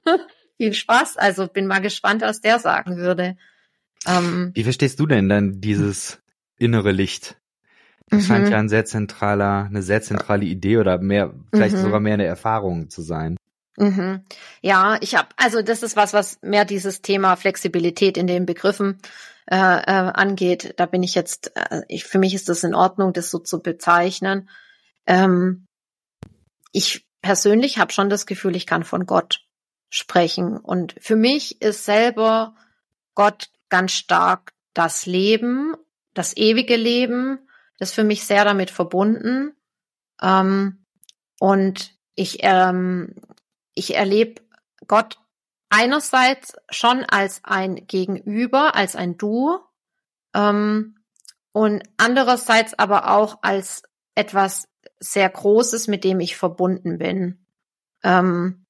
viel 0.57 0.75
Spaß. 0.75 1.17
Also 1.17 1.49
bin 1.49 1.67
mal 1.67 1.81
gespannt, 1.81 2.23
was 2.23 2.41
der 2.41 2.59
sagen 2.59 2.97
würde. 2.97 3.37
Ähm, 4.07 4.53
Wie 4.55 4.65
verstehst 4.65 5.01
du 5.01 5.07
denn 5.07 5.29
dann 5.29 5.61
dieses 5.61 6.21
innere 6.59 6.93
Licht? 6.93 7.37
Das 8.09 8.23
mhm. 8.23 8.27
scheint 8.27 8.49
ja 8.51 8.59
ein 8.59 8.69
sehr 8.69 8.85
zentraler, 8.85 9.65
eine 9.65 9.83
sehr 9.83 10.01
zentrale 10.01 10.45
Idee 10.45 10.79
oder 10.79 10.99
mehr, 10.99 11.35
vielleicht 11.53 11.77
mhm. 11.77 11.81
sogar 11.81 12.01
mehr 12.01 12.15
eine 12.15 12.25
Erfahrung 12.25 12.89
zu 12.89 13.03
sein. 13.03 13.36
Mhm. 13.77 14.25
Ja, 14.63 14.97
ich 15.01 15.15
habe, 15.15 15.29
also 15.37 15.63
das 15.63 15.83
ist 15.83 15.97
was, 15.97 16.13
was 16.13 16.39
mehr 16.43 16.65
dieses 16.65 17.03
Thema 17.03 17.37
Flexibilität 17.37 18.17
in 18.17 18.27
den 18.27 18.47
Begriffen 18.47 19.01
äh, 19.51 19.57
äh, 19.57 20.13
angeht. 20.13 20.75
Da 20.77 20.87
bin 20.87 21.03
ich 21.03 21.15
jetzt, 21.15 21.53
äh, 21.55 21.83
ich, 21.89 22.05
für 22.05 22.19
mich 22.19 22.35
ist 22.35 22.49
das 22.49 22.65
in 22.65 22.75
Ordnung, 22.75 23.13
das 23.13 23.31
so 23.31 23.39
zu 23.39 23.61
bezeichnen. 23.61 24.49
Ähm, 25.07 25.67
ich 26.73 27.07
persönlich 27.23 27.79
habe 27.79 27.93
schon 27.93 28.11
das 28.11 28.27
Gefühl, 28.27 28.57
ich 28.57 28.67
kann 28.67 28.85
von 28.85 29.07
Gott 29.07 29.41
sprechen. 29.91 30.57
Und 30.57 30.95
für 31.01 31.17
mich 31.17 31.61
ist 31.61 31.85
selber 31.85 32.55
Gott 33.15 33.51
ganz 33.69 33.93
stark 33.93 34.53
das 34.75 35.07
Leben, 35.07 35.75
das 36.15 36.37
ewige 36.37 36.77
Leben, 36.77 37.39
das 37.79 37.91
ist 37.91 37.95
für 37.95 38.05
mich 38.05 38.25
sehr 38.25 38.45
damit 38.45 38.71
verbunden. 38.71 39.55
Ähm, 40.21 40.85
und 41.39 41.95
ich, 42.15 42.39
ähm, 42.41 43.15
ich 43.77 43.95
erlebe 43.95 44.43
Gott 44.89 45.19
einerseits 45.69 46.55
schon 46.71 47.05
als 47.05 47.43
ein 47.45 47.87
Gegenüber, 47.87 48.75
als 48.75 48.97
ein 48.97 49.17
Du, 49.17 49.61
ähm, 50.35 50.97
und 51.53 51.83
andererseits 51.97 52.79
aber 52.79 53.11
auch 53.11 53.39
als 53.43 53.83
etwas 54.15 54.69
sehr 54.99 55.29
Großes, 55.29 55.89
mit 55.89 56.05
dem 56.05 56.21
ich 56.21 56.37
verbunden 56.37 56.99
bin. 56.99 57.47
Ähm, 58.03 58.67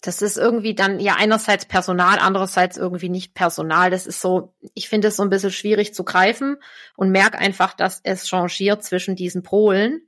das 0.00 0.22
ist 0.22 0.36
irgendwie 0.36 0.74
dann 0.74 1.00
ja 1.00 1.14
einerseits 1.16 1.64
Personal, 1.66 2.18
andererseits 2.18 2.76
irgendwie 2.76 3.08
nicht 3.08 3.34
Personal. 3.34 3.90
Das 3.90 4.06
ist 4.06 4.20
so, 4.20 4.54
ich 4.74 4.88
finde 4.88 5.08
es 5.08 5.16
so 5.16 5.22
ein 5.22 5.30
bisschen 5.30 5.50
schwierig 5.50 5.94
zu 5.94 6.04
greifen 6.04 6.56
und 6.96 7.10
merke 7.10 7.38
einfach, 7.38 7.74
dass 7.74 8.00
es 8.04 8.28
changiert 8.28 8.84
zwischen 8.84 9.16
diesen 9.16 9.42
Polen. 9.42 10.06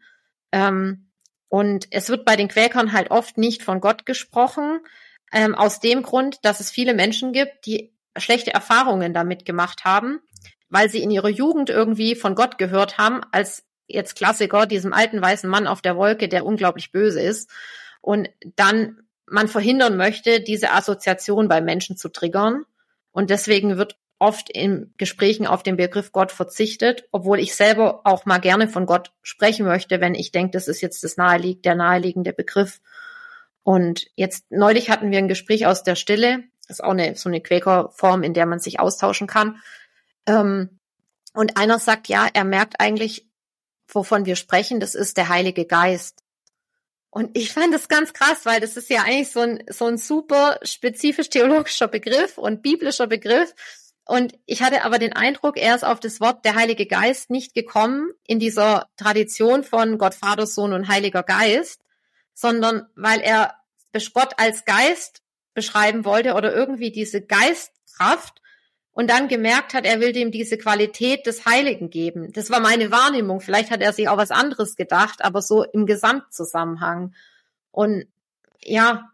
Ähm, 0.52 1.09
und 1.50 1.88
es 1.90 2.08
wird 2.08 2.24
bei 2.24 2.36
den 2.36 2.46
Quäkern 2.46 2.92
halt 2.92 3.10
oft 3.10 3.36
nicht 3.36 3.64
von 3.64 3.80
Gott 3.80 4.06
gesprochen, 4.06 4.78
ähm, 5.32 5.56
aus 5.56 5.80
dem 5.80 6.02
Grund, 6.02 6.38
dass 6.44 6.60
es 6.60 6.70
viele 6.70 6.94
Menschen 6.94 7.32
gibt, 7.32 7.66
die 7.66 7.92
schlechte 8.16 8.54
Erfahrungen 8.54 9.12
damit 9.12 9.44
gemacht 9.44 9.84
haben, 9.84 10.20
weil 10.68 10.88
sie 10.88 11.02
in 11.02 11.10
ihrer 11.10 11.28
Jugend 11.28 11.68
irgendwie 11.68 12.14
von 12.14 12.36
Gott 12.36 12.56
gehört 12.56 12.98
haben, 12.98 13.20
als 13.32 13.64
jetzt 13.88 14.14
Klassiker, 14.14 14.66
diesem 14.66 14.92
alten 14.92 15.20
weißen 15.20 15.50
Mann 15.50 15.66
auf 15.66 15.82
der 15.82 15.96
Wolke, 15.96 16.28
der 16.28 16.46
unglaublich 16.46 16.92
böse 16.92 17.20
ist. 17.20 17.50
Und 18.00 18.30
dann 18.54 19.00
man 19.26 19.48
verhindern 19.48 19.96
möchte, 19.96 20.40
diese 20.40 20.70
Assoziation 20.70 21.48
bei 21.48 21.60
Menschen 21.60 21.96
zu 21.96 22.10
triggern. 22.10 22.64
Und 23.10 23.30
deswegen 23.30 23.76
wird 23.76 23.96
oft 24.20 24.50
in 24.50 24.92
Gesprächen 24.98 25.46
auf 25.46 25.62
den 25.62 25.76
Begriff 25.76 26.12
Gott 26.12 26.30
verzichtet, 26.30 27.08
obwohl 27.10 27.40
ich 27.40 27.54
selber 27.54 28.02
auch 28.04 28.26
mal 28.26 28.38
gerne 28.38 28.68
von 28.68 28.86
Gott 28.86 29.12
sprechen 29.22 29.66
möchte, 29.66 30.00
wenn 30.00 30.14
ich 30.14 30.30
denke, 30.30 30.52
das 30.52 30.68
ist 30.68 30.82
jetzt 30.82 31.02
das 31.02 31.16
nahelieg 31.16 31.62
der 31.62 31.74
naheliegende 31.74 32.32
Begriff. 32.32 32.80
Und 33.62 34.06
jetzt 34.16 34.44
neulich 34.50 34.90
hatten 34.90 35.10
wir 35.10 35.18
ein 35.18 35.28
Gespräch 35.28 35.66
aus 35.66 35.82
der 35.82 35.96
Stille. 35.96 36.44
Das 36.68 36.78
ist 36.78 36.84
auch 36.84 36.90
eine, 36.90 37.16
so 37.16 37.28
eine 37.28 37.40
Quäkerform, 37.40 38.22
in 38.22 38.34
der 38.34 38.46
man 38.46 38.60
sich 38.60 38.78
austauschen 38.78 39.26
kann. 39.26 39.56
Ähm, 40.26 40.78
und 41.32 41.56
einer 41.56 41.78
sagt, 41.78 42.08
ja, 42.08 42.28
er 42.32 42.44
merkt 42.44 42.78
eigentlich, 42.78 43.26
wovon 43.88 44.26
wir 44.26 44.36
sprechen, 44.36 44.80
das 44.80 44.94
ist 44.94 45.16
der 45.16 45.30
Heilige 45.30 45.64
Geist. 45.64 46.22
Und 47.08 47.36
ich 47.36 47.52
fand 47.52 47.74
das 47.74 47.88
ganz 47.88 48.12
krass, 48.12 48.44
weil 48.44 48.60
das 48.60 48.76
ist 48.76 48.88
ja 48.88 49.02
eigentlich 49.02 49.32
so 49.32 49.40
ein, 49.40 49.64
so 49.68 49.86
ein 49.86 49.98
super 49.98 50.60
spezifisch 50.62 51.28
theologischer 51.28 51.88
Begriff 51.88 52.38
und 52.38 52.62
biblischer 52.62 53.08
Begriff. 53.08 53.54
Und 54.10 54.36
ich 54.44 54.60
hatte 54.60 54.82
aber 54.82 54.98
den 54.98 55.12
Eindruck, 55.12 55.56
er 55.56 55.76
ist 55.76 55.84
auf 55.84 56.00
das 56.00 56.20
Wort 56.20 56.44
der 56.44 56.56
Heilige 56.56 56.86
Geist 56.86 57.30
nicht 57.30 57.54
gekommen 57.54 58.10
in 58.26 58.40
dieser 58.40 58.88
Tradition 58.96 59.62
von 59.62 59.98
Gott, 59.98 60.14
Vater, 60.14 60.48
Sohn 60.48 60.72
und 60.72 60.88
Heiliger 60.88 61.22
Geist, 61.22 61.80
sondern 62.34 62.88
weil 62.96 63.20
er 63.20 63.54
Gott 64.12 64.32
als 64.36 64.64
Geist 64.64 65.22
beschreiben 65.54 66.04
wollte 66.04 66.34
oder 66.34 66.52
irgendwie 66.52 66.90
diese 66.90 67.24
Geistkraft 67.24 68.42
und 68.90 69.08
dann 69.08 69.28
gemerkt 69.28 69.74
hat, 69.74 69.84
er 69.84 70.00
will 70.00 70.12
dem 70.12 70.32
diese 70.32 70.58
Qualität 70.58 71.24
des 71.24 71.46
Heiligen 71.46 71.88
geben. 71.88 72.32
Das 72.32 72.50
war 72.50 72.58
meine 72.58 72.90
Wahrnehmung. 72.90 73.40
Vielleicht 73.40 73.70
hat 73.70 73.80
er 73.80 73.92
sich 73.92 74.08
auch 74.08 74.16
was 74.16 74.32
anderes 74.32 74.74
gedacht, 74.74 75.22
aber 75.22 75.40
so 75.40 75.62
im 75.62 75.86
Gesamtzusammenhang. 75.86 77.14
Und 77.70 78.08
ja, 78.60 79.09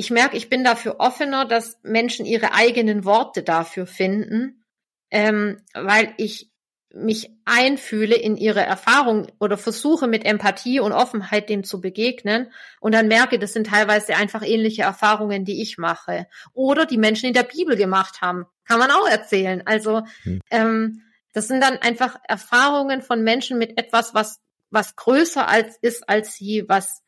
ich 0.00 0.10
merke, 0.10 0.34
ich 0.34 0.48
bin 0.48 0.64
dafür 0.64 0.96
offener, 0.98 1.44
dass 1.44 1.78
Menschen 1.82 2.24
ihre 2.24 2.54
eigenen 2.54 3.04
Worte 3.04 3.42
dafür 3.42 3.86
finden, 3.86 4.64
ähm, 5.10 5.60
weil 5.74 6.14
ich 6.16 6.50
mich 6.94 7.30
einfühle 7.44 8.16
in 8.16 8.38
ihre 8.38 8.62
Erfahrung 8.62 9.26
oder 9.38 9.58
versuche 9.58 10.06
mit 10.06 10.24
Empathie 10.24 10.80
und 10.80 10.92
Offenheit 10.92 11.50
dem 11.50 11.64
zu 11.64 11.82
begegnen 11.82 12.50
und 12.80 12.94
dann 12.94 13.08
merke, 13.08 13.38
das 13.38 13.52
sind 13.52 13.66
teilweise 13.66 14.16
einfach 14.16 14.42
ähnliche 14.42 14.84
Erfahrungen, 14.84 15.44
die 15.44 15.60
ich 15.60 15.76
mache 15.76 16.26
oder 16.54 16.86
die 16.86 16.96
Menschen 16.96 17.26
in 17.26 17.34
der 17.34 17.42
Bibel 17.42 17.76
gemacht 17.76 18.22
haben, 18.22 18.46
kann 18.64 18.78
man 18.78 18.90
auch 18.90 19.06
erzählen. 19.06 19.62
Also 19.66 20.02
hm. 20.22 20.40
ähm, 20.50 21.02
das 21.34 21.46
sind 21.46 21.62
dann 21.62 21.76
einfach 21.76 22.18
Erfahrungen 22.26 23.02
von 23.02 23.22
Menschen 23.22 23.58
mit 23.58 23.78
etwas, 23.78 24.14
was 24.14 24.40
was 24.70 24.96
größer 24.96 25.46
als 25.46 25.76
ist 25.76 26.08
als 26.08 26.36
sie, 26.36 26.64
was 26.68 27.02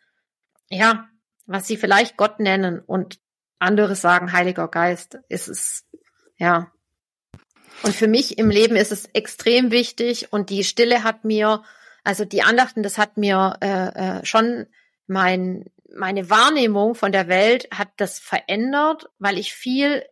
ja, 0.69 1.09
was 1.47 1.67
sie 1.67 1.77
vielleicht 1.77 2.17
Gott 2.17 2.41
nennen 2.41 2.81
und 2.81 3.19
andere 3.59 3.95
sagen 3.95 4.33
Heiliger 4.33 4.69
Geist. 4.69 5.19
Ist 5.29 5.49
es 5.49 5.85
ja 6.37 6.73
und 7.83 7.95
für 7.95 8.07
mich 8.07 8.39
im 8.39 8.51
Leben 8.51 8.77
ist 8.77 8.93
es 8.93 9.07
extrem 9.13 9.71
wichtig 9.71 10.33
und 10.33 10.51
die 10.51 10.65
Stille 10.65 11.03
hat 11.03 11.25
mir, 11.25 11.63
also 12.05 12.25
die 12.25 12.43
Andachten, 12.43 12.83
das 12.83 12.99
hat 12.99 13.17
mir 13.17 13.57
äh, 13.61 14.19
äh, 14.19 14.25
schon 14.25 14.67
mein, 15.07 15.67
meine 15.95 16.31
Wahrnehmung 16.31 16.95
von 16.95 17.13
der 17.13 17.29
Welt 17.29 17.69
hat 17.73 17.89
das 17.97 18.19
verändert, 18.19 19.09
weil 19.19 19.39
ich 19.39 19.53
viel 19.55 20.05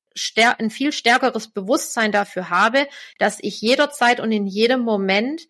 ein 0.58 0.70
viel 0.70 0.92
stärkeres 0.92 1.48
Bewusstsein 1.48 2.10
dafür 2.10 2.50
habe, 2.50 2.88
dass 3.18 3.38
ich 3.40 3.60
jederzeit 3.60 4.18
und 4.18 4.32
in 4.32 4.46
jedem 4.46 4.80
Moment 4.80 5.42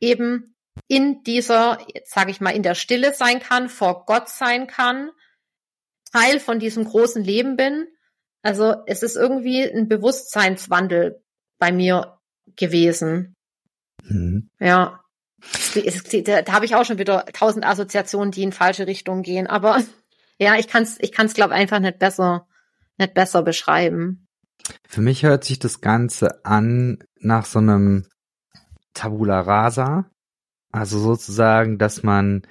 eben 0.00 0.56
in 0.88 1.22
dieser, 1.22 1.78
jetzt 1.94 2.12
sage 2.12 2.30
ich 2.30 2.40
mal, 2.40 2.50
in 2.50 2.62
der 2.62 2.74
Stille 2.74 3.14
sein 3.14 3.40
kann, 3.40 3.68
vor 3.68 4.04
Gott 4.06 4.28
sein 4.28 4.66
kann, 4.66 5.10
Teil 6.12 6.40
von 6.40 6.58
diesem 6.58 6.84
großen 6.84 7.22
Leben 7.22 7.56
bin. 7.56 7.86
Also 8.42 8.74
es 8.86 9.02
ist 9.02 9.16
irgendwie 9.16 9.62
ein 9.62 9.88
Bewusstseinswandel 9.88 11.22
bei 11.58 11.72
mir 11.72 12.18
gewesen. 12.56 13.36
Mhm. 14.04 14.50
Ja. 14.58 15.00
da, 16.24 16.42
da 16.42 16.52
habe 16.52 16.64
ich 16.64 16.74
auch 16.74 16.84
schon 16.84 16.98
wieder 16.98 17.26
tausend 17.26 17.64
Assoziationen, 17.64 18.32
die 18.32 18.42
in 18.42 18.52
falsche 18.52 18.86
Richtungen 18.86 19.22
gehen. 19.22 19.46
Aber 19.46 19.82
ja, 20.38 20.56
ich 20.56 20.68
kann 20.68 20.82
es, 20.82 20.98
ich 21.00 21.12
kann's, 21.12 21.34
glaube 21.34 21.54
einfach 21.54 21.80
nicht 21.80 21.98
besser, 21.98 22.46
nicht 22.98 23.14
besser 23.14 23.42
beschreiben. 23.42 24.26
Für 24.88 25.00
mich 25.00 25.22
hört 25.22 25.44
sich 25.44 25.58
das 25.58 25.80
Ganze 25.80 26.44
an 26.44 26.98
nach 27.16 27.46
so 27.46 27.58
einem 27.58 28.06
Tabula 28.94 29.40
Rasa. 29.40 30.10
Also 30.72 30.98
sozusagen, 30.98 31.78
dass 31.78 32.02
man 32.02 32.42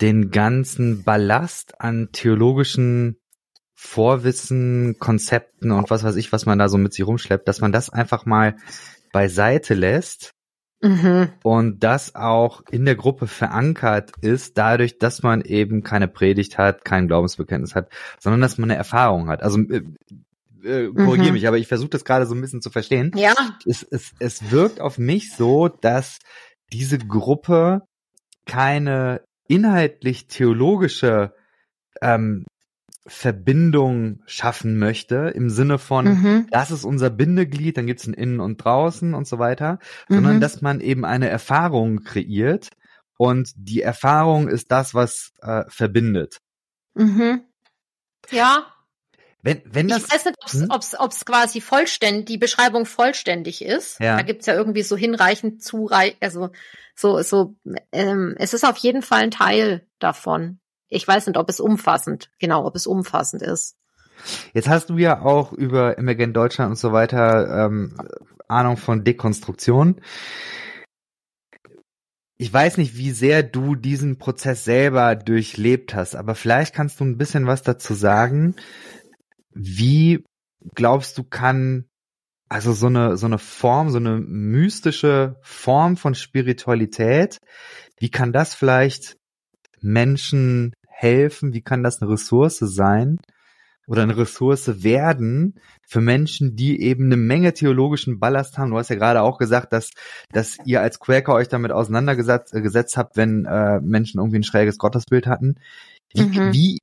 den 0.00 0.30
ganzen 0.30 1.02
Ballast 1.02 1.80
an 1.80 2.10
theologischen 2.12 3.16
Vorwissen, 3.74 4.96
Konzepten 4.98 5.70
und 5.70 5.90
was 5.90 6.02
weiß 6.02 6.16
ich, 6.16 6.32
was 6.32 6.46
man 6.46 6.58
da 6.58 6.68
so 6.68 6.78
mit 6.78 6.92
sich 6.92 7.06
rumschleppt, 7.06 7.46
dass 7.46 7.60
man 7.60 7.72
das 7.72 7.90
einfach 7.90 8.26
mal 8.26 8.56
beiseite 9.12 9.74
lässt 9.74 10.34
mhm. 10.82 11.28
und 11.44 11.82
das 11.84 12.14
auch 12.14 12.62
in 12.70 12.84
der 12.84 12.96
Gruppe 12.96 13.26
verankert 13.26 14.12
ist, 14.20 14.58
dadurch, 14.58 14.98
dass 14.98 15.22
man 15.22 15.42
eben 15.42 15.84
keine 15.84 16.08
Predigt 16.08 16.58
hat, 16.58 16.84
kein 16.84 17.06
Glaubensbekenntnis 17.06 17.74
hat, 17.74 17.88
sondern 18.18 18.40
dass 18.40 18.58
man 18.58 18.70
eine 18.70 18.78
Erfahrung 18.78 19.28
hat. 19.28 19.42
Also 19.42 19.60
äh, 19.60 19.82
äh, 20.64 20.92
korrigiere 20.92 21.28
mhm. 21.28 21.34
mich, 21.34 21.46
aber 21.46 21.58
ich 21.58 21.68
versuche 21.68 21.90
das 21.90 22.04
gerade 22.04 22.26
so 22.26 22.34
ein 22.34 22.40
bisschen 22.40 22.62
zu 22.62 22.70
verstehen. 22.70 23.12
Ja. 23.14 23.34
Es, 23.64 23.84
es, 23.84 24.12
es 24.18 24.50
wirkt 24.50 24.80
auf 24.80 24.98
mich 24.98 25.32
so, 25.32 25.68
dass 25.68 26.18
diese 26.72 26.98
Gruppe 26.98 27.82
keine 28.46 29.22
inhaltlich 29.46 30.26
theologische 30.26 31.34
ähm, 32.02 32.44
Verbindung 33.06 34.20
schaffen 34.26 34.78
möchte, 34.78 35.32
im 35.34 35.48
Sinne 35.48 35.78
von, 35.78 36.06
mhm. 36.06 36.46
das 36.50 36.70
ist 36.70 36.84
unser 36.84 37.08
Bindeglied, 37.08 37.78
dann 37.78 37.86
gibt's 37.86 38.06
ein 38.06 38.12
Innen 38.12 38.40
und 38.40 38.58
Draußen 38.58 39.14
und 39.14 39.26
so 39.26 39.38
weiter, 39.38 39.78
mhm. 40.08 40.14
sondern 40.14 40.40
dass 40.40 40.60
man 40.60 40.80
eben 40.80 41.04
eine 41.06 41.28
Erfahrung 41.28 42.04
kreiert 42.04 42.70
und 43.16 43.50
die 43.56 43.80
Erfahrung 43.80 44.48
ist 44.48 44.70
das, 44.70 44.94
was 44.94 45.32
äh, 45.40 45.64
verbindet. 45.68 46.38
Mhm. 46.94 47.42
Ja. 48.30 48.66
Wenn, 49.48 49.62
wenn 49.64 49.88
das, 49.88 50.04
ich 50.04 50.12
weiß 50.12 50.24
nicht, 50.26 50.36
ob's, 50.42 50.52
hm? 50.52 50.66
ob's, 50.70 50.94
ob's 50.98 51.24
quasi 51.24 51.60
vollständig, 51.60 52.26
die 52.26 52.38
Beschreibung 52.38 52.86
vollständig 52.86 53.64
ist. 53.64 53.98
Ja. 54.00 54.16
Da 54.16 54.22
gibt's 54.22 54.46
ja 54.46 54.54
irgendwie 54.54 54.82
so 54.82 54.96
hinreichend 54.96 55.62
zureich, 55.62 56.16
also 56.20 56.50
so, 56.94 57.22
so, 57.22 57.54
ähm, 57.92 58.34
es 58.38 58.54
ist 58.54 58.64
auf 58.64 58.76
jeden 58.78 59.02
Fall 59.02 59.22
ein 59.22 59.30
Teil 59.30 59.86
davon. 59.98 60.58
Ich 60.88 61.06
weiß 61.06 61.26
nicht, 61.26 61.36
ob 61.36 61.48
es 61.48 61.60
umfassend, 61.60 62.30
genau, 62.38 62.66
ob 62.66 62.74
es 62.74 62.86
umfassend 62.86 63.42
ist. 63.42 63.76
Jetzt 64.52 64.68
hast 64.68 64.90
du 64.90 64.98
ja 64.98 65.22
auch 65.22 65.52
über 65.52 65.96
Emergent 65.96 66.36
Deutschland 66.36 66.70
und 66.70 66.76
so 66.76 66.92
weiter 66.92 67.66
ähm, 67.66 67.96
Ahnung 68.48 68.76
von 68.76 69.04
Dekonstruktion. 69.04 70.00
Ich 72.36 72.52
weiß 72.52 72.78
nicht, 72.78 72.96
wie 72.96 73.10
sehr 73.10 73.42
du 73.42 73.74
diesen 73.74 74.18
Prozess 74.18 74.64
selber 74.64 75.16
durchlebt 75.16 75.94
hast, 75.94 76.14
aber 76.14 76.36
vielleicht 76.36 76.72
kannst 76.72 77.00
du 77.00 77.04
ein 77.04 77.18
bisschen 77.18 77.46
was 77.46 77.62
dazu 77.62 77.94
sagen. 77.94 78.54
Wie 79.60 80.24
glaubst 80.74 81.18
du, 81.18 81.24
kann 81.24 81.86
also 82.48 82.72
so 82.72 82.86
eine 82.86 83.16
so 83.16 83.26
eine 83.26 83.38
Form, 83.38 83.90
so 83.90 83.98
eine 83.98 84.18
mystische 84.20 85.36
Form 85.42 85.96
von 85.96 86.14
Spiritualität, 86.14 87.38
wie 87.98 88.10
kann 88.10 88.32
das 88.32 88.54
vielleicht 88.54 89.16
Menschen 89.80 90.72
helfen? 90.86 91.52
Wie 91.52 91.62
kann 91.62 91.82
das 91.82 92.00
eine 92.00 92.10
Ressource 92.10 92.58
sein 92.58 93.18
oder 93.86 94.02
eine 94.02 94.16
Ressource 94.16 94.82
werden 94.82 95.58
für 95.86 96.00
Menschen, 96.00 96.56
die 96.56 96.80
eben 96.80 97.06
eine 97.06 97.16
Menge 97.16 97.52
theologischen 97.52 98.18
Ballast 98.20 98.58
haben? 98.58 98.70
Du 98.70 98.78
hast 98.78 98.90
ja 98.90 98.96
gerade 98.96 99.22
auch 99.22 99.38
gesagt, 99.38 99.72
dass, 99.72 99.90
dass 100.32 100.58
ihr 100.64 100.80
als 100.80 101.00
Quaker 101.00 101.34
euch 101.34 101.48
damit 101.48 101.72
auseinandergesetzt 101.72 102.54
äh, 102.54 102.62
gesetzt 102.62 102.96
habt, 102.96 103.16
wenn 103.16 103.44
äh, 103.44 103.80
Menschen 103.80 104.20
irgendwie 104.20 104.38
ein 104.38 104.44
schräges 104.44 104.78
Gottesbild 104.78 105.26
hatten. 105.26 105.56
Wie, 106.14 106.22
mhm. 106.22 106.52
wie, 106.52 106.78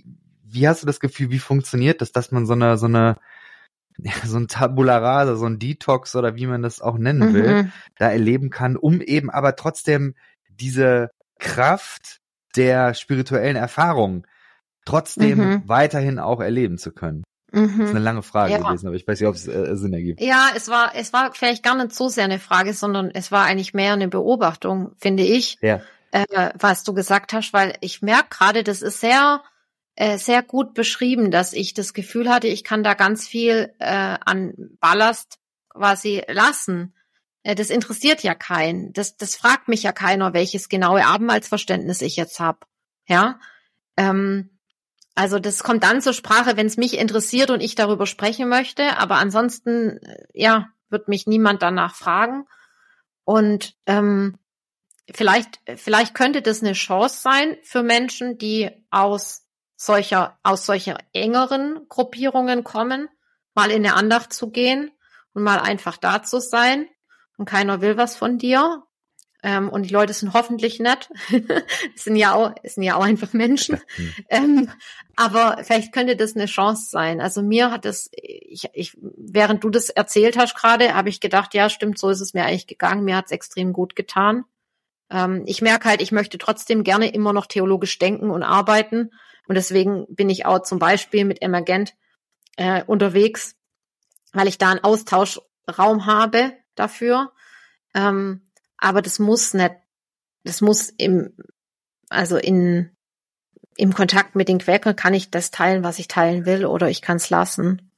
wie 0.55 0.67
hast 0.67 0.81
du 0.81 0.87
das 0.87 0.99
Gefühl, 0.99 1.29
wie 1.29 1.39
funktioniert 1.39 2.01
das, 2.01 2.11
dass 2.11 2.31
man 2.31 2.45
so 2.45 2.53
eine, 2.53 2.77
so 2.77 2.87
eine, 2.87 3.17
so 4.25 4.37
ein 4.37 4.47
Tabula 4.47 4.97
Rasa, 4.97 5.35
so 5.35 5.45
ein 5.45 5.59
Detox 5.59 6.15
oder 6.15 6.35
wie 6.35 6.47
man 6.47 6.61
das 6.61 6.81
auch 6.81 6.97
nennen 6.97 7.33
will, 7.33 7.63
mhm. 7.63 7.71
da 7.97 8.09
erleben 8.09 8.49
kann, 8.49 8.75
um 8.75 9.01
eben 9.01 9.29
aber 9.29 9.55
trotzdem 9.55 10.15
diese 10.49 11.11
Kraft 11.39 12.19
der 12.55 12.93
spirituellen 12.93 13.57
Erfahrung 13.57 14.25
trotzdem 14.85 15.37
mhm. 15.37 15.63
weiterhin 15.65 16.19
auch 16.19 16.41
erleben 16.41 16.77
zu 16.77 16.91
können? 16.91 17.23
Mhm. 17.51 17.77
Das 17.79 17.89
ist 17.89 17.95
eine 17.95 18.03
lange 18.03 18.23
Frage 18.23 18.53
ja. 18.53 18.57
gewesen, 18.59 18.87
aber 18.87 18.95
ich 18.95 19.07
weiß 19.07 19.19
nicht, 19.19 19.29
ob 19.29 19.35
es 19.35 19.47
äh, 19.47 19.75
Sinn 19.75 19.93
ergibt. 19.93 20.21
Ja, 20.21 20.49
es 20.55 20.67
war, 20.67 20.91
es 20.95 21.13
war 21.13 21.33
vielleicht 21.33 21.63
gar 21.63 21.75
nicht 21.75 21.93
so 21.93 22.09
sehr 22.09 22.25
eine 22.25 22.39
Frage, 22.39 22.73
sondern 22.73 23.11
es 23.11 23.31
war 23.31 23.45
eigentlich 23.45 23.73
mehr 23.73 23.93
eine 23.93 24.07
Beobachtung, 24.07 24.91
finde 24.97 25.23
ich, 25.23 25.57
ja. 25.61 25.81
äh, 26.11 26.51
was 26.59 26.83
du 26.83 26.93
gesagt 26.93 27.33
hast, 27.33 27.53
weil 27.53 27.75
ich 27.81 28.01
merke 28.01 28.29
gerade, 28.29 28.63
das 28.63 28.81
ist 28.81 28.99
sehr, 28.99 29.41
äh, 29.95 30.17
sehr 30.17 30.43
gut 30.43 30.73
beschrieben, 30.73 31.31
dass 31.31 31.53
ich 31.53 31.73
das 31.73 31.93
Gefühl 31.93 32.29
hatte, 32.29 32.47
ich 32.47 32.63
kann 32.63 32.83
da 32.83 32.93
ganz 32.93 33.27
viel 33.27 33.73
äh, 33.79 34.17
an 34.25 34.53
Ballast 34.79 35.39
quasi 35.69 36.23
lassen. 36.27 36.93
Äh, 37.43 37.55
das 37.55 37.69
interessiert 37.69 38.23
ja 38.23 38.35
keinen. 38.35 38.91
Das, 38.93 39.15
das 39.15 39.35
fragt 39.35 39.67
mich 39.67 39.83
ja 39.83 39.93
keiner, 39.93 40.33
welches 40.33 40.67
genaue 40.67 41.05
Abendmahlsverständnis 41.05 42.01
ich 42.01 42.15
jetzt 42.17 42.39
habe. 42.39 42.59
Ja. 43.07 43.39
Ähm, 43.95 44.49
also 45.15 45.39
das 45.39 45.63
kommt 45.63 45.83
dann 45.83 46.01
zur 46.01 46.13
Sprache, 46.13 46.57
wenn 46.57 46.67
es 46.67 46.75
mich 46.75 46.97
interessiert 46.97 47.49
und 47.49 47.61
ich 47.61 47.75
darüber 47.75 48.05
sprechen 48.05 48.49
möchte. 48.49 48.97
Aber 48.97 49.15
ansonsten, 49.15 49.99
äh, 49.99 50.25
ja, 50.33 50.69
wird 50.89 51.07
mich 51.07 51.25
niemand 51.25 51.61
danach 51.61 51.95
fragen. 51.95 52.45
Und 53.23 53.75
ähm, 53.85 54.37
vielleicht, 55.13 55.59
vielleicht 55.77 56.13
könnte 56.13 56.41
das 56.41 56.61
eine 56.61 56.73
Chance 56.73 57.21
sein 57.21 57.57
für 57.63 57.81
Menschen, 57.81 58.37
die 58.37 58.69
aus 58.91 59.44
solcher, 59.75 60.37
aus 60.43 60.65
solcher 60.65 60.97
engeren 61.13 61.87
Gruppierungen 61.89 62.63
kommen, 62.63 63.09
mal 63.53 63.71
in 63.71 63.85
eine 63.85 63.95
Andacht 63.95 64.33
zu 64.33 64.49
gehen 64.49 64.91
und 65.33 65.43
mal 65.43 65.59
einfach 65.59 65.97
da 65.97 66.23
zu 66.23 66.39
sein 66.39 66.87
und 67.37 67.45
keiner 67.45 67.81
will 67.81 67.97
was 67.97 68.15
von 68.15 68.37
dir. 68.37 68.83
Ähm, 69.43 69.69
und 69.69 69.83
die 69.83 69.93
Leute 69.93 70.11
sind 70.11 70.33
hoffentlich 70.33 70.79
nett. 70.79 71.09
sind 71.95 72.15
ja 72.15 72.33
auch, 72.33 72.55
sind 72.63 72.81
ja 72.81 72.95
auch 72.95 73.03
einfach 73.03 73.33
Menschen. 73.33 73.79
ähm, 74.29 74.71
aber 75.15 75.59
vielleicht 75.63 75.93
könnte 75.93 76.15
das 76.15 76.35
eine 76.35 76.47
Chance 76.47 76.87
sein. 76.89 77.21
Also 77.21 77.43
mir 77.43 77.69
hat 77.69 77.85
es, 77.85 78.09
ich, 78.11 78.67
ich, 78.73 78.97
während 78.99 79.63
du 79.63 79.69
das 79.69 79.89
erzählt 79.89 80.37
hast 80.37 80.55
gerade, 80.55 80.95
habe 80.95 81.09
ich 81.09 81.19
gedacht, 81.19 81.53
ja, 81.53 81.69
stimmt, 81.69 81.99
so 81.99 82.09
ist 82.09 82.21
es 82.21 82.33
mir 82.33 82.43
eigentlich 82.43 82.67
gegangen. 82.67 83.03
Mir 83.03 83.17
hat 83.17 83.25
es 83.25 83.31
extrem 83.31 83.71
gut 83.71 83.95
getan. 83.95 84.45
Ähm, 85.11 85.43
ich 85.45 85.61
merke 85.61 85.89
halt, 85.89 86.01
ich 86.01 86.11
möchte 86.11 86.39
trotzdem 86.39 86.83
gerne 86.83 87.13
immer 87.13 87.31
noch 87.31 87.45
theologisch 87.45 87.99
denken 87.99 88.31
und 88.31 88.41
arbeiten. 88.41 89.11
Und 89.47 89.55
deswegen 89.55 90.05
bin 90.09 90.29
ich 90.29 90.45
auch 90.45 90.63
zum 90.63 90.79
Beispiel 90.79 91.25
mit 91.25 91.41
Emergent 91.41 91.95
äh, 92.57 92.83
unterwegs, 92.83 93.55
weil 94.33 94.47
ich 94.47 94.57
da 94.57 94.71
einen 94.71 94.83
Austauschraum 94.83 96.05
habe 96.05 96.53
dafür. 96.75 97.31
Ähm, 97.93 98.41
aber 98.77 99.01
das 99.01 99.19
muss 99.19 99.53
nicht, 99.53 99.75
das 100.43 100.61
muss 100.61 100.89
im, 100.89 101.33
also 102.09 102.37
in, 102.37 102.91
im 103.77 103.93
Kontakt 103.93 104.35
mit 104.35 104.47
den 104.47 104.59
Quäkern 104.59 104.95
kann 104.95 105.13
ich 105.13 105.31
das 105.31 105.51
teilen, 105.51 105.83
was 105.83 105.99
ich 105.99 106.07
teilen 106.07 106.45
will, 106.45 106.65
oder 106.65 106.89
ich 106.89 107.01
kann 107.01 107.17
es 107.17 107.29
lassen. 107.29 107.91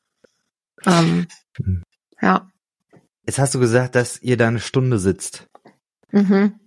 Ähm, 0.85 1.27
ja. 2.21 2.49
Jetzt 3.25 3.39
hast 3.39 3.55
du 3.55 3.59
gesagt, 3.59 3.95
dass 3.95 4.21
ihr 4.21 4.37
da 4.37 4.47
eine 4.47 4.59
Stunde 4.59 4.99
sitzt. 4.99 5.47
Mhm. 6.11 6.59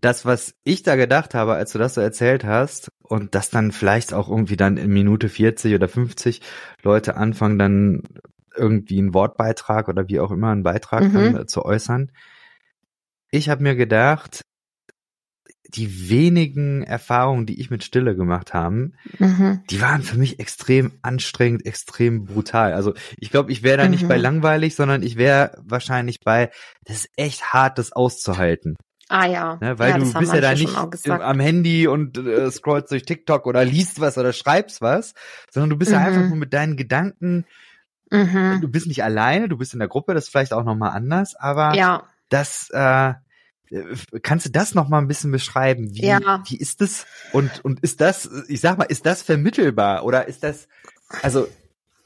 Das, 0.00 0.24
was 0.24 0.54
ich 0.64 0.82
da 0.82 0.96
gedacht 0.96 1.34
habe, 1.34 1.54
als 1.54 1.72
du 1.72 1.78
das 1.78 1.94
so 1.94 2.00
erzählt 2.00 2.44
hast, 2.44 2.90
und 3.08 3.34
dass 3.34 3.50
dann 3.50 3.72
vielleicht 3.72 4.12
auch 4.12 4.28
irgendwie 4.28 4.56
dann 4.56 4.76
in 4.76 4.92
Minute 4.92 5.28
40 5.28 5.74
oder 5.74 5.88
50 5.88 6.42
Leute 6.82 7.16
anfangen, 7.16 7.58
dann 7.58 8.02
irgendwie 8.54 8.98
einen 8.98 9.14
Wortbeitrag 9.14 9.88
oder 9.88 10.08
wie 10.08 10.20
auch 10.20 10.30
immer 10.30 10.50
einen 10.50 10.62
Beitrag 10.62 11.04
mhm. 11.04 11.36
äh, 11.36 11.46
zu 11.46 11.64
äußern. 11.64 12.10
Ich 13.30 13.48
habe 13.48 13.62
mir 13.62 13.76
gedacht, 13.76 14.42
die 15.68 16.08
wenigen 16.08 16.82
Erfahrungen, 16.82 17.44
die 17.44 17.60
ich 17.60 17.70
mit 17.70 17.82
Stille 17.84 18.16
gemacht 18.16 18.54
habe, 18.54 18.92
mhm. 19.18 19.62
die 19.68 19.80
waren 19.80 20.02
für 20.02 20.16
mich 20.16 20.38
extrem 20.38 20.92
anstrengend, 21.02 21.66
extrem 21.66 22.24
brutal. 22.24 22.72
Also 22.72 22.94
ich 23.18 23.30
glaube, 23.30 23.52
ich 23.52 23.62
wäre 23.62 23.78
da 23.78 23.84
mhm. 23.84 23.90
nicht 23.90 24.08
bei 24.08 24.16
langweilig, 24.16 24.74
sondern 24.74 25.02
ich 25.02 25.16
wäre 25.16 25.60
wahrscheinlich 25.62 26.20
bei, 26.20 26.50
das 26.84 26.98
ist 26.98 27.10
echt 27.16 27.52
hart, 27.52 27.78
das 27.78 27.92
auszuhalten. 27.92 28.76
Ah 29.08 29.26
ja. 29.26 29.58
Ne, 29.60 29.78
weil 29.78 29.90
ja, 29.90 29.98
du 29.98 30.12
bist 30.18 30.32
ja 30.32 30.40
da 30.40 30.54
nicht 30.54 30.76
am 31.08 31.40
Handy 31.40 31.86
und 31.86 32.18
äh, 32.18 32.50
scrollst 32.50 32.90
durch 32.90 33.04
TikTok 33.04 33.46
oder 33.46 33.64
liest 33.64 34.00
was 34.00 34.18
oder 34.18 34.32
schreibst 34.32 34.80
was, 34.80 35.14
sondern 35.50 35.70
du 35.70 35.76
bist 35.76 35.92
mhm. 35.92 35.98
ja 35.98 36.04
einfach 36.04 36.28
nur 36.28 36.36
mit 36.36 36.52
deinen 36.52 36.76
Gedanken 36.76 37.46
Mhm. 38.10 38.60
Du 38.60 38.68
bist 38.68 38.86
nicht 38.86 39.02
alleine, 39.02 39.48
du 39.48 39.56
bist 39.56 39.72
in 39.72 39.80
der 39.80 39.88
Gruppe, 39.88 40.14
das 40.14 40.24
ist 40.24 40.30
vielleicht 40.30 40.52
auch 40.52 40.64
nochmal 40.64 40.90
anders, 40.90 41.34
aber 41.34 41.74
ja. 41.74 42.04
das, 42.28 42.70
äh, 42.70 43.14
kannst 44.22 44.46
du 44.46 44.50
das 44.50 44.74
nochmal 44.74 45.02
ein 45.02 45.08
bisschen 45.08 45.32
beschreiben? 45.32 45.92
Wie, 45.92 46.06
ja. 46.06 46.42
wie 46.46 46.56
ist 46.56 46.80
das? 46.80 47.06
Und, 47.32 47.64
und 47.64 47.80
ist 47.80 48.00
das, 48.00 48.30
ich 48.48 48.60
sag 48.60 48.78
mal, 48.78 48.84
ist 48.84 49.06
das 49.06 49.22
vermittelbar 49.22 50.04
oder 50.04 50.28
ist 50.28 50.44
das, 50.44 50.68
also, 51.22 51.48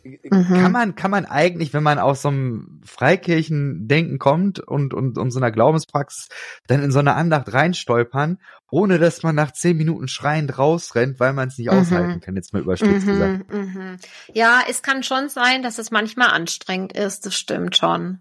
mhm. 0.05 0.47
kann 0.49 0.73
man, 0.73 0.95
kann 0.95 1.11
man 1.11 1.27
eigentlich, 1.27 1.73
wenn 1.73 1.83
man 1.83 1.99
aus 1.99 2.23
so 2.23 2.29
einem 2.29 2.81
Freikirchendenken 2.85 4.19
kommt 4.19 4.61
und, 4.61 4.95
und, 4.95 5.19
und 5.19 5.31
so 5.31 5.39
einer 5.39 5.51
Glaubenspraxis 5.51 6.29
dann 6.67 6.83
in 6.83 6.91
so 6.91 6.99
eine 6.99 7.15
Andacht 7.15 7.53
reinstolpern, 7.53 8.39
ohne 8.71 8.99
dass 8.99 9.23
man 9.23 9.35
nach 9.35 9.53
zehn 9.53 9.77
Minuten 9.77 10.09
schreiend 10.09 10.59
rausrennt, 10.59 11.21
weil 11.21 11.33
man 11.33 11.49
es 11.49 11.59
nicht 11.59 11.71
mhm. 11.71 11.79
aushalten 11.79 12.21
kann, 12.21 12.37
jetzt 12.37 12.53
mal 12.53 12.63
überspitzt 12.63 13.07
mhm, 13.07 13.11
gesagt. 13.11 13.53
Mhm. 13.53 13.97
Ja, 14.33 14.63
es 14.69 14.83
kann 14.83 15.03
schon 15.03 15.29
sein, 15.29 15.63
dass 15.63 15.79
es 15.79 15.91
manchmal 15.91 16.29
anstrengend 16.29 16.93
ist, 16.93 17.27
das 17.27 17.35
stimmt 17.35 17.77
schon. 17.77 18.21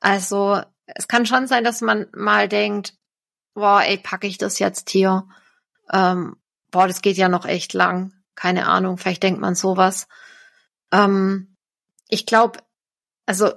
Also, 0.00 0.60
es 0.86 1.08
kann 1.08 1.26
schon 1.26 1.46
sein, 1.46 1.64
dass 1.64 1.80
man 1.80 2.06
mal 2.14 2.48
denkt, 2.48 2.94
boah, 3.54 3.82
ey, 3.82 3.98
packe 3.98 4.26
ich 4.26 4.38
das 4.38 4.58
jetzt 4.58 4.90
hier? 4.90 5.26
Ähm, 5.92 6.36
boah, 6.70 6.86
das 6.86 7.02
geht 7.02 7.16
ja 7.16 7.28
noch 7.28 7.44
echt 7.44 7.74
lang. 7.74 8.12
Keine 8.34 8.66
Ahnung, 8.66 8.96
vielleicht 8.96 9.22
denkt 9.22 9.40
man 9.40 9.54
sowas. 9.54 10.08
Ähm, 10.92 11.56
ich 12.08 12.26
glaube, 12.26 12.60
also 13.26 13.52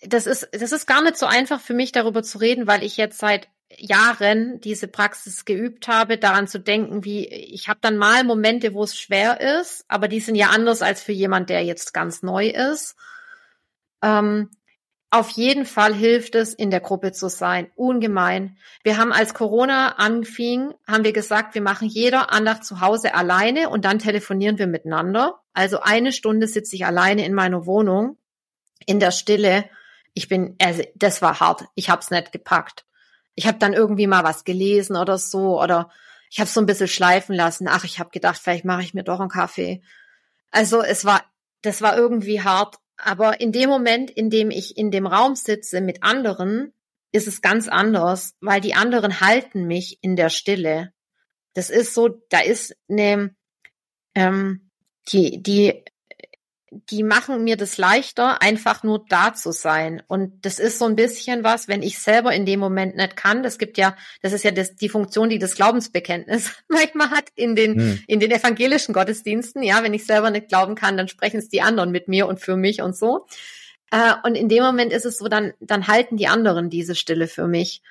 das 0.00 0.26
ist, 0.26 0.48
das 0.52 0.72
ist 0.72 0.86
gar 0.86 1.02
nicht 1.02 1.16
so 1.16 1.26
einfach 1.26 1.60
für 1.60 1.74
mich, 1.74 1.92
darüber 1.92 2.22
zu 2.22 2.38
reden, 2.38 2.66
weil 2.66 2.82
ich 2.82 2.96
jetzt 2.96 3.18
seit 3.18 3.48
Jahren 3.76 4.60
diese 4.60 4.88
Praxis 4.88 5.44
geübt 5.44 5.88
habe, 5.88 6.18
daran 6.18 6.46
zu 6.46 6.60
denken, 6.60 7.04
wie 7.04 7.26
ich 7.26 7.68
habe 7.68 7.80
dann 7.80 7.96
mal 7.96 8.24
Momente, 8.24 8.74
wo 8.74 8.84
es 8.84 8.98
schwer 8.98 9.40
ist, 9.60 9.84
aber 9.88 10.08
die 10.08 10.20
sind 10.20 10.34
ja 10.34 10.50
anders 10.50 10.82
als 10.82 11.02
für 11.02 11.12
jemand, 11.12 11.50
der 11.50 11.64
jetzt 11.64 11.94
ganz 11.94 12.22
neu 12.22 12.48
ist. 12.48 12.96
Ähm, 14.02 14.50
auf 15.14 15.30
jeden 15.30 15.64
Fall 15.64 15.94
hilft 15.94 16.34
es, 16.34 16.54
in 16.54 16.72
der 16.72 16.80
Gruppe 16.80 17.12
zu 17.12 17.28
sein. 17.28 17.70
Ungemein. 17.76 18.58
Wir 18.82 18.98
haben 18.98 19.12
als 19.12 19.32
Corona 19.32 19.90
anfing, 19.90 20.74
haben 20.88 21.04
wir 21.04 21.12
gesagt, 21.12 21.54
wir 21.54 21.62
machen 21.62 21.86
jeder 21.86 22.32
Andacht 22.32 22.64
zu 22.64 22.80
Hause 22.80 23.14
alleine 23.14 23.68
und 23.68 23.84
dann 23.84 24.00
telefonieren 24.00 24.58
wir 24.58 24.66
miteinander. 24.66 25.40
Also 25.52 25.78
eine 25.78 26.10
Stunde 26.10 26.48
sitze 26.48 26.74
ich 26.74 26.84
alleine 26.84 27.24
in 27.24 27.32
meiner 27.32 27.64
Wohnung 27.64 28.18
in 28.86 28.98
der 28.98 29.12
Stille. 29.12 29.70
Ich 30.14 30.26
bin, 30.26 30.56
also 30.60 30.82
das 30.96 31.22
war 31.22 31.38
hart. 31.38 31.66
Ich 31.76 31.90
habe 31.90 32.02
es 32.02 32.10
nicht 32.10 32.32
gepackt. 32.32 32.84
Ich 33.36 33.46
habe 33.46 33.58
dann 33.58 33.72
irgendwie 33.72 34.08
mal 34.08 34.24
was 34.24 34.42
gelesen 34.42 34.96
oder 34.96 35.16
so 35.16 35.62
oder 35.62 35.90
ich 36.28 36.40
habe 36.40 36.50
so 36.50 36.60
ein 36.60 36.66
bisschen 36.66 36.88
schleifen 36.88 37.36
lassen. 37.36 37.68
Ach, 37.68 37.84
ich 37.84 38.00
habe 38.00 38.10
gedacht, 38.10 38.40
vielleicht 38.42 38.64
mache 38.64 38.82
ich 38.82 38.94
mir 38.94 39.04
doch 39.04 39.20
einen 39.20 39.28
Kaffee. 39.28 39.80
Also 40.50 40.82
es 40.82 41.04
war, 41.04 41.22
das 41.62 41.82
war 41.82 41.96
irgendwie 41.96 42.42
hart 42.42 42.78
aber 42.96 43.40
in 43.40 43.52
dem 43.52 43.68
Moment, 43.68 44.10
in 44.10 44.30
dem 44.30 44.50
ich 44.50 44.76
in 44.76 44.90
dem 44.90 45.06
Raum 45.06 45.34
sitze 45.34 45.80
mit 45.80 46.02
anderen, 46.02 46.72
ist 47.12 47.28
es 47.28 47.42
ganz 47.42 47.68
anders, 47.68 48.34
weil 48.40 48.60
die 48.60 48.74
anderen 48.74 49.20
halten 49.20 49.66
mich 49.66 49.98
in 50.00 50.16
der 50.16 50.30
Stille. 50.30 50.92
Das 51.52 51.70
ist 51.70 51.94
so, 51.94 52.08
da 52.28 52.40
ist 52.40 52.76
eine, 52.88 53.34
ähm, 54.14 54.70
die, 55.08 55.42
die 55.42 55.84
die 56.90 57.02
machen 57.02 57.44
mir 57.44 57.56
das 57.56 57.78
leichter, 57.78 58.42
einfach 58.42 58.82
nur 58.82 59.04
da 59.08 59.34
zu 59.34 59.52
sein. 59.52 60.02
Und 60.06 60.44
das 60.44 60.58
ist 60.58 60.78
so 60.78 60.86
ein 60.86 60.96
bisschen 60.96 61.44
was, 61.44 61.68
wenn 61.68 61.82
ich 61.82 61.98
selber 61.98 62.32
in 62.32 62.46
dem 62.46 62.60
Moment 62.60 62.96
nicht 62.96 63.16
kann. 63.16 63.42
Das 63.42 63.58
gibt 63.58 63.78
ja, 63.78 63.96
das 64.22 64.32
ist 64.32 64.44
ja 64.44 64.50
das, 64.50 64.76
die 64.76 64.88
Funktion, 64.88 65.28
die 65.28 65.38
das 65.38 65.54
Glaubensbekenntnis 65.54 66.52
manchmal 66.68 67.10
hat 67.10 67.26
in 67.34 67.54
den, 67.56 67.74
hm. 67.74 68.04
in 68.06 68.20
den 68.20 68.30
evangelischen 68.30 68.92
Gottesdiensten. 68.92 69.62
Ja, 69.62 69.82
wenn 69.82 69.94
ich 69.94 70.06
selber 70.06 70.30
nicht 70.30 70.48
glauben 70.48 70.74
kann, 70.74 70.96
dann 70.96 71.08
sprechen 71.08 71.38
es 71.38 71.48
die 71.48 71.62
anderen 71.62 71.90
mit 71.90 72.08
mir 72.08 72.26
und 72.26 72.40
für 72.40 72.56
mich 72.56 72.82
und 72.82 72.96
so. 72.96 73.26
Äh, 73.90 74.14
und 74.24 74.34
in 74.34 74.48
dem 74.48 74.62
Moment 74.62 74.92
ist 74.92 75.04
es 75.04 75.18
so, 75.18 75.28
dann, 75.28 75.52
dann 75.60 75.86
halten 75.86 76.16
die 76.16 76.28
anderen 76.28 76.70
diese 76.70 76.94
Stille 76.94 77.28
für 77.28 77.46
mich. 77.46 77.82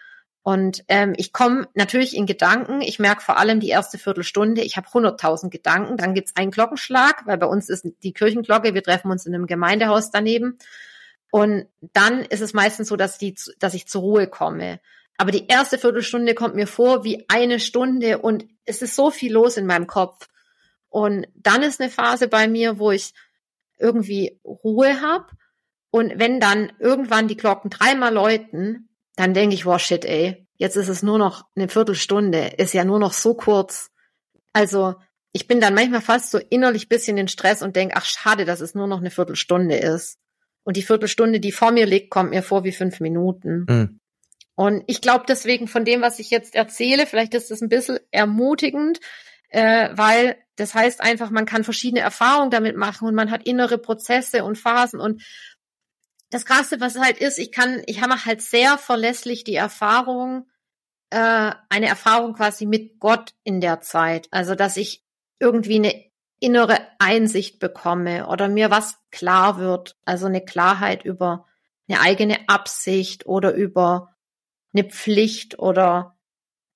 Und 0.43 0.83
ähm, 0.89 1.13
ich 1.15 1.31
komme 1.31 1.69
natürlich 1.73 2.15
in 2.15 2.25
Gedanken. 2.25 2.81
Ich 2.81 2.99
merke 2.99 3.21
vor 3.21 3.37
allem 3.37 3.61
die 3.61 3.69
erste 3.69 3.97
Viertelstunde, 3.97 4.61
ich 4.61 4.75
habe 4.75 4.89
100.000 4.89 5.49
Gedanken. 5.49 5.95
Dann 5.95 6.13
gibt's 6.13 6.35
einen 6.35 6.51
Glockenschlag, 6.51 7.25
weil 7.25 7.37
bei 7.37 7.47
uns 7.47 7.69
ist 7.69 7.87
die 8.03 8.11
Kirchenglocke. 8.11 8.73
Wir 8.73 8.83
treffen 8.83 9.09
uns 9.09 9.25
in 9.25 9.33
einem 9.33 9.47
Gemeindehaus 9.47 10.11
daneben. 10.11 10.57
Und 11.31 11.67
dann 11.93 12.23
ist 12.25 12.41
es 12.41 12.53
meistens 12.53 12.89
so, 12.89 12.97
dass, 12.97 13.17
die, 13.17 13.35
dass 13.59 13.73
ich 13.73 13.87
zur 13.87 14.01
Ruhe 14.01 14.27
komme. 14.27 14.81
Aber 15.17 15.31
die 15.31 15.47
erste 15.47 15.77
Viertelstunde 15.77 16.35
kommt 16.35 16.55
mir 16.55 16.67
vor 16.67 17.05
wie 17.05 17.25
eine 17.29 17.59
Stunde 17.59 18.17
und 18.17 18.45
es 18.65 18.81
ist 18.81 18.95
so 18.95 19.11
viel 19.11 19.31
los 19.31 19.55
in 19.57 19.65
meinem 19.65 19.87
Kopf. 19.87 20.27
Und 20.89 21.27
dann 21.35 21.63
ist 21.63 21.79
eine 21.79 21.89
Phase 21.89 22.27
bei 22.27 22.47
mir, 22.47 22.79
wo 22.79 22.91
ich 22.91 23.13
irgendwie 23.79 24.39
Ruhe 24.43 25.01
habe. 25.01 25.27
Und 25.89 26.19
wenn 26.19 26.39
dann 26.39 26.73
irgendwann 26.79 27.27
die 27.27 27.37
Glocken 27.37 27.69
dreimal 27.69 28.13
läuten, 28.13 28.89
dann 29.15 29.33
denke 29.33 29.55
ich, 29.55 29.65
wow, 29.65 29.79
shit, 29.79 30.05
ey, 30.05 30.47
jetzt 30.55 30.75
ist 30.75 30.87
es 30.87 31.03
nur 31.03 31.17
noch 31.17 31.45
eine 31.55 31.67
Viertelstunde, 31.67 32.53
ist 32.57 32.73
ja 32.73 32.83
nur 32.83 32.99
noch 32.99 33.13
so 33.13 33.33
kurz. 33.33 33.89
Also 34.53 34.95
ich 35.31 35.47
bin 35.47 35.59
dann 35.59 35.73
manchmal 35.73 36.01
fast 36.01 36.31
so 36.31 36.37
innerlich 36.37 36.89
bisschen 36.89 37.17
in 37.17 37.27
Stress 37.27 37.61
und 37.61 37.75
denke, 37.75 37.95
ach 37.97 38.05
schade, 38.05 38.45
dass 38.45 38.61
es 38.61 38.75
nur 38.75 38.87
noch 38.87 38.99
eine 38.99 39.11
Viertelstunde 39.11 39.75
ist. 39.75 40.17
Und 40.63 40.77
die 40.77 40.83
Viertelstunde, 40.83 41.39
die 41.39 41.51
vor 41.51 41.71
mir 41.71 41.85
liegt, 41.85 42.09
kommt 42.09 42.29
mir 42.29 42.43
vor 42.43 42.63
wie 42.63 42.71
fünf 42.71 42.99
Minuten. 42.99 43.65
Mhm. 43.67 43.99
Und 44.55 44.83
ich 44.87 45.01
glaube 45.01 45.25
deswegen 45.27 45.67
von 45.67 45.83
dem, 45.83 46.01
was 46.01 46.19
ich 46.19 46.29
jetzt 46.29 46.55
erzähle, 46.55 47.07
vielleicht 47.07 47.33
ist 47.33 47.49
das 47.49 47.61
ein 47.61 47.69
bisschen 47.69 47.99
ermutigend, 48.11 48.99
äh, 49.49 49.89
weil 49.93 50.37
das 50.55 50.75
heißt 50.75 51.01
einfach, 51.01 51.31
man 51.31 51.45
kann 51.45 51.63
verschiedene 51.63 52.01
Erfahrungen 52.01 52.51
damit 52.51 52.77
machen 52.77 53.07
und 53.07 53.15
man 53.15 53.31
hat 53.31 53.47
innere 53.47 53.79
Prozesse 53.79 54.43
und 54.43 54.57
Phasen 54.57 54.99
und 54.99 55.23
das 56.33 56.45
Krasse, 56.45 56.81
was 56.81 56.97
halt 56.97 57.19
ist, 57.19 57.37
ich 57.37 57.51
kann, 57.51 57.83
ich 57.85 58.01
habe 58.01 58.25
halt 58.25 58.41
sehr 58.41 58.79
verlässlich 58.79 59.43
die 59.43 59.53
Erfahrung, 59.53 60.47
äh, 61.11 61.51
eine 61.69 61.87
Erfahrung 61.87 62.33
quasi 62.33 62.65
mit 62.65 62.99
Gott 62.99 63.35
in 63.43 63.61
der 63.61 63.81
Zeit. 63.81 64.29
Also, 64.31 64.55
dass 64.55 64.75
ich 64.77 65.03
irgendwie 65.39 65.75
eine 65.75 66.03
innere 66.39 66.79
Einsicht 66.97 67.59
bekomme 67.59 68.27
oder 68.27 68.47
mir 68.47 68.71
was 68.71 68.97
klar 69.11 69.59
wird. 69.59 69.95
Also 70.05 70.25
eine 70.25 70.43
Klarheit 70.43 71.05
über 71.05 71.45
eine 71.87 72.01
eigene 72.01 72.49
Absicht 72.49 73.27
oder 73.27 73.53
über 73.53 74.15
eine 74.73 74.85
Pflicht 74.85 75.59
oder 75.59 76.17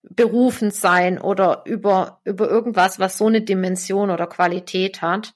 berufen 0.03 0.69
sein 0.69 1.19
oder 1.19 1.63
über, 1.65 2.21
über 2.23 2.47
irgendwas, 2.47 2.99
was 2.99 3.17
so 3.17 3.25
eine 3.25 3.41
Dimension 3.41 4.11
oder 4.11 4.27
Qualität 4.27 5.01
hat. 5.01 5.33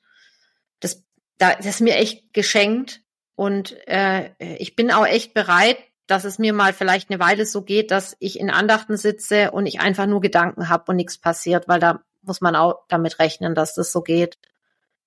Das, 0.80 1.04
das 1.40 1.66
ist 1.66 1.82
mir 1.82 1.96
echt 1.96 2.34
geschenkt 2.34 3.02
und 3.42 3.76
äh, 3.88 4.30
ich 4.38 4.76
bin 4.76 4.92
auch 4.92 5.08
echt 5.08 5.34
bereit, 5.34 5.80
dass 6.06 6.26
es 6.26 6.38
mir 6.38 6.54
mal 6.54 6.74
vielleicht 6.74 7.10
eine 7.10 7.20
Weile 7.20 7.48
so 7.48 7.64
geht, 7.64 7.90
dass 7.90 8.16
ich 8.20 8.40
in 8.40 8.52
Andachten 8.52 8.98
sitze 8.98 9.50
und 9.50 9.66
ich 9.66 9.80
einfach 9.80 10.06
nur 10.06 10.22
Gedanken 10.22 10.70
habe 10.70 10.92
und 10.92 10.98
nichts 10.98 11.18
passiert, 11.18 11.68
weil 11.68 11.80
da 11.80 12.04
muss 12.22 12.40
man 12.42 12.56
auch 12.56 12.84
damit 12.88 13.18
rechnen, 13.18 13.56
dass 13.56 13.74
das 13.74 13.92
so 13.92 14.04
geht. 14.04 14.38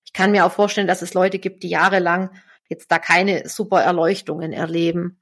Ich 0.03 0.11
kann 0.11 0.31
mir 0.31 0.45
auch 0.45 0.51
vorstellen, 0.51 0.85
dass 0.85 1.01
es 1.01 1.13
Leute 1.13 1.39
gibt, 1.39 1.63
die 1.63 1.69
jahrelang 1.69 2.29
jetzt 2.67 2.91
da 2.91 2.99
keine 2.99 3.47
super 3.47 3.81
Erleuchtungen 3.81 4.51
erleben. 4.51 5.21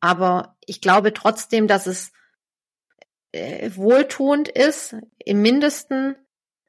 Aber 0.00 0.56
ich 0.64 0.80
glaube 0.80 1.12
trotzdem, 1.12 1.66
dass 1.66 1.86
es 1.86 2.10
äh, 3.32 3.70
wohltuend 3.74 4.48
ist, 4.48 4.96
im 5.18 5.42
Mindesten 5.42 6.16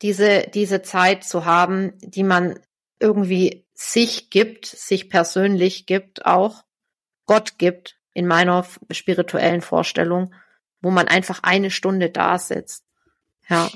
diese, 0.01 0.47
diese 0.53 0.81
Zeit 0.81 1.23
zu 1.23 1.45
haben, 1.45 1.93
die 2.01 2.23
man 2.23 2.59
irgendwie 2.99 3.66
sich 3.79 4.31
gibt, 4.31 4.65
sich 4.65 5.07
persönlich 5.07 5.85
gibt, 5.85 6.25
auch 6.25 6.63
Gott 7.27 7.59
gibt 7.59 7.99
in 8.13 8.25
meiner 8.25 8.65
spirituellen 8.89 9.61
Vorstellung, 9.61 10.33
wo 10.81 10.89
man 10.89 11.07
einfach 11.07 11.43
eine 11.43 11.69
Stunde 11.69 12.09
da 12.09 12.39
sitzt. 12.39 12.85
Ja. 13.47 13.69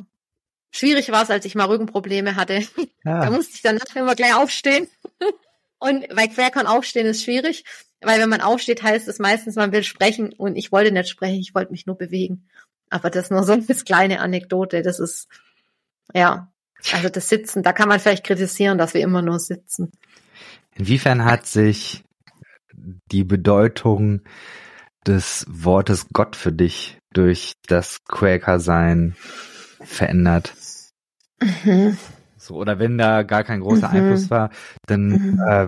Schwierig 0.71 1.11
war 1.11 1.21
es, 1.21 1.29
als 1.29 1.45
ich 1.45 1.53
mal 1.53 1.65
Rückenprobleme 1.65 2.35
hatte. 2.35 2.65
Ja. 3.03 3.19
Da 3.19 3.31
musste 3.31 3.55
ich 3.55 3.63
dann 3.63 3.77
nachher 3.77 4.03
immer 4.03 4.13
gleich 4.13 4.35
aufstehen. 4.35 4.87
Und 5.79 6.05
weil 6.11 6.29
Querkon 6.29 6.67
aufstehen 6.67 7.07
ist 7.07 7.23
schwierig, 7.23 7.65
weil 7.99 8.19
wenn 8.19 8.29
man 8.29 8.41
aufsteht, 8.41 8.83
heißt 8.83 9.07
es 9.07 9.17
meistens, 9.17 9.55
man 9.55 9.71
will 9.71 9.83
sprechen 9.83 10.33
und 10.33 10.55
ich 10.55 10.71
wollte 10.71 10.91
nicht 10.91 11.09
sprechen, 11.09 11.39
ich 11.39 11.55
wollte 11.55 11.71
mich 11.71 11.87
nur 11.87 11.97
bewegen. 11.97 12.47
Aber 12.91 13.09
das 13.09 13.25
ist 13.25 13.31
nur 13.31 13.43
so 13.43 13.53
eine 13.53 13.65
kleine 13.65 14.19
Anekdote. 14.19 14.83
Das 14.83 14.99
ist, 14.99 15.27
ja, 16.13 16.50
also 16.93 17.09
das 17.09 17.29
Sitzen, 17.29 17.63
da 17.63 17.73
kann 17.73 17.89
man 17.89 17.99
vielleicht 17.99 18.25
kritisieren, 18.25 18.77
dass 18.77 18.93
wir 18.93 19.01
immer 19.01 19.21
nur 19.21 19.39
sitzen. 19.39 19.91
Inwiefern 20.75 21.25
hat 21.25 21.45
sich 21.45 22.03
die 22.73 23.23
Bedeutung 23.23 24.21
des 25.05 25.45
Wortes 25.49 26.07
Gott 26.13 26.35
für 26.35 26.51
dich 26.51 26.99
durch 27.13 27.53
das 27.67 28.03
Quaker-Sein 28.05 29.15
verändert? 29.83 30.53
Mhm. 31.41 31.97
So, 32.37 32.55
oder 32.55 32.79
wenn 32.79 32.97
da 32.97 33.23
gar 33.23 33.43
kein 33.43 33.61
großer 33.61 33.89
mhm. 33.89 33.95
Einfluss 33.95 34.29
war, 34.29 34.49
dann 34.85 35.07
mhm. 35.07 35.39
äh, 35.47 35.67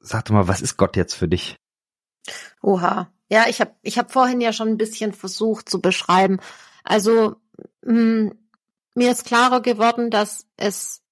sag 0.00 0.24
doch 0.26 0.34
mal, 0.34 0.48
was 0.48 0.60
ist 0.60 0.76
Gott 0.76 0.96
jetzt 0.96 1.14
für 1.14 1.28
dich? 1.28 1.56
Oha. 2.62 3.10
Ja, 3.30 3.44
ich 3.48 3.60
habe 3.60 3.72
ich 3.82 3.98
hab 3.98 4.12
vorhin 4.12 4.40
ja 4.40 4.52
schon 4.52 4.68
ein 4.68 4.76
bisschen 4.76 5.12
versucht 5.12 5.68
zu 5.68 5.80
beschreiben. 5.80 6.40
Also 6.84 7.36
mh, 7.84 7.92
mm, 7.92 8.38
mir 8.94 9.10
ist 9.10 9.24
klarer 9.24 9.60
geworden, 9.60 10.10
dass 10.10 10.46
es 10.56 11.02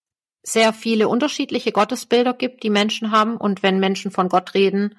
sehr 0.42 0.72
viele 0.72 1.08
unterschiedliche 1.08 1.72
Gottesbilder 1.72 2.34
gibt, 2.34 2.62
die 2.62 2.70
Menschen 2.70 3.10
haben. 3.12 3.36
Und 3.36 3.62
wenn 3.62 3.78
Menschen 3.78 4.10
von 4.10 4.28
Gott 4.28 4.54
reden, 4.54 4.96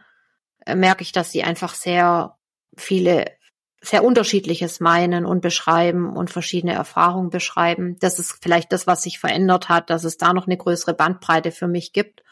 äh, 0.66 0.76
merke 0.76 1.02
ich, 1.02 1.12
dass 1.12 1.32
sie 1.32 1.44
einfach 1.44 1.74
sehr 1.74 2.38
viele, 2.78 3.26
sehr 3.82 4.04
unterschiedliches 4.04 4.80
meinen 4.80 5.26
und 5.26 5.42
beschreiben 5.42 6.16
und 6.16 6.30
verschiedene 6.30 6.74
Erfahrungen 6.74 7.30
beschreiben. 7.30 7.98
Das 8.00 8.20
ist 8.20 8.38
vielleicht 8.42 8.72
das, 8.72 8.88
was 8.88 9.04
sich 9.04 9.20
verändert 9.20 9.68
hat, 9.68 9.90
dass 9.90 10.06
es 10.06 10.18
da 10.18 10.34
noch 10.34 10.48
eine 10.48 10.58
größere 10.58 10.94
Bandbreite 10.94 11.52
für 11.52 11.68
mich 11.68 11.94
gibt. 11.94 12.24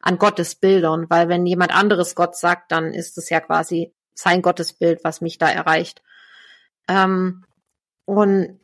an 0.00 0.16
Gottesbildern, 0.16 1.10
weil 1.10 1.28
wenn 1.28 1.44
jemand 1.44 1.74
anderes 1.74 2.14
Gott 2.14 2.36
sagt, 2.36 2.70
dann 2.70 2.94
ist 2.94 3.18
es 3.18 3.30
ja 3.30 3.40
quasi 3.40 3.92
sein 4.14 4.42
Gottesbild, 4.42 5.02
was 5.02 5.20
mich 5.20 5.38
da 5.38 5.50
erreicht. 5.50 6.02
Ähm, 6.88 7.44
und 8.04 8.60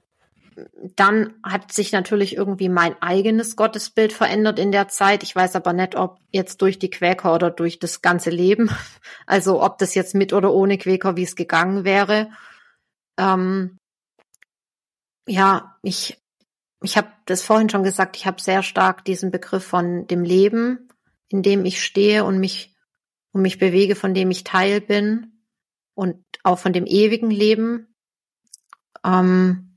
dann 0.96 1.34
hat 1.42 1.72
sich 1.72 1.92
natürlich 1.92 2.36
irgendwie 2.36 2.68
mein 2.68 3.00
eigenes 3.02 3.56
Gottesbild 3.56 4.12
verändert 4.12 4.58
in 4.58 4.72
der 4.72 4.88
Zeit. 4.88 5.22
Ich 5.22 5.34
weiß 5.34 5.56
aber 5.56 5.72
nicht, 5.72 5.96
ob 5.96 6.18
jetzt 6.30 6.62
durch 6.62 6.78
die 6.78 6.90
Quäker 6.90 7.34
oder 7.34 7.50
durch 7.50 7.78
das 7.78 8.02
ganze 8.02 8.30
Leben. 8.30 8.70
Also 9.26 9.62
ob 9.62 9.78
das 9.78 9.94
jetzt 9.94 10.14
mit 10.14 10.34
oder 10.34 10.52
ohne 10.52 10.76
Quäker, 10.76 11.16
wie 11.16 11.22
es 11.22 11.34
gegangen 11.34 11.84
wäre. 11.84 12.30
Ähm, 13.16 13.78
ja, 15.26 15.78
ich, 15.82 16.22
ich 16.82 16.98
habe 16.98 17.08
das 17.24 17.42
vorhin 17.42 17.70
schon 17.70 17.84
gesagt, 17.84 18.16
ich 18.16 18.26
habe 18.26 18.40
sehr 18.42 18.62
stark 18.62 19.02
diesen 19.06 19.30
Begriff 19.30 19.64
von 19.64 20.06
dem 20.06 20.24
Leben, 20.24 20.90
in 21.30 21.42
dem 21.42 21.64
ich 21.64 21.82
stehe 21.82 22.24
und 22.24 22.38
mich 22.38 22.74
und 23.32 23.40
mich 23.42 23.58
bewege, 23.58 23.96
von 23.96 24.12
dem 24.12 24.30
ich 24.30 24.44
Teil 24.44 24.82
bin 24.82 25.42
und 25.94 26.22
auch 26.42 26.58
von 26.58 26.74
dem 26.74 26.86
ewigen 26.86 27.30
Leben. 27.30 27.94
Ähm, 29.04 29.73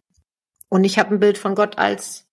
und 0.70 0.84
ich 0.84 0.99
habe 0.99 1.15
ein 1.15 1.20
Bild 1.20 1.38
von 1.38 1.55
Gott 1.55 1.78
als, 1.78 2.28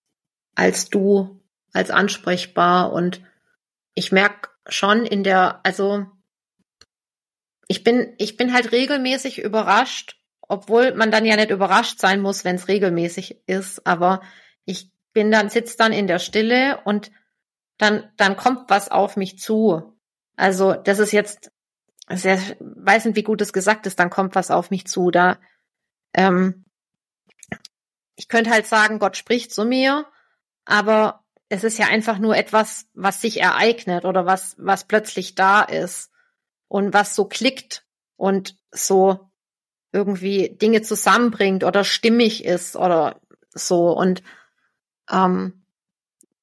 als 0.55 0.89
du, 0.89 1.41
als 1.73 1.89
ansprechbar. 1.89 2.91
Und 2.91 3.21
ich 3.93 4.11
merk 4.11 4.55
schon 4.67 5.05
in 5.05 5.23
der, 5.23 5.61
also 5.63 6.05
ich 7.67 7.83
bin, 7.83 8.13
ich 8.17 8.37
bin 8.37 8.53
halt 8.53 8.71
regelmäßig 8.71 9.39
überrascht, 9.39 10.19
obwohl 10.41 10.93
man 10.93 11.11
dann 11.11 11.25
ja 11.25 11.35
nicht 11.35 11.49
überrascht 11.49 11.99
sein 11.99 12.21
muss, 12.21 12.43
wenn 12.43 12.57
es 12.57 12.67
regelmäßig 12.67 13.41
ist. 13.47 13.85
Aber 13.87 14.21
ich 14.65 14.91
bin 15.13 15.31
dann, 15.31 15.49
sitz 15.49 15.77
dann 15.77 15.93
in 15.93 16.07
der 16.07 16.19
Stille 16.19 16.81
und 16.83 17.11
dann, 17.77 18.09
dann 18.17 18.35
kommt 18.35 18.69
was 18.69 18.89
auf 18.89 19.17
mich 19.17 19.39
zu. 19.39 19.93
Also 20.35 20.73
das 20.73 20.99
ist 20.99 21.11
jetzt, 21.11 21.51
sehr, 22.09 22.39
weiß 22.59 23.05
nicht, 23.05 23.15
wie 23.15 23.23
gut 23.23 23.41
es 23.41 23.53
gesagt 23.53 23.87
ist, 23.87 23.99
dann 23.99 24.09
kommt 24.09 24.35
was 24.35 24.51
auf 24.51 24.69
mich 24.69 24.85
zu. 24.85 25.09
Da 25.09 25.39
ähm, 26.13 26.65
ich 28.15 28.27
könnte 28.27 28.49
halt 28.49 28.65
sagen, 28.65 28.99
Gott 28.99 29.17
spricht 29.17 29.53
zu 29.53 29.65
mir, 29.65 30.05
aber 30.65 31.23
es 31.49 31.63
ist 31.63 31.77
ja 31.77 31.87
einfach 31.87 32.17
nur 32.17 32.35
etwas, 32.35 32.87
was 32.93 33.21
sich 33.21 33.39
ereignet 33.39 34.05
oder 34.05 34.25
was, 34.25 34.55
was 34.57 34.85
plötzlich 34.85 35.35
da 35.35 35.61
ist 35.61 36.11
und 36.67 36.93
was 36.93 37.15
so 37.15 37.25
klickt 37.25 37.85
und 38.15 38.57
so 38.71 39.29
irgendwie 39.91 40.49
Dinge 40.49 40.81
zusammenbringt 40.81 41.63
oder 41.63 41.83
stimmig 41.83 42.43
ist 42.43 42.75
oder 42.75 43.21
so. 43.51 43.91
Und 43.91 44.23
ähm, 45.09 45.65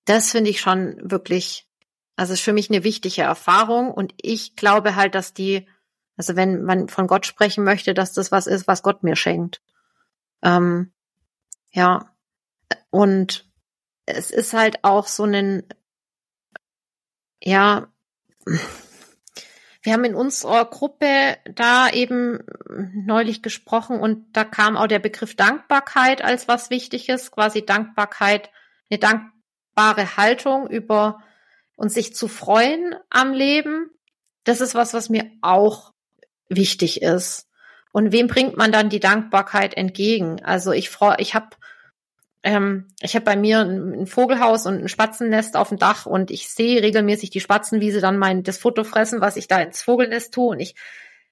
das 0.04 0.30
finde 0.30 0.50
ich 0.50 0.60
schon 0.60 0.98
wirklich, 1.02 1.68
also 2.16 2.32
ist 2.32 2.40
für 2.40 2.52
mich 2.52 2.70
eine 2.70 2.84
wichtige 2.84 3.22
Erfahrung. 3.22 3.90
Und 3.90 4.14
ich 4.16 4.56
glaube 4.56 4.96
halt, 4.96 5.14
dass 5.14 5.34
die, 5.34 5.68
also 6.16 6.36
wenn 6.36 6.62
man 6.62 6.88
von 6.88 7.06
Gott 7.06 7.26
sprechen 7.26 7.64
möchte, 7.64 7.92
dass 7.92 8.12
das 8.12 8.32
was 8.32 8.46
ist, 8.46 8.66
was 8.66 8.82
Gott 8.82 9.02
mir 9.02 9.16
schenkt. 9.16 9.60
Ähm, 10.42 10.92
ja. 11.72 12.10
Und 12.90 13.50
es 14.06 14.30
ist 14.30 14.52
halt 14.52 14.84
auch 14.84 15.06
so 15.06 15.24
ein, 15.24 15.64
ja, 17.40 17.88
wir 19.82 19.92
haben 19.92 20.04
in 20.04 20.14
unserer 20.14 20.64
Gruppe 20.64 21.38
da 21.54 21.90
eben 21.90 22.40
neulich 22.94 23.42
gesprochen 23.42 23.98
und 23.98 24.36
da 24.36 24.44
kam 24.44 24.76
auch 24.76 24.86
der 24.86 25.00
Begriff 25.00 25.34
Dankbarkeit 25.34 26.22
als 26.22 26.46
was 26.46 26.70
Wichtiges, 26.70 27.32
quasi 27.32 27.66
Dankbarkeit, 27.66 28.50
eine 28.90 28.98
dankbare 29.00 30.16
Haltung 30.16 30.68
über 30.68 31.22
und 31.76 31.90
sich 31.90 32.14
zu 32.14 32.28
freuen 32.28 32.94
am 33.10 33.32
Leben. 33.32 33.90
Das 34.44 34.60
ist 34.60 34.74
was, 34.74 34.94
was 34.94 35.08
mir 35.08 35.30
auch 35.40 35.92
wichtig 36.48 37.02
ist. 37.02 37.48
Und 37.92 38.12
wem 38.12 38.26
bringt 38.26 38.56
man 38.56 38.72
dann 38.72 38.88
die 38.88 39.00
Dankbarkeit 39.00 39.74
entgegen? 39.74 40.42
Also 40.44 40.72
ich 40.72 40.90
freue, 40.90 41.16
ich 41.18 41.34
habe 41.34 41.48
ähm, 42.42 42.88
ich 43.00 43.14
habe 43.14 43.24
bei 43.24 43.36
mir 43.36 43.60
ein, 43.60 44.06
Vogelhaus 44.06 44.66
und 44.66 44.82
ein 44.82 44.88
Spatzennest 44.88 45.56
auf 45.56 45.68
dem 45.68 45.78
Dach 45.78 46.06
und 46.06 46.30
ich 46.30 46.48
sehe 46.48 46.82
regelmäßig 46.82 47.30
die 47.30 47.40
Spatzen, 47.40 47.80
wie 47.80 47.90
sie 47.90 48.00
dann 48.00 48.18
mein 48.18 48.42
das 48.42 48.58
Foto 48.58 48.84
fressen, 48.84 49.20
was 49.20 49.36
ich 49.36 49.48
da 49.48 49.60
ins 49.60 49.82
Vogelnest 49.82 50.34
tue 50.34 50.48
und 50.48 50.60
ich 50.60 50.74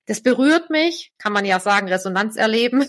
das 0.06 0.22
berührt 0.22 0.70
mich, 0.70 1.12
kann 1.18 1.32
man 1.32 1.44
ja 1.44 1.60
sagen, 1.60 1.88
Resonanz 1.88 2.34
erleben. 2.34 2.84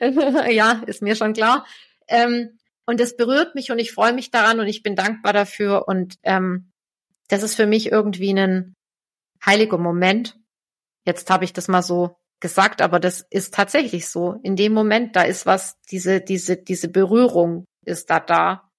ja, 0.50 0.82
ist 0.86 1.00
mir 1.00 1.14
schon 1.14 1.34
klar. 1.34 1.64
Ähm, 2.08 2.58
und 2.84 2.98
das 2.98 3.16
berührt 3.16 3.54
mich 3.54 3.70
und 3.70 3.78
ich 3.78 3.92
freue 3.92 4.12
mich 4.12 4.30
daran 4.30 4.58
und 4.58 4.66
ich 4.66 4.82
bin 4.82 4.96
dankbar 4.96 5.32
dafür 5.32 5.86
und 5.86 6.16
ähm, 6.24 6.72
das 7.28 7.44
ist 7.44 7.54
für 7.54 7.66
mich 7.66 7.92
irgendwie 7.92 8.32
ein 8.32 8.74
heiliger 9.44 9.78
Moment. 9.78 10.36
Jetzt 11.06 11.30
habe 11.30 11.44
ich 11.44 11.52
das 11.52 11.68
mal 11.68 11.82
so 11.82 12.16
gesagt, 12.42 12.82
aber 12.82 13.00
das 13.00 13.24
ist 13.30 13.54
tatsächlich 13.54 14.08
so. 14.08 14.38
In 14.42 14.56
dem 14.56 14.74
Moment, 14.74 15.16
da 15.16 15.22
ist 15.22 15.46
was, 15.46 15.80
diese, 15.90 16.20
diese, 16.20 16.58
diese 16.58 16.88
Berührung 16.88 17.64
ist 17.86 18.10
da 18.10 18.20
da. 18.20 18.70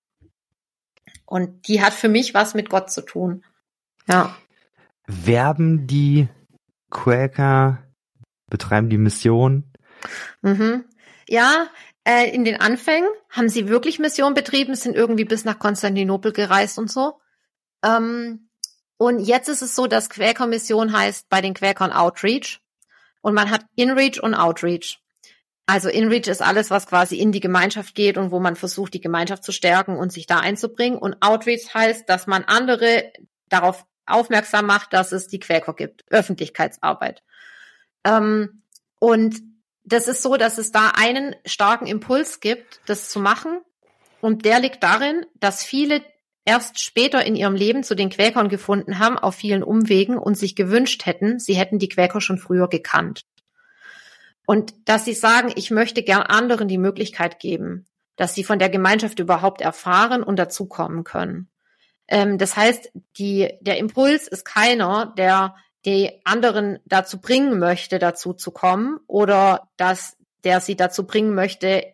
Und 1.25 1.67
die 1.67 1.81
hat 1.81 1.93
für 1.93 2.09
mich 2.09 2.35
was 2.35 2.53
mit 2.53 2.69
Gott 2.69 2.91
zu 2.91 3.01
tun. 3.01 3.43
Ja. 4.07 4.35
Werben 5.07 5.87
die 5.87 6.27
Quäker, 6.91 7.83
betreiben 8.49 8.89
die 8.89 8.99
Mission? 8.99 9.73
Mhm. 10.41 10.85
Ja, 11.27 11.67
äh, 12.03 12.29
in 12.29 12.45
den 12.45 12.59
Anfängen 12.59 13.09
haben 13.29 13.49
sie 13.49 13.67
wirklich 13.69 13.97
Mission 13.97 14.33
betrieben, 14.33 14.75
sind 14.75 14.95
irgendwie 14.95 15.25
bis 15.25 15.45
nach 15.45 15.57
Konstantinopel 15.57 16.33
gereist 16.33 16.77
und 16.77 16.91
so. 16.91 17.19
Ähm, 17.83 18.49
und 18.97 19.19
jetzt 19.19 19.49
ist 19.49 19.61
es 19.61 19.75
so, 19.75 19.87
dass 19.87 20.09
Quäker-Mission 20.09 20.93
heißt 20.95 21.29
bei 21.29 21.41
den 21.41 21.53
Quäkern 21.53 21.91
Outreach. 21.91 22.62
Und 23.23 23.33
man 23.33 23.49
hat 23.49 23.65
Inreach 23.75 24.21
und 24.21 24.35
Outreach. 24.35 24.99
Also 25.65 25.87
Inreach 25.87 26.27
ist 26.27 26.41
alles, 26.41 26.69
was 26.69 26.87
quasi 26.87 27.17
in 27.17 27.31
die 27.31 27.39
Gemeinschaft 27.39 27.95
geht 27.95 28.17
und 28.17 28.31
wo 28.31 28.39
man 28.41 28.57
versucht, 28.57 28.93
die 28.93 29.01
Gemeinschaft 29.01 29.45
zu 29.45 29.53
stärken 29.53 29.95
und 29.97 30.11
sich 30.11 30.27
da 30.27 30.39
einzubringen. 30.39 30.99
Und 30.99 31.15
Outreach 31.21 31.73
heißt, 31.73 32.07
dass 32.09 32.27
man 32.27 32.43
andere 32.43 33.11
darauf 33.47 33.85
aufmerksam 34.05 34.65
macht, 34.65 34.91
dass 34.91 35.13
es 35.13 35.27
die 35.27 35.39
Quäker 35.39 35.73
gibt. 35.73 36.03
Öffentlichkeitsarbeit. 36.09 37.23
Ähm, 38.03 38.61
und 38.99 39.37
das 39.85 40.09
ist 40.09 40.21
so, 40.21 40.35
dass 40.35 40.57
es 40.57 40.73
da 40.73 40.89
einen 40.89 41.33
starken 41.45 41.87
Impuls 41.87 42.41
gibt, 42.41 42.81
das 42.87 43.09
zu 43.09 43.21
machen. 43.21 43.61
Und 44.19 44.43
der 44.43 44.59
liegt 44.59 44.83
darin, 44.83 45.25
dass 45.35 45.63
viele 45.63 46.03
erst 46.45 46.79
später 46.79 47.25
in 47.25 47.35
ihrem 47.35 47.55
Leben 47.55 47.83
zu 47.83 47.95
den 47.95 48.09
Quäkern 48.09 48.49
gefunden 48.49 48.99
haben, 48.99 49.17
auf 49.17 49.35
vielen 49.35 49.63
Umwegen 49.63 50.17
und 50.17 50.37
sich 50.37 50.55
gewünscht 50.55 51.05
hätten, 51.05 51.39
sie 51.39 51.55
hätten 51.55 51.79
die 51.79 51.89
Quäker 51.89 52.21
schon 52.21 52.37
früher 52.37 52.67
gekannt. 52.67 53.25
Und 54.45 54.73
dass 54.85 55.05
sie 55.05 55.13
sagen, 55.13 55.53
ich 55.55 55.71
möchte 55.71 56.03
gern 56.03 56.21
anderen 56.21 56.67
die 56.67 56.77
Möglichkeit 56.77 57.39
geben, 57.39 57.85
dass 58.17 58.35
sie 58.35 58.43
von 58.43 58.59
der 58.59 58.69
Gemeinschaft 58.69 59.19
überhaupt 59.19 59.61
erfahren 59.61 60.21
und 60.21 60.37
dazukommen 60.37 61.03
können. 61.03 61.49
Ähm, 62.07 62.37
das 62.37 62.57
heißt, 62.57 62.91
die, 63.17 63.53
der 63.61 63.77
Impuls 63.77 64.27
ist 64.27 64.43
keiner, 64.43 65.13
der 65.17 65.55
die 65.85 66.21
anderen 66.25 66.79
dazu 66.85 67.19
bringen 67.19 67.59
möchte, 67.59 67.99
dazu 67.99 68.33
zu 68.33 68.51
kommen 68.51 68.99
oder 69.07 69.69
dass 69.77 70.17
der 70.43 70.59
sie 70.59 70.75
dazu 70.75 71.05
bringen 71.05 71.33
möchte, 71.33 71.85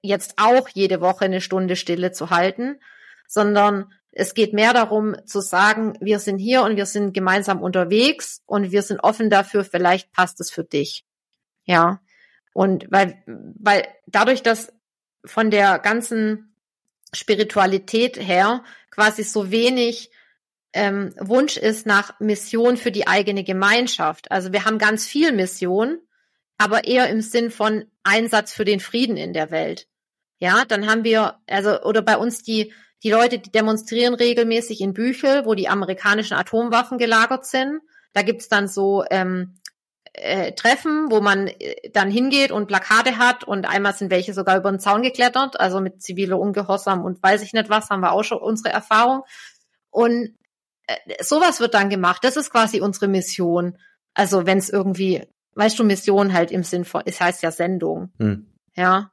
jetzt 0.00 0.34
auch 0.36 0.68
jede 0.68 1.00
Woche 1.00 1.24
eine 1.24 1.40
Stunde 1.40 1.76
Stille 1.76 2.12
zu 2.12 2.30
halten, 2.30 2.78
sondern 3.28 3.92
es 4.12 4.32
geht 4.32 4.54
mehr 4.54 4.72
darum 4.72 5.14
zu 5.26 5.40
sagen, 5.40 5.96
wir 6.00 6.18
sind 6.18 6.38
hier 6.38 6.62
und 6.62 6.76
wir 6.76 6.86
sind 6.86 7.12
gemeinsam 7.12 7.60
unterwegs 7.60 8.42
und 8.46 8.72
wir 8.72 8.82
sind 8.82 9.00
offen 9.00 9.28
dafür, 9.28 9.64
vielleicht 9.64 10.10
passt 10.12 10.40
es 10.40 10.50
für 10.50 10.64
dich. 10.64 11.04
Ja. 11.64 12.00
Und 12.54 12.86
weil, 12.90 13.22
weil 13.26 13.86
dadurch, 14.06 14.42
dass 14.42 14.72
von 15.26 15.50
der 15.50 15.78
ganzen 15.78 16.54
Spiritualität 17.12 18.16
her 18.16 18.64
quasi 18.90 19.22
so 19.22 19.50
wenig 19.50 20.10
ähm, 20.72 21.14
Wunsch 21.18 21.56
ist 21.56 21.86
nach 21.86 22.18
Mission 22.20 22.76
für 22.76 22.92
die 22.92 23.06
eigene 23.06 23.44
Gemeinschaft. 23.44 24.30
Also 24.30 24.52
wir 24.52 24.64
haben 24.64 24.78
ganz 24.78 25.06
viel 25.06 25.32
Mission, 25.32 25.98
aber 26.58 26.84
eher 26.84 27.08
im 27.10 27.20
Sinn 27.20 27.50
von 27.50 27.84
Einsatz 28.02 28.52
für 28.52 28.64
den 28.64 28.80
Frieden 28.80 29.16
in 29.16 29.32
der 29.32 29.50
Welt. 29.50 29.88
Ja, 30.38 30.64
dann 30.66 30.86
haben 30.86 31.04
wir, 31.04 31.38
also, 31.46 31.82
oder 31.82 32.02
bei 32.02 32.16
uns 32.16 32.42
die 32.42 32.72
die 33.02 33.10
Leute, 33.10 33.38
die 33.38 33.50
demonstrieren 33.50 34.14
regelmäßig 34.14 34.80
in 34.80 34.94
Büchel, 34.94 35.44
wo 35.44 35.54
die 35.54 35.68
amerikanischen 35.68 36.34
Atomwaffen 36.34 36.98
gelagert 36.98 37.46
sind. 37.46 37.80
Da 38.12 38.22
gibt's 38.22 38.48
dann 38.48 38.68
so 38.68 39.04
ähm, 39.10 39.58
äh, 40.14 40.52
Treffen, 40.52 41.10
wo 41.10 41.20
man 41.20 41.48
äh, 41.48 41.90
dann 41.92 42.10
hingeht 42.10 42.50
und 42.50 42.66
Plakate 42.66 43.18
hat 43.18 43.44
und 43.44 43.66
einmal 43.66 43.94
sind 43.94 44.10
welche 44.10 44.32
sogar 44.32 44.56
über 44.56 44.70
den 44.70 44.80
Zaun 44.80 45.02
geklettert, 45.02 45.60
also 45.60 45.80
mit 45.80 46.02
ziviler 46.02 46.38
Ungehorsam 46.38 47.04
und 47.04 47.22
weiß 47.22 47.42
ich 47.42 47.52
nicht 47.52 47.68
was, 47.68 47.90
haben 47.90 48.00
wir 48.00 48.12
auch 48.12 48.24
schon 48.24 48.38
unsere 48.38 48.70
Erfahrung. 48.70 49.22
Und 49.90 50.36
äh, 50.86 51.22
sowas 51.22 51.60
wird 51.60 51.74
dann 51.74 51.90
gemacht. 51.90 52.24
Das 52.24 52.36
ist 52.36 52.50
quasi 52.50 52.80
unsere 52.80 53.08
Mission. 53.08 53.78
Also 54.14 54.46
wenn 54.46 54.58
es 54.58 54.70
irgendwie, 54.70 55.22
weißt 55.54 55.78
du, 55.78 55.84
Mission 55.84 56.32
halt 56.32 56.50
im 56.50 56.62
Sinn 56.62 56.84
von, 56.84 57.02
es 57.04 57.20
heißt 57.20 57.42
ja 57.42 57.50
Sendung. 57.50 58.12
Hm. 58.18 58.46
Ja. 58.74 59.12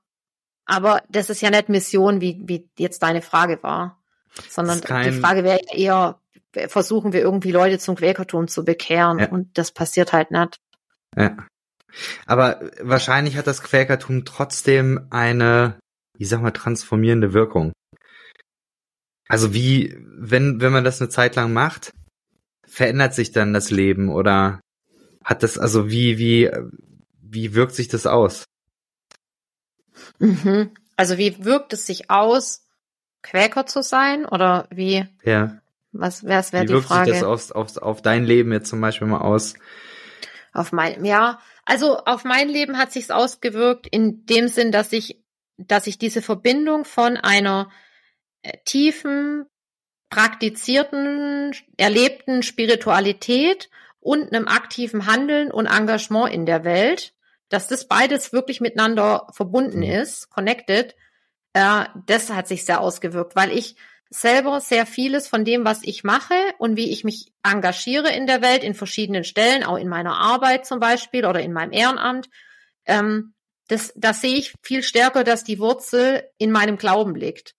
Aber 0.65 1.01
das 1.09 1.29
ist 1.29 1.41
ja 1.41 1.49
nicht 1.49 1.69
Mission, 1.69 2.21
wie, 2.21 2.41
wie 2.45 2.69
jetzt 2.77 3.03
deine 3.03 3.21
Frage 3.21 3.61
war. 3.63 4.01
Sondern 4.49 4.81
die 4.81 5.11
Frage 5.11 5.43
wäre 5.43 5.59
eher, 5.71 6.19
versuchen 6.67 7.13
wir 7.13 7.21
irgendwie 7.21 7.51
Leute 7.51 7.77
zum 7.77 7.95
Quäkertum 7.95 8.47
zu 8.47 8.65
bekehren 8.65 9.19
ja. 9.19 9.29
und 9.29 9.57
das 9.57 9.71
passiert 9.71 10.13
halt 10.13 10.31
nicht. 10.31 10.59
Ja. 11.15 11.37
Aber 12.25 12.71
wahrscheinlich 12.81 13.37
hat 13.37 13.45
das 13.45 13.61
Quäkertum 13.61 14.25
trotzdem 14.25 15.07
eine, 15.11 15.77
ich 16.17 16.29
sag 16.29 16.41
mal, 16.41 16.51
transformierende 16.51 17.33
Wirkung. 17.33 17.73
Also 19.27 19.53
wie, 19.53 19.95
wenn, 19.99 20.59
wenn 20.61 20.71
man 20.71 20.83
das 20.83 20.99
eine 20.99 21.09
Zeit 21.09 21.35
lang 21.35 21.53
macht, 21.53 21.91
verändert 22.65 23.13
sich 23.13 23.31
dann 23.31 23.53
das 23.53 23.69
Leben 23.69 24.09
oder 24.09 24.59
hat 25.23 25.43
das, 25.43 25.57
also 25.57 25.89
wie, 25.89 26.17
wie, 26.17 26.49
wie 27.21 27.53
wirkt 27.53 27.75
sich 27.75 27.87
das 27.87 28.07
aus? 28.07 28.45
Mhm. 30.19 30.71
Also 30.95 31.17
wie 31.17 31.43
wirkt 31.43 31.73
es 31.73 31.85
sich 31.85 32.09
aus, 32.09 32.67
Quäker 33.21 33.65
zu 33.65 33.81
sein 33.81 34.25
oder 34.25 34.67
wie? 34.69 35.07
Ja. 35.23 35.59
Was 35.91 36.23
wäre 36.23 36.43
wär 36.51 36.65
die 36.65 36.81
Frage? 36.81 36.83
Wie 36.83 36.85
wirkt 36.85 37.05
sich 37.05 37.19
das 37.21 37.51
auf, 37.51 37.51
auf, 37.51 37.77
auf 37.77 38.01
dein 38.01 38.25
Leben 38.25 38.51
jetzt 38.51 38.69
zum 38.69 38.81
Beispiel 38.81 39.07
mal 39.07 39.21
aus? 39.21 39.53
Auf 40.51 40.71
mein, 40.71 41.03
ja, 41.05 41.39
also 41.65 41.97
auf 41.97 42.23
mein 42.23 42.49
Leben 42.49 42.77
hat 42.77 42.91
sich's 42.91 43.11
ausgewirkt 43.11 43.87
in 43.87 44.25
dem 44.25 44.47
Sinn, 44.47 44.71
dass 44.71 44.91
ich, 44.91 45.23
dass 45.57 45.87
ich 45.87 45.97
diese 45.97 46.21
Verbindung 46.21 46.85
von 46.85 47.17
einer 47.17 47.71
äh, 48.41 48.57
tiefen, 48.65 49.45
praktizierten, 50.09 51.55
erlebten 51.77 52.43
Spiritualität 52.43 53.69
und 53.99 54.33
einem 54.33 54.47
aktiven 54.47 55.07
Handeln 55.07 55.51
und 55.51 55.65
Engagement 55.65 56.31
in 56.31 56.45
der 56.45 56.63
Welt, 56.63 57.13
dass 57.53 57.67
das 57.67 57.87
beides 57.87 58.33
wirklich 58.33 58.61
miteinander 58.61 59.27
verbunden 59.31 59.79
mhm. 59.79 60.01
ist, 60.01 60.29
connected, 60.31 60.95
äh, 61.53 61.85
das 62.07 62.31
hat 62.31 62.47
sich 62.47 62.65
sehr 62.65 62.81
ausgewirkt, 62.81 63.35
weil 63.35 63.51
ich 63.51 63.75
selber 64.09 64.59
sehr 64.59 64.87
vieles 64.87 65.27
von 65.27 65.45
dem, 65.45 65.63
was 65.63 65.83
ich 65.83 66.03
mache 66.03 66.33
und 66.57 66.77
wie 66.77 66.89
ich 66.91 67.03
mich 67.03 67.31
engagiere 67.43 68.11
in 68.11 68.25
der 68.25 68.41
Welt, 68.41 68.63
in 68.63 68.73
verschiedenen 68.73 69.23
Stellen, 69.23 69.63
auch 69.63 69.77
in 69.77 69.87
meiner 69.87 70.17
Arbeit 70.17 70.65
zum 70.65 70.79
Beispiel 70.79 71.25
oder 71.25 71.41
in 71.41 71.53
meinem 71.53 71.73
Ehrenamt, 71.73 72.27
ähm, 72.85 73.35
das, 73.67 73.93
das 73.95 74.21
sehe 74.21 74.35
ich 74.35 74.55
viel 74.63 74.81
stärker, 74.81 75.23
dass 75.23 75.43
die 75.43 75.59
Wurzel 75.59 76.23
in 76.39 76.51
meinem 76.51 76.77
Glauben 76.77 77.13
liegt. 77.13 77.53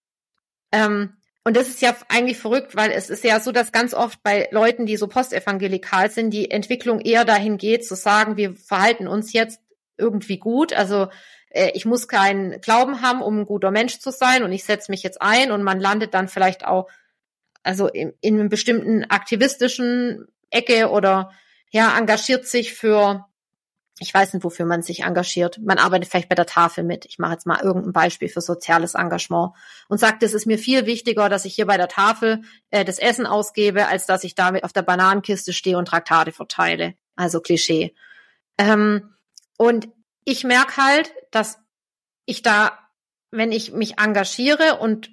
Ähm, 0.73 1.17
und 1.45 1.57
das 1.57 1.69
ist 1.69 1.83
ja 1.83 1.95
eigentlich 2.09 2.39
verrückt, 2.39 2.75
weil 2.75 2.91
es 2.91 3.11
ist 3.11 3.23
ja 3.23 3.39
so, 3.39 3.53
dass 3.53 3.71
ganz 3.71 3.95
oft 3.95 4.23
bei 4.23 4.49
Leuten, 4.51 4.87
die 4.87 4.97
so 4.97 5.07
postevangelikal 5.07 6.11
sind, 6.11 6.31
die 6.31 6.51
Entwicklung 6.51 7.01
eher 7.01 7.25
dahin 7.25 7.59
geht, 7.59 7.87
zu 7.87 7.95
sagen, 7.95 8.37
wir 8.37 8.55
verhalten 8.55 9.07
uns 9.07 9.33
jetzt 9.33 9.61
irgendwie 9.97 10.39
gut. 10.39 10.73
Also 10.73 11.09
äh, 11.51 11.71
ich 11.75 11.85
muss 11.87 12.09
keinen 12.09 12.61
Glauben 12.61 13.01
haben, 13.01 13.23
um 13.23 13.41
ein 13.41 13.47
guter 13.47 13.71
Mensch 13.71 13.99
zu 13.99 14.11
sein 14.11 14.43
und 14.43 14.53
ich 14.53 14.65
setze 14.65 14.91
mich 14.91 15.03
jetzt 15.03 15.23
ein 15.23 15.53
und 15.53 15.63
man 15.63 15.81
landet 15.81 16.15
dann 16.15 16.29
vielleicht 16.29 16.65
auch 16.65 16.89
also 17.65 17.89
in, 17.89 18.13
in 18.21 18.39
einem 18.39 18.49
bestimmten 18.49 19.05
aktivistischen 19.05 20.27
Ecke 20.51 20.91
oder 20.91 21.33
ja, 21.71 21.99
engagiert 21.99 22.47
sich 22.47 22.75
für, 22.75 23.27
ich 23.99 24.15
weiß 24.15 24.35
nicht, 24.35 24.45
wofür 24.45 24.67
man 24.67 24.83
sich 24.83 25.03
engagiert. 25.03 25.59
Man 25.61 25.79
arbeitet 25.79 26.09
vielleicht 26.09 26.29
bei 26.29 26.37
der 26.37 26.47
Tafel 26.47 26.85
mit. 26.85 27.05
Ich 27.07 27.19
mache 27.19 27.33
jetzt 27.33 27.47
mal 27.47 27.61
irgendein 27.61 27.93
Beispiel 27.93 28.29
für 28.29 28.41
soziales 28.41 28.95
Engagement 28.95 29.53
und 29.89 29.99
sagt, 29.99 30.23
es 30.23 30.35
ist 30.35 30.47
mir 30.47 30.59
viel 30.59 30.87
wichtiger, 30.87 31.29
dass 31.29 31.45
ich 31.45 31.55
hier 31.55 31.67
bei 31.67 31.77
der 31.77 31.89
Tafel 31.89 32.43
äh, 32.71 32.85
das 32.85 32.99
Essen 32.99 33.27
ausgebe, 33.27 33.89
als 33.89 34.07
dass 34.07 34.23
ich 34.23 34.35
damit 34.35 34.63
auf 34.63 34.73
der 34.73 34.83
Bananenkiste 34.83 35.53
stehe 35.53 35.79
und 35.79 35.89
Traktate 35.89 36.31
verteile. 36.31 36.95
Also 37.17 37.41
Klischee. 37.41 37.95
Ähm, 38.59 39.15
und 39.57 39.89
ich 40.25 40.45
merke 40.45 40.77
halt, 40.77 41.13
dass 41.31 41.59
ich 42.25 42.43
da, 42.43 42.79
wenn 43.31 43.53
ich 43.53 43.73
mich 43.73 43.99
engagiere 43.99 44.79
und 44.81 45.11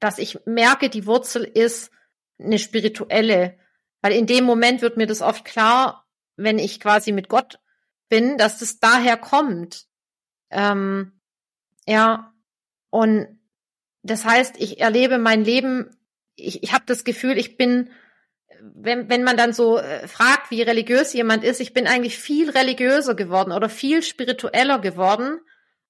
dass 0.00 0.18
ich 0.18 0.38
merke, 0.46 0.90
die 0.90 1.06
Wurzel 1.06 1.44
ist 1.44 1.92
eine 2.38 2.58
spirituelle, 2.58 3.58
weil 4.00 4.12
in 4.12 4.26
dem 4.26 4.44
Moment 4.44 4.82
wird 4.82 4.96
mir 4.96 5.06
das 5.06 5.22
oft 5.22 5.44
klar, 5.44 6.08
wenn 6.36 6.58
ich 6.58 6.80
quasi 6.80 7.12
mit 7.12 7.28
Gott 7.28 7.60
bin, 8.08 8.36
dass 8.36 8.58
das 8.58 8.80
daher 8.80 9.16
kommt. 9.16 9.86
Ähm, 10.50 11.20
ja, 11.86 12.34
und 12.90 13.40
das 14.02 14.24
heißt, 14.24 14.56
ich 14.58 14.80
erlebe 14.80 15.18
mein 15.18 15.44
Leben, 15.44 15.96
ich, 16.34 16.62
ich 16.62 16.72
habe 16.72 16.84
das 16.86 17.04
Gefühl, 17.04 17.38
ich 17.38 17.56
bin 17.56 17.90
wenn, 18.74 19.08
wenn 19.08 19.24
man 19.24 19.36
dann 19.36 19.52
so 19.52 19.78
äh, 19.78 20.06
fragt, 20.06 20.50
wie 20.50 20.62
religiös 20.62 21.12
jemand 21.12 21.44
ist, 21.44 21.60
ich 21.60 21.72
bin 21.72 21.86
eigentlich 21.86 22.18
viel 22.18 22.50
religiöser 22.50 23.14
geworden 23.14 23.52
oder 23.52 23.68
viel 23.68 24.02
spiritueller 24.02 24.78
geworden, 24.78 25.40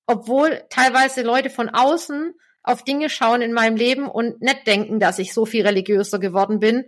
obwohl 0.07 0.63
teilweise 0.71 1.23
Leute 1.23 1.51
von 1.51 1.69
außen 1.69 2.35
auf 2.63 2.85
Dinge 2.85 3.11
schauen 3.11 3.43
in 3.43 3.53
meinem 3.53 3.77
Leben 3.77 4.09
und 4.09 4.41
nicht 4.41 4.67
denken, 4.67 5.01
dass 5.01 5.19
ich 5.19 5.35
so 5.35 5.45
viel 5.45 5.67
religiöser 5.67 6.19
geworden 6.19 6.61
bin. 6.61 6.85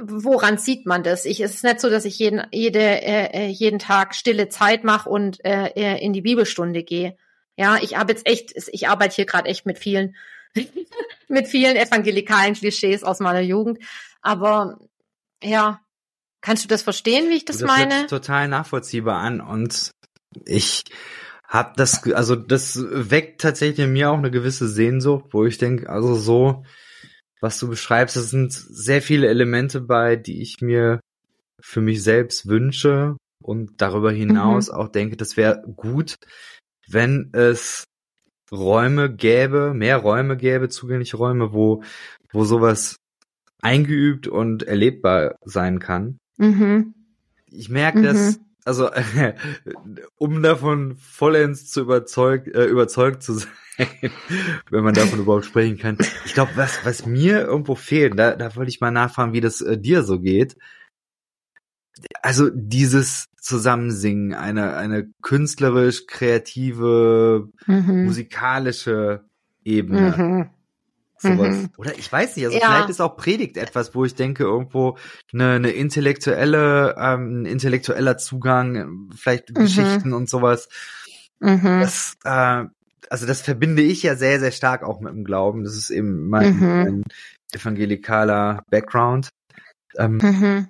Woran 0.00 0.58
sieht 0.58 0.86
man 0.86 1.02
das? 1.02 1.24
Ich, 1.24 1.40
es 1.40 1.54
ist 1.54 1.64
nicht 1.64 1.80
so, 1.80 1.88
dass 1.90 2.04
ich 2.04 2.18
jeden, 2.18 2.46
jede, 2.52 2.78
äh, 2.78 3.30
äh 3.32 3.46
jeden 3.46 3.78
Tag 3.78 4.14
stille 4.14 4.48
Zeit 4.48 4.84
mache 4.84 5.08
und 5.08 5.44
äh, 5.44 5.68
äh, 5.74 6.04
in 6.04 6.12
die 6.12 6.20
Bibelstunde 6.20 6.84
gehe. 6.84 7.16
Ja, 7.56 7.78
ich 7.80 7.96
habe 7.96 8.12
jetzt 8.12 8.26
echt, 8.26 8.52
ich 8.70 8.88
arbeite 8.88 9.16
hier 9.16 9.26
gerade 9.26 9.48
echt 9.48 9.66
mit 9.66 9.78
vielen, 9.78 10.14
mit 11.28 11.48
vielen 11.48 11.76
evangelikalen 11.76 12.54
Klischees 12.54 13.02
aus 13.02 13.18
meiner 13.18 13.40
Jugend. 13.40 13.78
Aber 14.20 14.78
ja. 15.42 15.80
Kannst 16.40 16.64
du 16.64 16.68
das 16.68 16.82
verstehen, 16.82 17.30
wie 17.30 17.36
ich 17.36 17.44
das, 17.44 17.58
das 17.58 17.66
meine? 17.66 18.06
Total 18.06 18.48
nachvollziehbar 18.48 19.18
an 19.18 19.40
und 19.40 19.90
ich 20.44 20.84
hab 21.44 21.76
das, 21.76 22.04
also 22.12 22.36
das 22.36 22.78
weckt 22.78 23.40
tatsächlich 23.40 23.86
in 23.86 23.92
mir 23.92 24.10
auch 24.10 24.18
eine 24.18 24.30
gewisse 24.30 24.68
Sehnsucht, 24.68 25.26
wo 25.32 25.46
ich 25.46 25.58
denke, 25.58 25.88
also 25.88 26.14
so, 26.14 26.64
was 27.40 27.58
du 27.58 27.68
beschreibst, 27.68 28.16
das 28.16 28.30
sind 28.30 28.52
sehr 28.52 29.02
viele 29.02 29.28
Elemente 29.28 29.80
bei, 29.80 30.16
die 30.16 30.42
ich 30.42 30.60
mir 30.60 31.00
für 31.60 31.80
mich 31.80 32.02
selbst 32.02 32.46
wünsche 32.46 33.16
und 33.42 33.80
darüber 33.80 34.12
hinaus 34.12 34.68
mhm. 34.68 34.74
auch 34.74 34.88
denke, 34.88 35.16
das 35.16 35.36
wäre 35.36 35.62
gut, 35.74 36.16
wenn 36.86 37.30
es 37.32 37.84
Räume 38.52 39.14
gäbe, 39.14 39.74
mehr 39.74 39.98
Räume 39.98 40.36
gäbe, 40.36 40.68
zugängliche 40.68 41.16
Räume, 41.16 41.52
wo, 41.52 41.82
wo 42.32 42.44
sowas 42.44 42.96
eingeübt 43.60 44.28
und 44.28 44.62
erlebbar 44.62 45.36
sein 45.44 45.78
kann. 45.78 46.18
Mhm. 46.36 46.94
Ich 47.50 47.68
merke, 47.68 47.98
mhm. 47.98 48.02
dass 48.04 48.40
also 48.68 48.90
um 50.16 50.42
davon 50.42 50.96
vollends 50.96 51.70
zu 51.70 51.80
überzeugt, 51.80 52.48
äh, 52.48 52.66
überzeugt 52.66 53.22
zu 53.22 53.32
sein, 53.34 53.88
wenn 54.70 54.84
man 54.84 54.94
davon 54.94 55.20
überhaupt 55.20 55.46
sprechen 55.46 55.78
kann. 55.78 55.96
Ich 56.26 56.34
glaube, 56.34 56.52
was, 56.54 56.84
was 56.84 57.06
mir 57.06 57.46
irgendwo 57.46 57.74
fehlt, 57.74 58.18
da, 58.18 58.36
da 58.36 58.54
wollte 58.56 58.68
ich 58.68 58.80
mal 58.80 58.90
nachfragen, 58.90 59.32
wie 59.32 59.40
das 59.40 59.62
äh, 59.62 59.78
dir 59.78 60.02
so 60.02 60.20
geht. 60.20 60.58
Also 62.20 62.50
dieses 62.52 63.28
Zusammensingen, 63.40 64.34
eine, 64.34 64.76
eine 64.76 65.08
künstlerisch, 65.22 66.06
kreative, 66.06 67.48
mhm. 67.66 68.04
musikalische 68.04 69.24
Ebene. 69.64 70.14
Mhm 70.16 70.50
sowas. 71.20 71.56
Mhm. 71.56 71.70
Oder 71.76 71.98
ich 71.98 72.10
weiß 72.10 72.36
nicht, 72.36 72.46
also 72.46 72.58
ja. 72.58 72.66
vielleicht 72.66 72.90
ist 72.90 73.00
auch 73.00 73.16
Predigt 73.16 73.56
etwas, 73.56 73.94
wo 73.94 74.04
ich 74.04 74.14
denke, 74.14 74.44
irgendwo 74.44 74.96
eine, 75.32 75.52
eine 75.52 75.70
intellektuelle, 75.70 76.96
ähm, 76.98 77.42
ein 77.42 77.46
intellektueller 77.46 78.18
Zugang, 78.18 79.10
vielleicht 79.14 79.50
mhm. 79.50 79.54
Geschichten 79.54 80.12
und 80.12 80.28
sowas. 80.28 80.68
Mhm. 81.40 81.80
Das, 81.80 82.16
äh, 82.24 82.64
also 83.10 83.26
das 83.26 83.40
verbinde 83.40 83.82
ich 83.82 84.02
ja 84.02 84.16
sehr, 84.16 84.40
sehr 84.40 84.52
stark 84.52 84.82
auch 84.82 85.00
mit 85.00 85.12
dem 85.12 85.24
Glauben. 85.24 85.64
Das 85.64 85.76
ist 85.76 85.90
eben 85.90 86.28
mein, 86.28 86.56
mhm. 86.56 86.60
mein 86.60 87.04
evangelikaler 87.52 88.64
Background. 88.70 89.30
Ähm, 89.96 90.18
mhm. 90.22 90.68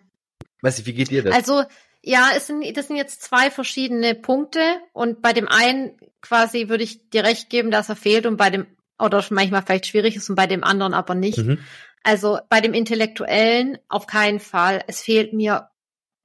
Weiß 0.62 0.78
ich, 0.78 0.86
wie 0.86 0.94
geht 0.94 1.10
dir 1.10 1.22
das? 1.22 1.34
Also 1.34 1.64
ja, 2.02 2.30
es 2.36 2.46
sind, 2.46 2.64
das 2.76 2.86
sind 2.86 2.96
jetzt 2.96 3.22
zwei 3.22 3.50
verschiedene 3.50 4.14
Punkte 4.14 4.60
und 4.92 5.20
bei 5.20 5.32
dem 5.32 5.48
einen 5.48 5.92
quasi 6.20 6.68
würde 6.68 6.84
ich 6.84 7.10
dir 7.10 7.24
recht 7.24 7.50
geben, 7.50 7.70
dass 7.70 7.88
er 7.88 7.96
fehlt 7.96 8.26
und 8.26 8.36
bei 8.36 8.50
dem 8.50 8.66
oder 8.98 9.24
manchmal 9.30 9.62
vielleicht 9.62 9.86
schwierig 9.86 10.16
ist 10.16 10.28
und 10.28 10.36
bei 10.36 10.46
dem 10.46 10.64
anderen 10.64 10.94
aber 10.94 11.14
nicht. 11.14 11.38
Mhm. 11.38 11.58
Also 12.02 12.38
bei 12.48 12.60
dem 12.60 12.74
Intellektuellen 12.74 13.78
auf 13.88 14.06
keinen 14.06 14.40
Fall. 14.40 14.82
Es 14.86 15.00
fehlt 15.00 15.32
mir 15.32 15.70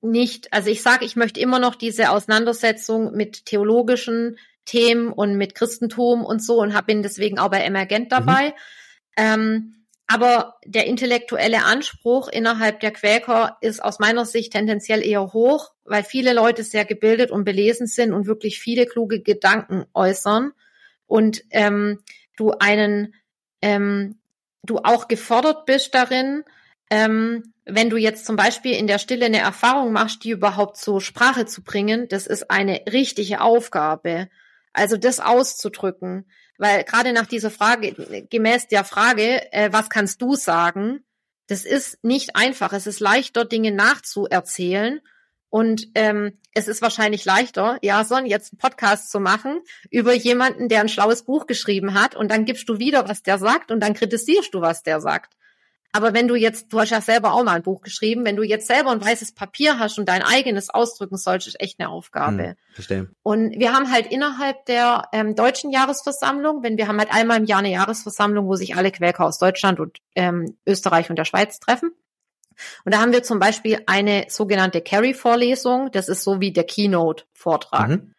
nicht, 0.01 0.51
also 0.51 0.69
ich 0.69 0.81
sage, 0.81 1.05
ich 1.05 1.15
möchte 1.15 1.39
immer 1.39 1.59
noch 1.59 1.75
diese 1.75 2.09
Auseinandersetzung 2.09 3.13
mit 3.13 3.45
theologischen 3.45 4.37
Themen 4.65 5.11
und 5.11 5.35
mit 5.37 5.55
Christentum 5.55 6.23
und 6.25 6.43
so 6.43 6.61
und 6.61 6.73
hab, 6.73 6.87
bin 6.87 7.03
deswegen 7.03 7.39
auch 7.39 7.49
bei 7.49 7.61
Emergent 7.61 8.05
mhm. 8.05 8.09
dabei. 8.09 8.47
Mhm. 8.47 8.53
Ähm, 9.17 9.73
aber 10.07 10.55
der 10.65 10.85
intellektuelle 10.85 11.63
Anspruch 11.63 12.27
innerhalb 12.27 12.81
der 12.81 12.91
Quäker 12.91 13.57
ist 13.61 13.83
aus 13.83 13.99
meiner 13.99 14.25
Sicht 14.25 14.51
tendenziell 14.51 15.01
eher 15.01 15.33
hoch, 15.33 15.71
weil 15.85 16.03
viele 16.03 16.33
Leute 16.33 16.63
sehr 16.63 16.85
gebildet 16.85 17.31
und 17.31 17.45
belesen 17.45 17.87
sind 17.87 18.13
und 18.13 18.27
wirklich 18.27 18.59
viele 18.59 18.85
kluge 18.85 19.21
Gedanken 19.21 19.85
äußern. 19.93 20.51
Und 21.07 21.43
ähm, 21.51 21.99
du 22.37 22.51
einen, 22.51 23.13
ähm, 23.61 24.19
du 24.63 24.79
auch 24.79 25.07
gefordert 25.07 25.65
bist 25.65 25.93
darin, 25.93 26.43
ähm, 26.89 27.53
wenn 27.65 27.89
du 27.89 27.97
jetzt 27.97 28.25
zum 28.25 28.35
Beispiel 28.35 28.73
in 28.73 28.87
der 28.87 28.99
Stille 28.99 29.25
eine 29.25 29.39
Erfahrung 29.39 29.93
machst, 29.93 30.23
die 30.23 30.31
überhaupt 30.31 30.77
zur 30.77 31.01
Sprache 31.01 31.45
zu 31.45 31.63
bringen, 31.63 32.07
das 32.09 32.27
ist 32.27 32.51
eine 32.51 32.81
richtige 32.91 33.41
Aufgabe. 33.41 34.29
Also 34.73 34.97
das 34.97 35.19
auszudrücken. 35.19 36.25
Weil 36.57 36.83
gerade 36.83 37.13
nach 37.13 37.25
dieser 37.25 37.51
Frage, 37.51 37.93
gemäß 38.29 38.67
der 38.67 38.83
Frage, 38.83 39.51
äh, 39.51 39.71
was 39.71 39.89
kannst 39.89 40.21
du 40.21 40.35
sagen, 40.35 41.03
das 41.47 41.65
ist 41.65 42.03
nicht 42.03 42.35
einfach. 42.35 42.73
Es 42.73 42.87
ist 42.87 42.99
leichter, 42.99 43.45
Dinge 43.45 43.71
nachzuerzählen. 43.71 45.01
Und 45.53 45.89
ähm, 45.93 46.39
es 46.55 46.67
ist 46.67 46.81
wahrscheinlich 46.81 47.25
leichter, 47.25 47.77
Jason, 47.83 48.25
jetzt 48.25 48.53
einen 48.53 48.57
Podcast 48.57 49.11
zu 49.11 49.19
machen 49.19 49.61
über 49.91 50.11
jemanden, 50.11 50.67
der 50.67 50.81
ein 50.81 50.89
schlaues 50.89 51.21
Buch 51.21 51.45
geschrieben 51.45 51.93
hat 51.93 52.15
und 52.15 52.31
dann 52.31 52.45
gibst 52.45 52.67
du 52.69 52.79
wieder, 52.79 53.07
was 53.07 53.21
der 53.21 53.37
sagt 53.37 53.69
und 53.69 53.79
dann 53.79 53.93
kritisierst 53.93 54.51
du, 54.51 54.61
was 54.61 54.81
der 54.81 54.99
sagt. 54.99 55.35
Aber 55.91 56.15
wenn 56.15 56.27
du 56.27 56.33
jetzt, 56.33 56.73
du 56.73 56.79
hast 56.79 56.89
ja 56.89 57.01
selber 57.01 57.33
auch 57.33 57.43
mal 57.43 57.53
ein 57.53 57.61
Buch 57.61 57.81
geschrieben, 57.81 58.25
wenn 58.25 58.35
du 58.35 58.41
jetzt 58.41 58.65
selber 58.65 58.89
ein 58.89 59.05
weißes 59.05 59.33
Papier 59.33 59.77
hast 59.77 59.99
und 59.99 60.09
dein 60.09 60.23
eigenes 60.23 60.71
ausdrücken 60.71 61.17
sollst, 61.17 61.45
ist 61.45 61.61
echt 61.61 61.79
eine 61.79 61.89
Aufgabe. 61.89 62.43
Hm, 62.43 62.55
verstehe. 62.73 63.09
Und 63.21 63.51
wir 63.51 63.73
haben 63.73 63.91
halt 63.91 64.11
innerhalb 64.11 64.65
der 64.65 65.07
ähm, 65.13 65.35
deutschen 65.35 65.69
Jahresversammlung, 65.69 66.63
wenn 66.63 66.77
wir 66.77 66.87
haben 66.87 66.97
halt 66.97 67.13
einmal 67.13 67.37
im 67.37 67.45
Jahr 67.45 67.59
eine 67.59 67.69
Jahresversammlung, 67.69 68.47
wo 68.47 68.55
sich 68.55 68.75
alle 68.75 68.89
Quäker 68.89 69.23
aus 69.23 69.37
Deutschland 69.37 69.79
und 69.79 69.99
ähm, 70.15 70.57
Österreich 70.65 71.11
und 71.11 71.15
der 71.17 71.25
Schweiz 71.25 71.59
treffen. 71.59 71.91
Und 72.85 72.93
da 72.93 72.99
haben 72.99 73.11
wir 73.11 73.23
zum 73.23 73.39
Beispiel 73.39 73.81
eine 73.85 74.25
sogenannte 74.29 74.81
Carry-Vorlesung. 74.81 75.91
Das 75.91 76.09
ist 76.09 76.23
so 76.23 76.39
wie 76.39 76.51
der 76.51 76.65
Keynote-Vortrag. 76.65 77.89
Mhm. 77.89 78.13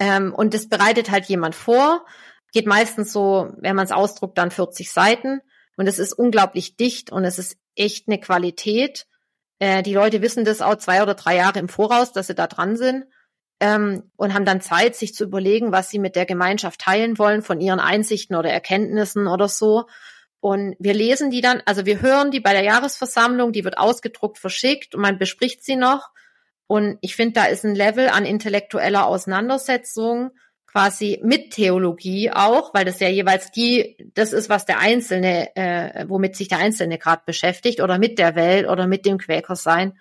Ähm, 0.00 0.34
und 0.34 0.54
das 0.54 0.68
bereitet 0.68 1.10
halt 1.10 1.26
jemand 1.26 1.54
vor. 1.54 2.04
Geht 2.52 2.66
meistens 2.66 3.12
so, 3.12 3.52
wenn 3.58 3.76
man 3.76 3.84
es 3.84 3.92
ausdruckt, 3.92 4.38
dann 4.38 4.50
40 4.50 4.90
Seiten. 4.90 5.40
Und 5.76 5.86
es 5.86 5.98
ist 5.98 6.12
unglaublich 6.12 6.76
dicht 6.76 7.12
und 7.12 7.24
es 7.24 7.38
ist 7.38 7.56
echt 7.76 8.08
eine 8.08 8.18
Qualität. 8.18 9.06
Äh, 9.58 9.82
die 9.82 9.94
Leute 9.94 10.22
wissen 10.22 10.44
das 10.44 10.62
auch 10.62 10.76
zwei 10.76 11.02
oder 11.02 11.14
drei 11.14 11.36
Jahre 11.36 11.58
im 11.58 11.68
Voraus, 11.68 12.12
dass 12.12 12.26
sie 12.26 12.34
da 12.34 12.46
dran 12.46 12.76
sind 12.76 13.04
ähm, 13.60 14.10
und 14.16 14.34
haben 14.34 14.44
dann 14.44 14.60
Zeit, 14.60 14.96
sich 14.96 15.14
zu 15.14 15.24
überlegen, 15.24 15.72
was 15.72 15.90
sie 15.90 15.98
mit 15.98 16.16
der 16.16 16.26
Gemeinschaft 16.26 16.80
teilen 16.80 17.18
wollen 17.18 17.42
von 17.42 17.60
ihren 17.60 17.80
Einsichten 17.80 18.36
oder 18.36 18.50
Erkenntnissen 18.50 19.26
oder 19.26 19.48
so. 19.48 19.86
Und 20.40 20.76
wir 20.78 20.94
lesen 20.94 21.30
die 21.30 21.40
dann, 21.40 21.62
also 21.66 21.84
wir 21.84 22.00
hören 22.00 22.30
die 22.30 22.40
bei 22.40 22.52
der 22.52 22.62
Jahresversammlung, 22.62 23.52
die 23.52 23.64
wird 23.64 23.78
ausgedruckt, 23.78 24.38
verschickt 24.38 24.94
und 24.94 25.00
man 25.00 25.18
bespricht 25.18 25.64
sie 25.64 25.76
noch. 25.76 26.10
Und 26.66 26.98
ich 27.00 27.16
finde, 27.16 27.40
da 27.40 27.44
ist 27.46 27.64
ein 27.64 27.74
Level 27.74 28.08
an 28.08 28.24
intellektueller 28.24 29.06
Auseinandersetzung 29.06 30.30
quasi 30.66 31.18
mit 31.22 31.52
Theologie 31.52 32.30
auch, 32.30 32.74
weil 32.74 32.84
das 32.84 33.00
ja 33.00 33.08
jeweils 33.08 33.50
die, 33.50 33.96
das 34.14 34.32
ist, 34.32 34.48
was 34.50 34.66
der 34.66 34.78
Einzelne, 34.78 35.56
äh, 35.56 36.04
womit 36.08 36.36
sich 36.36 36.48
der 36.48 36.58
Einzelne 36.58 36.98
gerade 36.98 37.22
beschäftigt 37.24 37.80
oder 37.80 37.98
mit 37.98 38.18
der 38.18 38.36
Welt 38.36 38.68
oder 38.68 38.86
mit 38.86 39.06
dem 39.06 39.18
Quäkersein, 39.18 39.98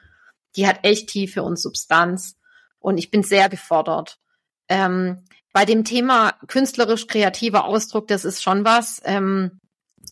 die 0.56 0.68
hat 0.68 0.80
echt 0.84 1.10
Tiefe 1.10 1.42
und 1.42 1.58
Substanz 1.58 2.38
und 2.80 2.98
ich 2.98 3.10
bin 3.10 3.24
sehr 3.24 3.48
gefordert. 3.48 4.20
Ähm, 4.68 5.24
bei 5.54 5.64
dem 5.64 5.86
Thema 5.86 6.34
künstlerisch 6.48 7.08
kreativer 7.08 7.66
Ausdruck, 7.66 8.08
das 8.10 8.26
ist 8.26 8.44
schon 8.44 8.66
was, 8.66 9.02
ähm, 9.06 9.60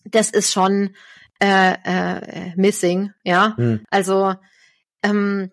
das 0.05 0.29
ist 0.29 0.51
schon 0.51 0.95
äh, 1.41 1.73
äh, 1.73 2.53
missing, 2.55 3.11
ja. 3.23 3.55
Hm. 3.57 3.85
Also 3.89 4.35
ähm, 5.03 5.51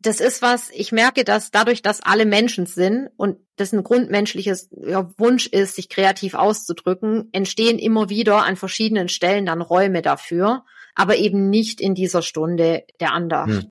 das 0.00 0.20
ist 0.20 0.42
was, 0.42 0.70
ich 0.70 0.92
merke, 0.92 1.24
dass 1.24 1.50
dadurch, 1.50 1.80
dass 1.80 2.02
alle 2.02 2.26
Menschen 2.26 2.66
sind 2.66 3.08
und 3.16 3.38
das 3.56 3.72
ein 3.72 3.82
grundmenschliches 3.82 4.68
ja, 4.86 5.10
Wunsch 5.16 5.46
ist, 5.46 5.76
sich 5.76 5.88
kreativ 5.88 6.34
auszudrücken, 6.34 7.30
entstehen 7.32 7.78
immer 7.78 8.10
wieder 8.10 8.44
an 8.44 8.56
verschiedenen 8.56 9.08
Stellen 9.08 9.46
dann 9.46 9.62
Räume 9.62 10.02
dafür, 10.02 10.64
aber 10.94 11.16
eben 11.16 11.48
nicht 11.48 11.80
in 11.80 11.94
dieser 11.94 12.22
Stunde 12.22 12.84
der 13.00 13.12
Andacht. 13.12 13.48
Hm. 13.48 13.70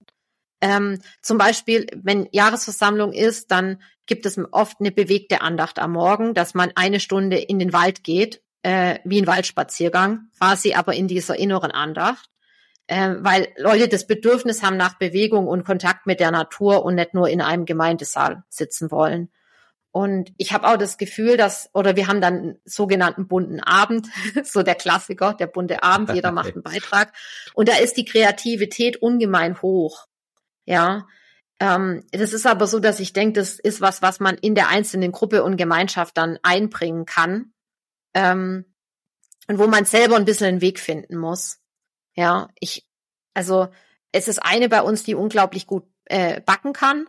Ähm, 0.62 1.02
zum 1.22 1.38
Beispiel, 1.38 1.88
wenn 1.96 2.30
Jahresversammlung 2.32 3.12
ist, 3.12 3.52
dann 3.52 3.82
gibt 4.06 4.26
es 4.26 4.40
oft 4.52 4.78
eine 4.80 4.92
bewegte 4.92 5.42
Andacht 5.42 5.78
am 5.78 5.92
Morgen, 5.92 6.34
dass 6.34 6.54
man 6.54 6.72
eine 6.76 7.00
Stunde 7.00 7.38
in 7.38 7.60
den 7.60 7.74
Wald 7.74 8.04
geht, 8.04 8.42
äh, 8.64 9.00
wie 9.04 9.22
ein 9.22 9.28
Waldspaziergang, 9.28 10.30
quasi 10.38 10.74
aber 10.74 10.94
in 10.94 11.08
dieser 11.08 11.38
inneren 11.38 11.72
Andacht 11.72 12.30
äh, 12.88 13.16
weil 13.20 13.48
Leute 13.58 13.88
das 13.88 14.08
Bedürfnis 14.08 14.62
haben 14.62 14.78
nach 14.78 14.98
Bewegung 14.98 15.48
und 15.48 15.64
Kontakt 15.64 16.06
mit 16.06 16.20
der 16.20 16.32
Natur 16.32 16.84
und 16.84 16.96
nicht 16.96 17.14
nur 17.14 17.30
in 17.30 17.42
einem 17.42 17.66
Gemeindesaal 17.66 18.44
sitzen 18.50 18.92
wollen. 18.92 19.32
Und 19.92 20.34
ich 20.38 20.54
habe 20.54 20.68
auch 20.68 20.78
das 20.78 20.98
Gefühl, 20.98 21.38
dass, 21.38 21.70
oder 21.74 21.96
wir 21.96 22.08
haben 22.08 22.20
dann 22.20 22.34
einen 22.34 22.62
sogenannten 22.66 23.28
bunten 23.28 23.60
Abend, 23.60 24.08
so 24.44 24.64
der 24.64 24.76
Klassiker, 24.76 25.34
der 25.34 25.48
bunte 25.48 25.84
Abend, 25.84 26.12
jeder 26.14 26.32
macht 26.34 26.54
einen 26.54 26.64
Beitrag. 26.64 27.14
Und 27.54 27.70
da 27.70 27.78
ist 27.78 27.96
die 27.98 28.06
Kreativität 28.06 28.98
ungemein 28.98 29.62
hoch. 29.62 30.08
Ja. 30.66 31.08
Ähm, 31.60 32.04
das 32.12 32.34
ist 32.34 32.48
aber 32.48 32.66
so, 32.66 32.80
dass 32.80 33.00
ich 33.00 33.14
denke, 33.14 33.40
das 33.40 33.60
ist 33.60 33.82
was, 33.82 34.02
was 34.02 34.20
man 34.20 34.36
in 34.36 34.56
der 34.56 34.70
einzelnen 34.70 35.12
Gruppe 35.12 35.44
und 35.44 35.58
Gemeinschaft 35.58 36.18
dann 36.18 36.40
einbringen 36.42 37.06
kann. 37.06 37.53
Ähm, 38.14 38.66
und 39.48 39.60
wo 39.60 39.68
man 39.68 39.86
selber 39.86 40.16
ein 40.16 40.26
bisschen 40.26 40.48
einen 40.48 40.62
Weg 40.62 40.80
finden 40.80 41.18
muss. 41.18 41.60
Ja, 42.16 42.50
ich, 42.60 42.88
also 43.34 43.70
es 44.12 44.28
ist 44.28 44.40
eine 44.40 44.70
bei 44.70 44.82
uns, 44.82 45.04
die 45.04 45.16
unglaublich 45.16 45.68
gut 45.68 45.86
äh, 46.06 46.42
backen 46.42 46.74
kann 46.74 47.08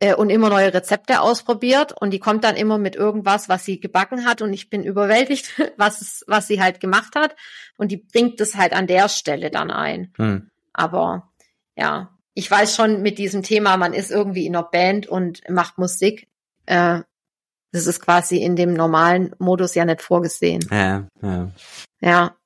äh, 0.00 0.14
und 0.14 0.30
immer 0.30 0.48
neue 0.48 0.72
Rezepte 0.72 1.20
ausprobiert 1.20 1.92
und 1.92 2.10
die 2.10 2.18
kommt 2.18 2.44
dann 2.44 2.56
immer 2.56 2.78
mit 2.78 2.96
irgendwas, 2.96 3.48
was 3.48 3.64
sie 3.64 3.80
gebacken 3.80 4.24
hat 4.24 4.42
und 4.42 4.52
ich 4.52 4.70
bin 4.70 4.82
überwältigt, 4.82 5.52
was 5.76 6.00
es, 6.00 6.24
was 6.26 6.46
sie 6.46 6.60
halt 6.60 6.80
gemacht 6.80 7.14
hat 7.14 7.36
und 7.76 7.92
die 7.92 7.98
bringt 7.98 8.40
es 8.40 8.56
halt 8.56 8.72
an 8.72 8.86
der 8.86 9.08
Stelle 9.08 9.50
dann 9.50 9.70
ein. 9.70 10.12
Hm. 10.16 10.50
Aber 10.72 11.32
ja, 11.76 12.16
ich 12.34 12.50
weiß 12.50 12.74
schon 12.74 13.02
mit 13.02 13.18
diesem 13.18 13.42
Thema, 13.42 13.76
man 13.76 13.94
ist 13.94 14.10
irgendwie 14.10 14.46
in 14.46 14.56
einer 14.56 14.66
Band 14.66 15.06
und 15.06 15.48
macht 15.48 15.78
Musik. 15.78 16.28
Äh, 16.66 17.00
das 17.72 17.86
ist 17.86 18.00
quasi 18.00 18.38
in 18.38 18.56
dem 18.56 18.74
normalen 18.74 19.34
Modus 19.38 19.74
ja 19.74 19.84
nicht 19.84 20.02
vorgesehen. 20.02 20.66
Ja, 20.70 21.08
ja. 21.22 21.50
Ja, 22.00 22.36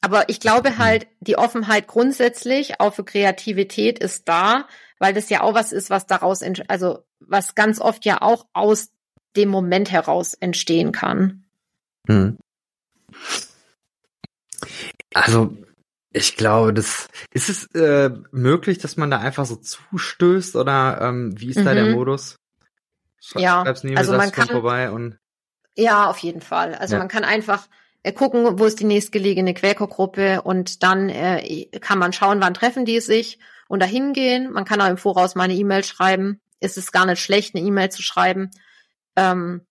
aber 0.00 0.28
ich 0.28 0.40
glaube 0.40 0.78
halt, 0.78 1.08
die 1.20 1.36
Offenheit 1.36 1.86
grundsätzlich 1.86 2.80
auch 2.80 2.94
für 2.94 3.04
Kreativität 3.04 3.98
ist 3.98 4.28
da, 4.28 4.66
weil 4.98 5.12
das 5.12 5.28
ja 5.28 5.42
auch 5.42 5.54
was 5.54 5.72
ist, 5.72 5.90
was 5.90 6.06
daraus, 6.06 6.42
also 6.68 7.04
was 7.20 7.54
ganz 7.54 7.80
oft 7.80 8.04
ja 8.04 8.22
auch 8.22 8.46
aus 8.52 8.90
dem 9.36 9.50
Moment 9.50 9.90
heraus 9.90 10.34
entstehen 10.34 10.92
kann. 10.92 11.44
Hm. 12.08 12.38
Also 15.12 15.56
ich 16.12 16.36
glaube, 16.36 16.72
das 16.72 17.08
ist 17.32 17.50
es 17.50 17.66
äh, 17.74 18.10
möglich, 18.32 18.78
dass 18.78 18.96
man 18.96 19.10
da 19.10 19.18
einfach 19.18 19.44
so 19.44 19.56
zustößt 19.56 20.56
oder 20.56 21.00
ähm, 21.02 21.38
wie 21.38 21.50
ist 21.50 21.58
mhm. 21.58 21.64
da 21.64 21.74
der 21.74 21.86
mhm. 21.86 21.94
Modus? 23.34 23.40
Sch 23.40 23.40
ja, 23.40 23.62
also 23.96 24.16
man 24.16 24.32
kann 24.32 24.48
vorbei 24.48 24.90
und 24.90 25.18
ja, 25.76 26.10
auf 26.10 26.18
jeden 26.18 26.40
Fall. 26.40 26.74
Also 26.74 26.94
ja. 26.94 26.98
man 26.98 27.08
kann 27.08 27.24
einfach 27.24 27.68
äh, 28.02 28.12
gucken, 28.12 28.58
wo 28.58 28.64
ist 28.64 28.80
die 28.80 28.84
nächstgelegene 28.84 29.54
Quäkergruppe 29.54 30.42
und 30.42 30.82
dann 30.82 31.08
äh, 31.08 31.66
kann 31.80 31.98
man 31.98 32.12
schauen, 32.12 32.40
wann 32.40 32.54
treffen 32.54 32.84
die 32.84 33.00
sich 33.00 33.38
und 33.68 33.80
dahin 33.80 34.12
gehen. 34.12 34.50
Man 34.52 34.64
kann 34.64 34.80
auch 34.80 34.88
im 34.88 34.96
Voraus 34.96 35.34
mal 35.34 35.44
eine 35.44 35.54
E-Mail 35.54 35.84
schreiben. 35.84 36.40
Es 36.60 36.76
ist 36.76 36.92
gar 36.92 37.06
nicht 37.06 37.22
schlecht, 37.22 37.54
eine 37.54 37.64
E-Mail 37.64 37.90
zu 37.90 38.02
schreiben, 38.02 38.50
ähm, 39.16 39.66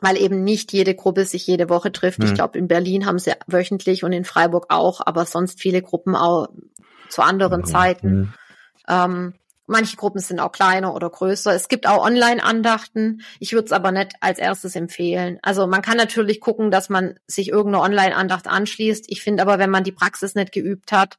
weil 0.00 0.16
eben 0.16 0.44
nicht 0.44 0.72
jede 0.72 0.94
Gruppe 0.94 1.24
sich 1.24 1.46
jede 1.46 1.68
Woche 1.68 1.92
trifft. 1.92 2.20
Mhm. 2.20 2.26
Ich 2.26 2.34
glaube, 2.34 2.58
in 2.58 2.68
Berlin 2.68 3.06
haben 3.06 3.18
sie 3.18 3.32
wöchentlich 3.46 4.04
und 4.04 4.12
in 4.12 4.24
Freiburg 4.24 4.66
auch, 4.70 5.00
aber 5.04 5.26
sonst 5.26 5.60
viele 5.60 5.82
Gruppen 5.82 6.16
auch 6.16 6.48
zu 7.08 7.22
anderen 7.22 7.62
mhm. 7.62 7.66
Zeiten. 7.66 8.10
Mhm. 8.10 8.34
Ähm, 8.88 9.34
Manche 9.70 9.96
Gruppen 9.96 10.18
sind 10.20 10.40
auch 10.40 10.50
kleiner 10.50 10.94
oder 10.94 11.10
größer. 11.10 11.54
Es 11.54 11.68
gibt 11.68 11.86
auch 11.86 12.02
Online-Andachten. 12.02 13.22
Ich 13.38 13.52
würde 13.52 13.66
es 13.66 13.72
aber 13.72 13.92
nicht 13.92 14.14
als 14.20 14.38
erstes 14.38 14.74
empfehlen. 14.74 15.38
Also 15.42 15.66
man 15.66 15.82
kann 15.82 15.98
natürlich 15.98 16.40
gucken, 16.40 16.70
dass 16.70 16.88
man 16.88 17.20
sich 17.26 17.50
irgendeine 17.50 17.84
Online-Andacht 17.84 18.46
anschließt. 18.46 19.04
Ich 19.08 19.22
finde 19.22 19.42
aber, 19.42 19.58
wenn 19.58 19.68
man 19.68 19.84
die 19.84 19.92
Praxis 19.92 20.34
nicht 20.34 20.52
geübt 20.52 20.90
hat, 20.90 21.18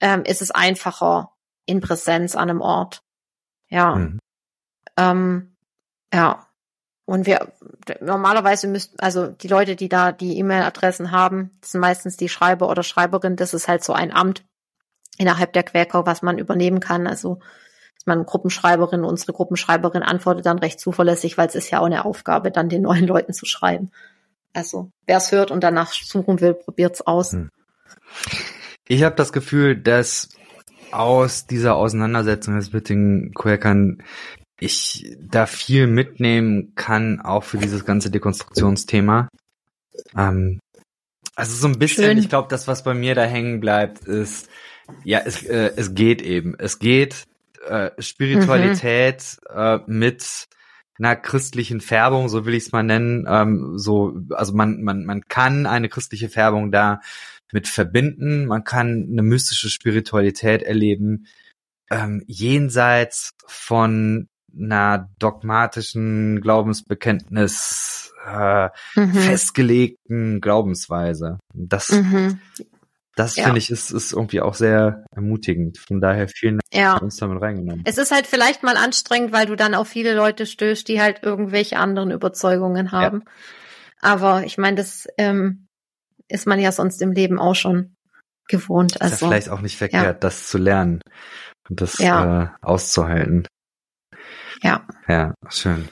ähm, 0.00 0.22
ist 0.24 0.42
es 0.42 0.52
einfacher 0.52 1.32
in 1.66 1.80
Präsenz 1.80 2.36
an 2.36 2.50
einem 2.50 2.60
Ort. 2.60 3.02
Ja. 3.68 3.96
Mhm. 3.96 4.18
Ähm, 4.96 5.56
ja. 6.14 6.46
Und 7.04 7.26
wir 7.26 7.52
normalerweise 8.00 8.68
müssten, 8.68 9.00
also 9.00 9.26
die 9.26 9.48
Leute, 9.48 9.74
die 9.74 9.88
da 9.88 10.12
die 10.12 10.38
E-Mail-Adressen 10.38 11.10
haben, 11.10 11.50
das 11.60 11.72
sind 11.72 11.80
meistens 11.80 12.16
die 12.16 12.28
Schreiber 12.28 12.68
oder 12.68 12.84
Schreiberin. 12.84 13.34
Das 13.34 13.54
ist 13.54 13.66
halt 13.66 13.82
so 13.82 13.92
ein 13.92 14.12
Amt 14.12 14.44
innerhalb 15.18 15.52
der 15.52 15.64
Quäker, 15.64 16.06
was 16.06 16.22
man 16.22 16.38
übernehmen 16.38 16.80
kann. 16.80 17.06
Also 17.06 17.40
man 18.06 18.24
Gruppenschreiberin, 18.24 19.04
unsere 19.04 19.32
Gruppenschreiberin 19.32 20.02
antwortet 20.02 20.46
dann 20.46 20.58
recht 20.58 20.80
zuverlässig, 20.80 21.38
weil 21.38 21.48
es 21.48 21.54
ist 21.54 21.70
ja 21.70 21.80
auch 21.80 21.86
eine 21.86 22.04
Aufgabe, 22.04 22.50
dann 22.50 22.68
den 22.68 22.82
neuen 22.82 23.06
Leuten 23.06 23.32
zu 23.32 23.46
schreiben. 23.46 23.90
Also 24.52 24.90
wer 25.06 25.18
es 25.18 25.32
hört 25.32 25.50
und 25.50 25.62
danach 25.62 25.92
suchen 25.92 26.40
will, 26.40 26.54
probiert's 26.54 27.02
aus. 27.02 27.32
Hm. 27.32 27.50
Ich 28.88 29.02
habe 29.02 29.16
das 29.16 29.32
Gefühl, 29.32 29.76
dass 29.76 30.28
aus 30.90 31.46
dieser 31.46 31.76
Auseinandersetzung 31.76 32.60
mit 32.72 32.88
den 32.88 33.32
Quäkern 33.34 34.02
ich 34.60 35.16
da 35.20 35.46
viel 35.46 35.86
mitnehmen 35.86 36.74
kann, 36.74 37.20
auch 37.20 37.42
für 37.42 37.58
dieses 37.58 37.84
ganze 37.84 38.10
Dekonstruktionsthema. 38.10 39.28
Ähm, 40.16 40.60
also 41.34 41.56
so 41.56 41.66
ein 41.66 41.78
bisschen, 41.78 42.04
Schön. 42.04 42.18
ich 42.18 42.28
glaube, 42.28 42.48
das, 42.48 42.68
was 42.68 42.84
bei 42.84 42.94
mir 42.94 43.14
da 43.14 43.24
hängen 43.24 43.60
bleibt, 43.60 44.04
ist, 44.04 44.48
ja, 45.04 45.20
es, 45.24 45.42
äh, 45.44 45.72
es 45.76 45.94
geht 45.94 46.22
eben. 46.22 46.54
Es 46.58 46.78
geht 46.78 47.24
äh, 47.66 47.90
Spiritualität 47.98 49.38
mhm. 49.50 49.58
äh, 49.58 49.78
mit 49.86 50.48
einer 50.98 51.16
christlichen 51.16 51.80
Färbung, 51.80 52.28
so 52.28 52.44
will 52.44 52.54
ich 52.54 52.66
es 52.66 52.72
mal 52.72 52.82
nennen. 52.82 53.26
Ähm, 53.28 53.78
so, 53.78 54.14
also 54.30 54.54
man, 54.54 54.82
man, 54.82 55.04
man 55.04 55.22
kann 55.22 55.66
eine 55.66 55.88
christliche 55.88 56.28
Färbung 56.28 56.70
da 56.70 57.00
mit 57.52 57.68
verbinden. 57.68 58.46
Man 58.46 58.64
kann 58.64 59.08
eine 59.10 59.22
mystische 59.22 59.70
Spiritualität 59.70 60.62
erleben, 60.62 61.26
ähm, 61.90 62.22
jenseits 62.26 63.32
von 63.46 64.28
einer 64.54 65.08
dogmatischen 65.18 66.40
Glaubensbekenntnis 66.40 68.12
äh, 68.26 68.68
mhm. 68.96 69.14
festgelegten 69.14 70.40
Glaubensweise. 70.40 71.38
Das, 71.54 71.90
mhm. 71.90 72.40
Das 73.14 73.36
ja. 73.36 73.44
finde 73.44 73.58
ich 73.58 73.70
ist, 73.70 73.90
ist 73.90 74.12
irgendwie 74.12 74.40
auch 74.40 74.54
sehr 74.54 75.04
ermutigend. 75.14 75.78
Von 75.78 76.00
daher 76.00 76.28
vielen 76.28 76.58
Dank, 76.58 76.82
ja. 76.82 76.96
uns 76.96 77.16
damit 77.16 77.42
reingenommen. 77.42 77.82
Es 77.86 77.98
ist 77.98 78.10
halt 78.10 78.26
vielleicht 78.26 78.62
mal 78.62 78.76
anstrengend, 78.76 79.32
weil 79.32 79.46
du 79.46 79.56
dann 79.56 79.74
auf 79.74 79.88
viele 79.88 80.14
Leute 80.14 80.46
stößt, 80.46 80.88
die 80.88 81.00
halt 81.00 81.22
irgendwelche 81.22 81.78
anderen 81.78 82.10
Überzeugungen 82.10 82.92
haben. 82.92 83.22
Ja. 83.24 83.32
Aber 84.00 84.44
ich 84.44 84.56
meine, 84.56 84.76
das 84.76 85.06
ähm, 85.18 85.66
ist 86.28 86.46
man 86.46 86.58
ja 86.58 86.72
sonst 86.72 87.02
im 87.02 87.12
Leben 87.12 87.38
auch 87.38 87.54
schon 87.54 87.94
gewohnt. 88.48 89.00
Also, 89.00 89.14
ist 89.14 89.20
ja 89.20 89.28
vielleicht 89.28 89.48
auch 89.50 89.60
nicht 89.60 89.76
verkehrt, 89.76 90.24
das 90.24 90.48
zu 90.48 90.58
lernen 90.58 91.00
und 91.68 91.80
das 91.80 92.00
äh, 92.00 92.46
auszuhalten. 92.62 93.46
Ja. 94.62 94.86
Ja, 95.08 95.34
schön. 95.48 95.88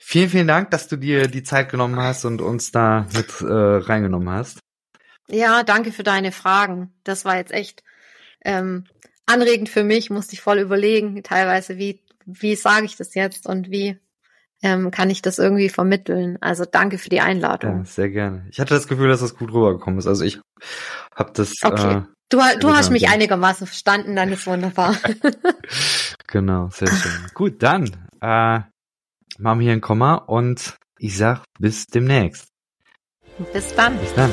Vielen, 0.00 0.28
vielen 0.28 0.48
Dank, 0.48 0.70
dass 0.70 0.88
du 0.88 0.96
dir 0.96 1.28
die 1.28 1.42
Zeit 1.42 1.70
genommen 1.70 1.98
hast 1.98 2.24
und 2.24 2.42
uns 2.42 2.72
da 2.72 3.06
mit 3.14 3.40
äh, 3.40 3.46
reingenommen 3.46 4.30
hast. 4.30 4.58
Ja, 5.30 5.62
danke 5.62 5.92
für 5.92 6.02
deine 6.02 6.32
Fragen. 6.32 6.92
Das 7.04 7.24
war 7.24 7.36
jetzt 7.36 7.52
echt 7.52 7.82
ähm, 8.44 8.84
anregend 9.26 9.68
für 9.68 9.84
mich, 9.84 10.10
musste 10.10 10.34
ich 10.34 10.40
voll 10.40 10.58
überlegen, 10.58 11.22
teilweise, 11.22 11.76
wie, 11.76 12.02
wie 12.24 12.54
sage 12.56 12.86
ich 12.86 12.96
das 12.96 13.14
jetzt 13.14 13.46
und 13.46 13.70
wie 13.70 13.98
ähm, 14.62 14.90
kann 14.90 15.10
ich 15.10 15.22
das 15.22 15.38
irgendwie 15.38 15.68
vermitteln. 15.68 16.38
Also 16.40 16.64
danke 16.64 16.98
für 16.98 17.10
die 17.10 17.20
Einladung. 17.20 17.78
Ja, 17.78 17.84
sehr 17.84 18.10
gerne. 18.10 18.46
Ich 18.50 18.58
hatte 18.58 18.74
das 18.74 18.88
Gefühl, 18.88 19.08
dass 19.08 19.20
das 19.20 19.36
gut 19.36 19.52
rübergekommen 19.52 19.98
ist. 19.98 20.06
Also 20.06 20.24
ich 20.24 20.40
habe 21.14 21.32
das. 21.34 21.54
Okay. 21.62 21.98
Äh, 21.98 22.02
du, 22.28 22.38
du 22.58 22.72
hast 22.72 22.90
mich 22.90 23.08
einigermaßen 23.08 23.66
verstanden, 23.66 24.16
dann 24.16 24.32
ist 24.32 24.46
wunderbar. 24.46 24.96
genau, 26.26 26.70
sehr 26.70 26.88
schön. 26.88 27.12
gut, 27.34 27.62
dann 27.62 27.84
äh, 28.20 28.60
machen 29.38 29.60
wir 29.60 29.64
hier 29.64 29.72
ein 29.72 29.80
Komma 29.80 30.14
und 30.14 30.76
ich 30.98 31.16
sag 31.16 31.44
bis 31.60 31.86
demnächst. 31.86 32.48
Bis 33.52 33.74
dann. 33.74 33.96
Bis 33.98 34.14
dann. 34.14 34.32